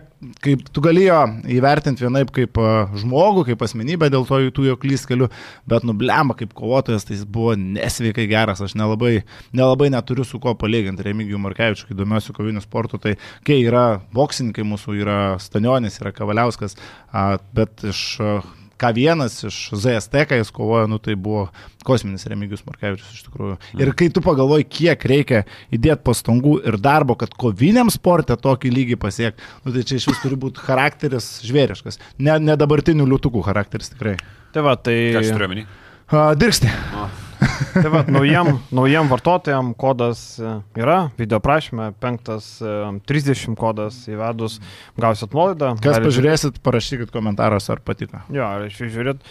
[0.43, 1.21] kaip tu galėjo
[1.55, 2.59] įvertinti vienaip kaip
[2.99, 5.31] žmogų, kaip asmenybę dėl to tų jo klystkelių,
[5.71, 8.63] bet nublema kaip kovotojas, tai jis buvo nesveikai geras.
[8.65, 9.21] Aš nelabai,
[9.55, 11.07] nelabai neturiu su kuo palyginti.
[11.07, 13.15] Remigijų Markevičių, kai domiuosi koviniu sportu, tai
[13.47, 16.75] kai yra boksininkai mūsų, yra Stanionis, yra Kavaliauskas,
[17.55, 18.07] bet iš
[18.79, 21.49] K1 iš ZST, kai jis kovojo, nu tai buvo
[21.87, 23.59] kosminis Remigijus Markevičius iš tikrųjų.
[23.81, 28.99] Ir kai tu pagalvoji, kiek reikia įdėti pastangų ir darbo, kad koviniam sportė tokį lygį
[29.03, 32.03] pasiekti, nu tai čia iš vis turi būti charakteris žvėriškas.
[32.19, 34.19] Ne, ne dabartinių liutukų charakteris tikrai.
[34.55, 34.99] Tai va, tai...
[35.17, 35.67] Ką aš turiu omeny?
[36.39, 36.77] Dirksti.
[37.83, 44.59] Tai va, naujiem, naujiem vartotojam kodas e, yra, video prašymė, 5.30 kodas įvedus,
[44.99, 45.75] gausit nuolaidą.
[45.79, 48.23] Kas Galit- pažiūrėsit, parašykit komentaruose, ar patiko.
[48.35, 49.23] Jo, ar išžiūrėt.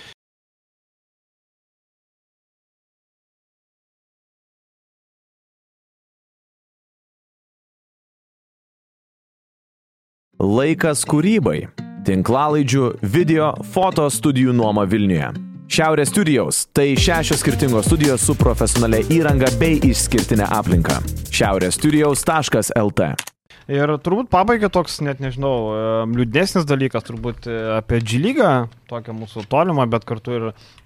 [10.39, 11.57] Laikas kūrybai.
[12.07, 12.83] Tinklalaidžių,
[13.15, 15.33] video, foto studijų nuoma Vilniuje.
[15.67, 21.01] Šiaurės studijos- tai šešios skirtingos studijos su profesionalia įranga bei išskirtinė aplinka.
[21.27, 23.36] Šiaurės studijos.lt.
[23.67, 28.51] Ir turbūt pabaigai toks, net nežinau, liūdnesnis dalykas, turbūt e, apie G lygą,
[28.87, 30.45] tokią mūsų tolimą, bet kartu ir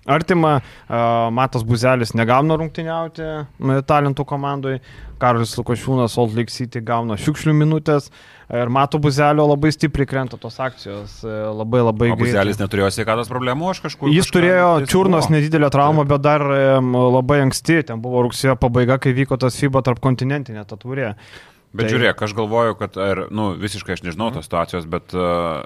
[0.10, 0.56] artimą.
[0.90, 1.02] E,
[1.38, 4.80] Matas Buzelis negauna rungtyniauti e, talentų komandai,
[5.22, 8.10] Karolis Lukošiūnas Salt Lake City gauna šiukšlių minutės
[8.50, 12.32] ir Mato Buzelio labai stipriai krenta tos akcijos, labai labai O greitai.
[12.34, 14.10] Buzelis neturėjo sveikatos problemų, aš kažkur.
[14.10, 15.36] Jis kažką- turėjo jis čiurnos buvo.
[15.38, 16.42] nedidelę traumą, bet dar
[16.82, 21.14] labai anksti, ten buvo rugsėjo pabaiga, kai vyko tas FIBA tarp kontinentinė taturė.
[21.72, 25.64] Bet Tai- žiūrėk, aš galvoju, kad, ar, nu, visiškai aš nežinau tos situacijos, bet uh,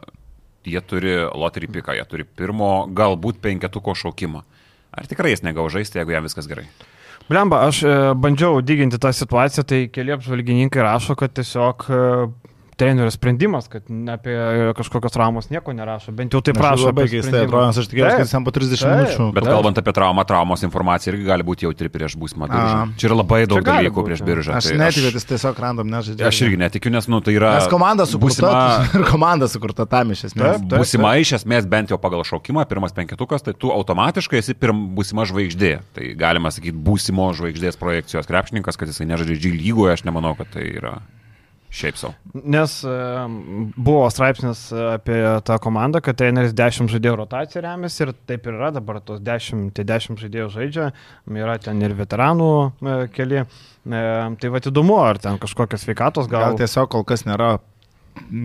[0.65, 4.43] jie turi lotterį piką, jie turi pirmo, galbūt penketuko šaukimą.
[4.95, 6.67] Ar tikrai jis negau žaisti, jeigu jam viskas gerai?
[7.25, 12.01] Blemba, aš e, bandžiau dyginti tą situaciją, tai keli apžvalgininkai rašo, kad tiesiog e,
[12.75, 14.35] trenerio sprendimas, kad apie
[14.77, 16.89] kažkokios traumos nieko nerašo, bent jau tai prašo.
[16.89, 18.91] Labai keistai atrodo, nes aš tikėjausi, kad jis ten po 30 Taip.
[18.91, 19.27] minučių.
[19.35, 19.51] Bet Taip.
[19.55, 22.75] kalbant apie traumą, traumos informacija irgi gali būti jautri prieš būsimą biržą.
[22.81, 22.89] A.
[22.99, 24.57] Čia yra labai daug dalykų būti, prieš biržą.
[24.59, 26.27] Aš tai netikiu, kad jis tiesiog random nežaidžia.
[26.27, 27.55] Aš irgi netikiu, nes, nu, tai yra...
[27.59, 30.59] Nes komanda sukurta, būsima- ir komanda sukurta tam iš esmės.
[30.59, 30.77] Taip, taip.
[30.83, 35.27] Būsima iš esmės bent jau pagal šaukimą, pirmas penketukas, tai tu automatiškai esi pirm, būsima
[35.29, 35.73] žvaigždė.
[35.95, 40.51] Tai galima sakyti būsimo žvaigždės projekcijos krepšininkas, kad jisai nežaidžia G lygoje, aš nemanau, kad
[40.53, 40.99] tai yra
[41.75, 42.13] šiaip savo.
[42.33, 42.95] Nes e,
[43.75, 48.71] buvo straipsnis apie tą komandą, kad treneris 10 žaidėjų rotaciją remiasi ir taip ir yra,
[48.75, 50.89] dabar tos 10, tai 10 žaidėjų žaidžia,
[51.35, 53.43] yra ten ir veteranų e, keli.
[53.45, 53.47] E,
[53.85, 56.49] Tai va įdomu, ar ten kažkokios sveikatos gal.
[56.49, 57.57] Gal tiesiog kol kas nėra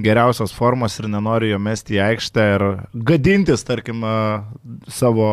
[0.04, 2.64] geriausios formos ir nenori jo mesti į aikštę ir
[3.06, 4.02] gadintis, tarkim,
[4.90, 5.30] savo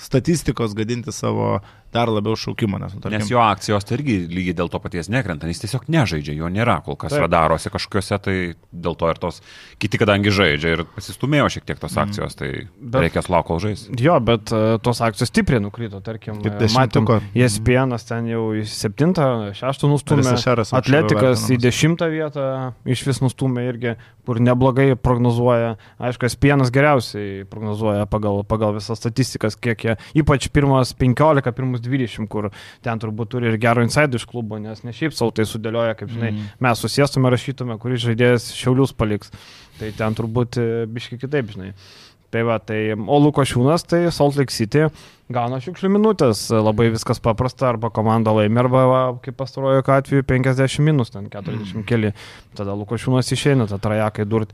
[0.00, 1.58] statistikos, gadinti savo
[1.94, 2.80] dar labiau šaukimą.
[2.82, 5.86] Nes, nu, tarkim, Nes jo akcijos tai irgi lygiai dėl to paties nekrenta, jis tiesiog
[5.94, 7.24] nežaidžia, jo nėra kol kas Taip.
[7.26, 8.36] radarosi kažkokiuose, tai
[8.74, 9.40] dėl to ir tos
[9.82, 13.86] kiti, kadangi žaidžia ir pasistumėjo šiek tiek tos akcijos, tai Bet- reikės laukti, kol žais.
[14.00, 17.08] Jo, bet e, tos akcijos stipriai nukrito, tarkim, e, matėm.
[17.34, 19.14] ESPN ten jau į 7,
[19.54, 20.34] 6 nustumė,
[20.74, 21.80] Atletikas į vertinamas.
[21.84, 22.46] 10 vietą
[22.88, 23.94] iš vis nustumė irgi,
[24.26, 25.74] kur neblogai prognozuoja.
[26.00, 32.28] Aišku, ESPN geriausiai prognozuoja pagal, pagal visas statistikas, kiek jie, ypač pirmas 15, pirmus 20,
[32.28, 32.50] kur
[32.82, 36.08] ten turbūt turi ir gero insider iš klubo, nes ne šiaip savo tai sudėlioja, kaip
[36.14, 36.48] žinai, Mhm.
[36.60, 39.30] mes susėstume, rašytume, kuris žaidėjas šiaulius paliks.
[39.78, 41.72] Tai ten turbūt e, biški kitaip, žinai.
[42.34, 44.88] Tai va, tai, o Lukošiūnas, tai Salt Lake City
[45.30, 50.82] gauna šiukšlių minutės, labai viskas paprasta, arba komanda laimi, arba, va, kaip pastarojo atveju, 50
[50.82, 52.10] minus, ten 40 keli.
[52.58, 54.52] Tada Lukošiūnas išeina, tą trajekai durti.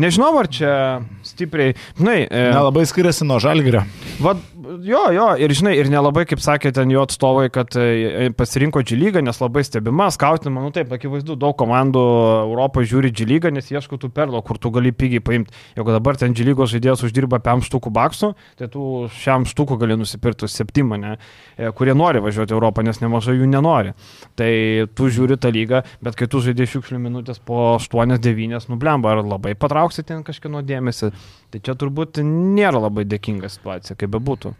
[0.00, 3.84] Nežinau, ar čia stipriai, žinai, e, Nelabai skiriasi nuo žalgerio.
[4.20, 4.34] Va,
[4.78, 8.98] jo, jo, ir žinai, ir nelabai, kaip sakė ten jo atstovai, kad e, pasirinko G
[8.98, 12.02] lygą, nes labai stebima, skautinama, nu taip, akivaizdu, daug komandų
[12.44, 15.54] Europoje žiūri G lygą, nes ieško tų perlo, kur tu gali pigiai paimti.
[15.78, 18.86] Jeigu dabar ten G lygos žaidėjas uždirba 5 štukų baksų, tai tu
[19.20, 21.16] šiam štukų gali nusipirkti už 7, ne,
[21.56, 23.96] e, kurie nori važiuoti Europą, nes nemažai jų nenori.
[24.38, 24.52] Tai
[24.94, 29.56] tu žiūri tą lygą, bet kai tu žaidži šiukšlių minutės po 8-9, nublemba, ar labai
[29.58, 31.10] patrauksi ten kažkieno dėmesį.
[31.50, 34.54] Tai čia turbūt nėra labai dėkinga situacija, kaip bebūtų.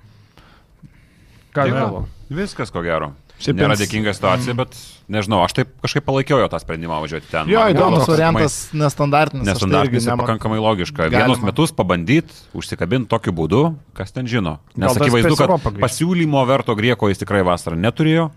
[1.55, 2.07] Ką galvo?
[2.31, 3.13] Viskas ko gero.
[3.41, 4.75] Šiaip Nėra dėkinga situacija, bet
[5.09, 7.49] nežinau, aš taip kažkaip palaikiau jo tą sprendimą važiuoti ten.
[7.49, 9.47] Jo, įdomus variantas, nestandartinis.
[9.47, 11.07] aš tai Nestandartinis ir nema- pakankamai logiška.
[11.09, 11.23] Galima.
[11.25, 13.63] Vienus metus pabandyti, užsikabinti tokiu būdu,
[13.97, 14.59] kas ten žino.
[14.77, 18.29] Nes akivaizdu, kad pasiūlymo verto grieko jis tikrai vasarą neturėjo.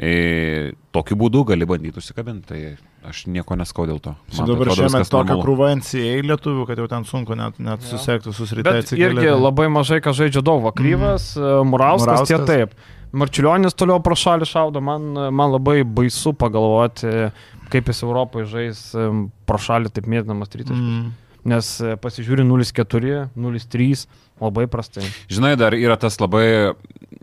[0.00, 2.46] E, tokiu būdu gali bandyti užsikabinti.
[2.48, 2.60] Tai
[3.06, 4.14] aš nieko neskau dėl to.
[4.36, 8.80] Man dabar šiemet tokia krūva NCA lietuvių, kad jau ten sunku net, net susekti, susiritai
[8.80, 10.62] Bet irgi labai mažai, ką žaidžia daug.
[10.66, 11.70] Vakryvas, mm.
[11.72, 12.50] Murauskas, tie Murauskas.
[12.50, 12.98] taip.
[13.10, 14.82] Marčiulionis toliau pro šalį šaudo.
[14.84, 17.30] Man, man labai baisu pagalvoti,
[17.72, 20.84] kaip jis Europoje žais em, pro šalį taip mėtynamas tritaškis.
[21.00, 21.10] Mm.
[21.50, 24.04] Nes e, pasižiūri 0-4, 0-3,
[24.44, 25.06] labai prastai.
[25.32, 26.76] Žinai, dar yra tas labai,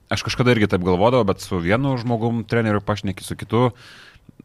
[0.10, 3.70] aš kažkada irgi taip galvodavau, bet su vienu žmogum treneriu pašneki, su kitu.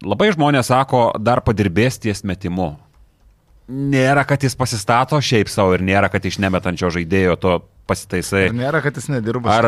[0.00, 2.72] Labai žmonės sako, dar padirbės ties metimu.
[3.72, 8.44] Nėra, kad jis pasistato šiaip savo ir nėra, kad iš nemetančio žaidėjo to pasitaisai.
[8.48, 9.50] Ir nėra, kad jis nedirba.
[9.52, 9.66] Ar,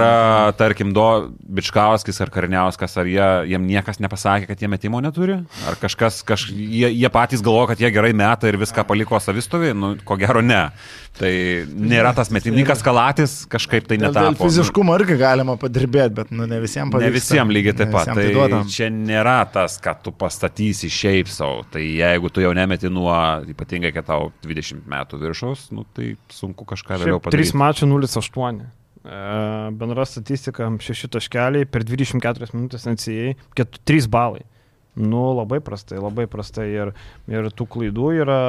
[0.59, 1.05] tarkim, Do
[1.43, 5.41] Bičkauskis ar Karniauskas, ar jie, jiem niekas nepasakė, kad jie metimo neturi?
[5.69, 9.73] Ar kažkas, kaž, jie, jie patys galvoja, kad jie gerai meta ir viską paliko savistovį?
[9.77, 10.69] Nu, ko gero ne.
[11.15, 11.31] Tai
[11.71, 14.49] nėra tas metininkas Kalatis, kažkaip tai Dėl, dėl netapo.
[14.49, 17.15] fiziškumo irgi galima padirbėti, bet nu, ne visiems Ne pavyksta.
[17.15, 18.11] visiems lygiai taip Ne pat.
[18.19, 18.63] Tai duoda.
[18.67, 21.63] čia nėra tas, kad tu pastatysi šiaip savo.
[21.71, 23.15] Tai jeigu tu jau nemeti nuo,
[23.47, 27.57] ypatingai, kad tau 20 metų viršaus, nu, tai sunku kažką vėliau Šiaip 3 padaryti.
[27.63, 28.65] mačių 0-8.
[29.05, 29.21] E,
[29.81, 34.45] Bendra statistika 6 taškeliai per 24 minutės NCA 3 balai.
[34.95, 36.69] Nu, labai prastai, labai prastai.
[36.71, 36.93] Ir,
[37.31, 38.41] ir tų klaidų yra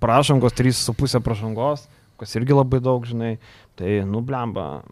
[0.00, 1.84] pražangos, 3,5 pražangos,
[2.20, 3.34] kas irgi labai daug, žinai.
[3.76, 4.82] Tai, nu, blemba.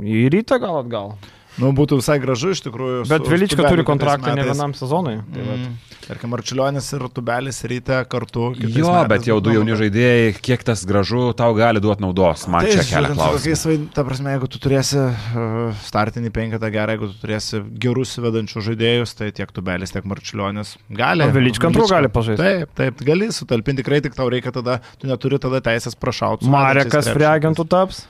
[0.00, 1.14] Į rytą gal atgal.
[1.60, 3.04] Nu, būtų visai gražu iš tikrųjų.
[3.10, 5.20] Bet Vilička turi kontraktą ne vienam sezonui.
[5.30, 5.60] Tai vat.
[5.60, 5.94] Mm.
[6.04, 8.50] Tarkim, Marčiulionis ir Tubelis ryte kartu.
[8.58, 12.44] Jo, metais bet jau du jauni žaidėjai, kiek tas gražu, tau gali duoti naudos.
[12.52, 13.76] Man Tai čia kelia klausimą.
[13.94, 19.14] Ta prasme, jeigu tu turėsi uh, startinį penketą gerą, jeigu tu turėsi gerus vedančių žaidėjus,
[19.16, 21.24] tai tiek Tubelis, tiek Marčiulionis gali.
[21.24, 22.42] O Velička antrų gali pažaisti.
[22.42, 26.50] Taip, taip, gali sutalpinti, tikrai tik tau reikia tada, tu neturi tada teisės prašauti.
[26.50, 28.04] Marekas vedančiais prie agentų taps.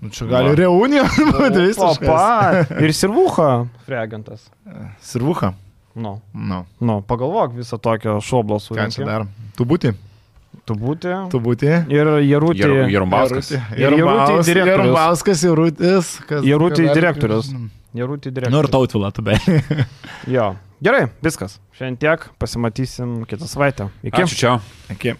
[0.00, 2.06] Nu, čia gali reunija būti visiškai.
[2.06, 2.78] Papa.
[2.84, 3.48] Ir Sirvuha
[3.86, 4.46] prie agentas.
[5.02, 5.52] Sirvuha.
[5.94, 9.26] Nu, Nu, nu, pagalvok visą tokio šoblo su ką čia dar?
[9.58, 9.90] Tu būti.
[10.64, 11.10] Tu būti.
[11.32, 11.66] Tu būti.
[11.90, 12.06] Ir
[12.94, 13.50] Jerumbauskas.
[13.50, 14.70] Ir Jarutį direktorius.
[14.70, 16.10] Jarumbauskas, Jarutis.
[16.30, 17.50] kas- Jarutį direktorius.
[17.94, 18.54] Jerutį direktorius.
[18.54, 19.34] Nu ir tautvila, tu be.
[20.30, 20.52] Jo.
[20.80, 21.58] Gerai, viskas.
[21.76, 22.28] Šiandien tiek.
[22.40, 23.90] Pasimatysim kitą savaitę.
[24.06, 24.22] Iki.
[24.22, 24.52] Ačiū čia.
[24.94, 25.16] Iki.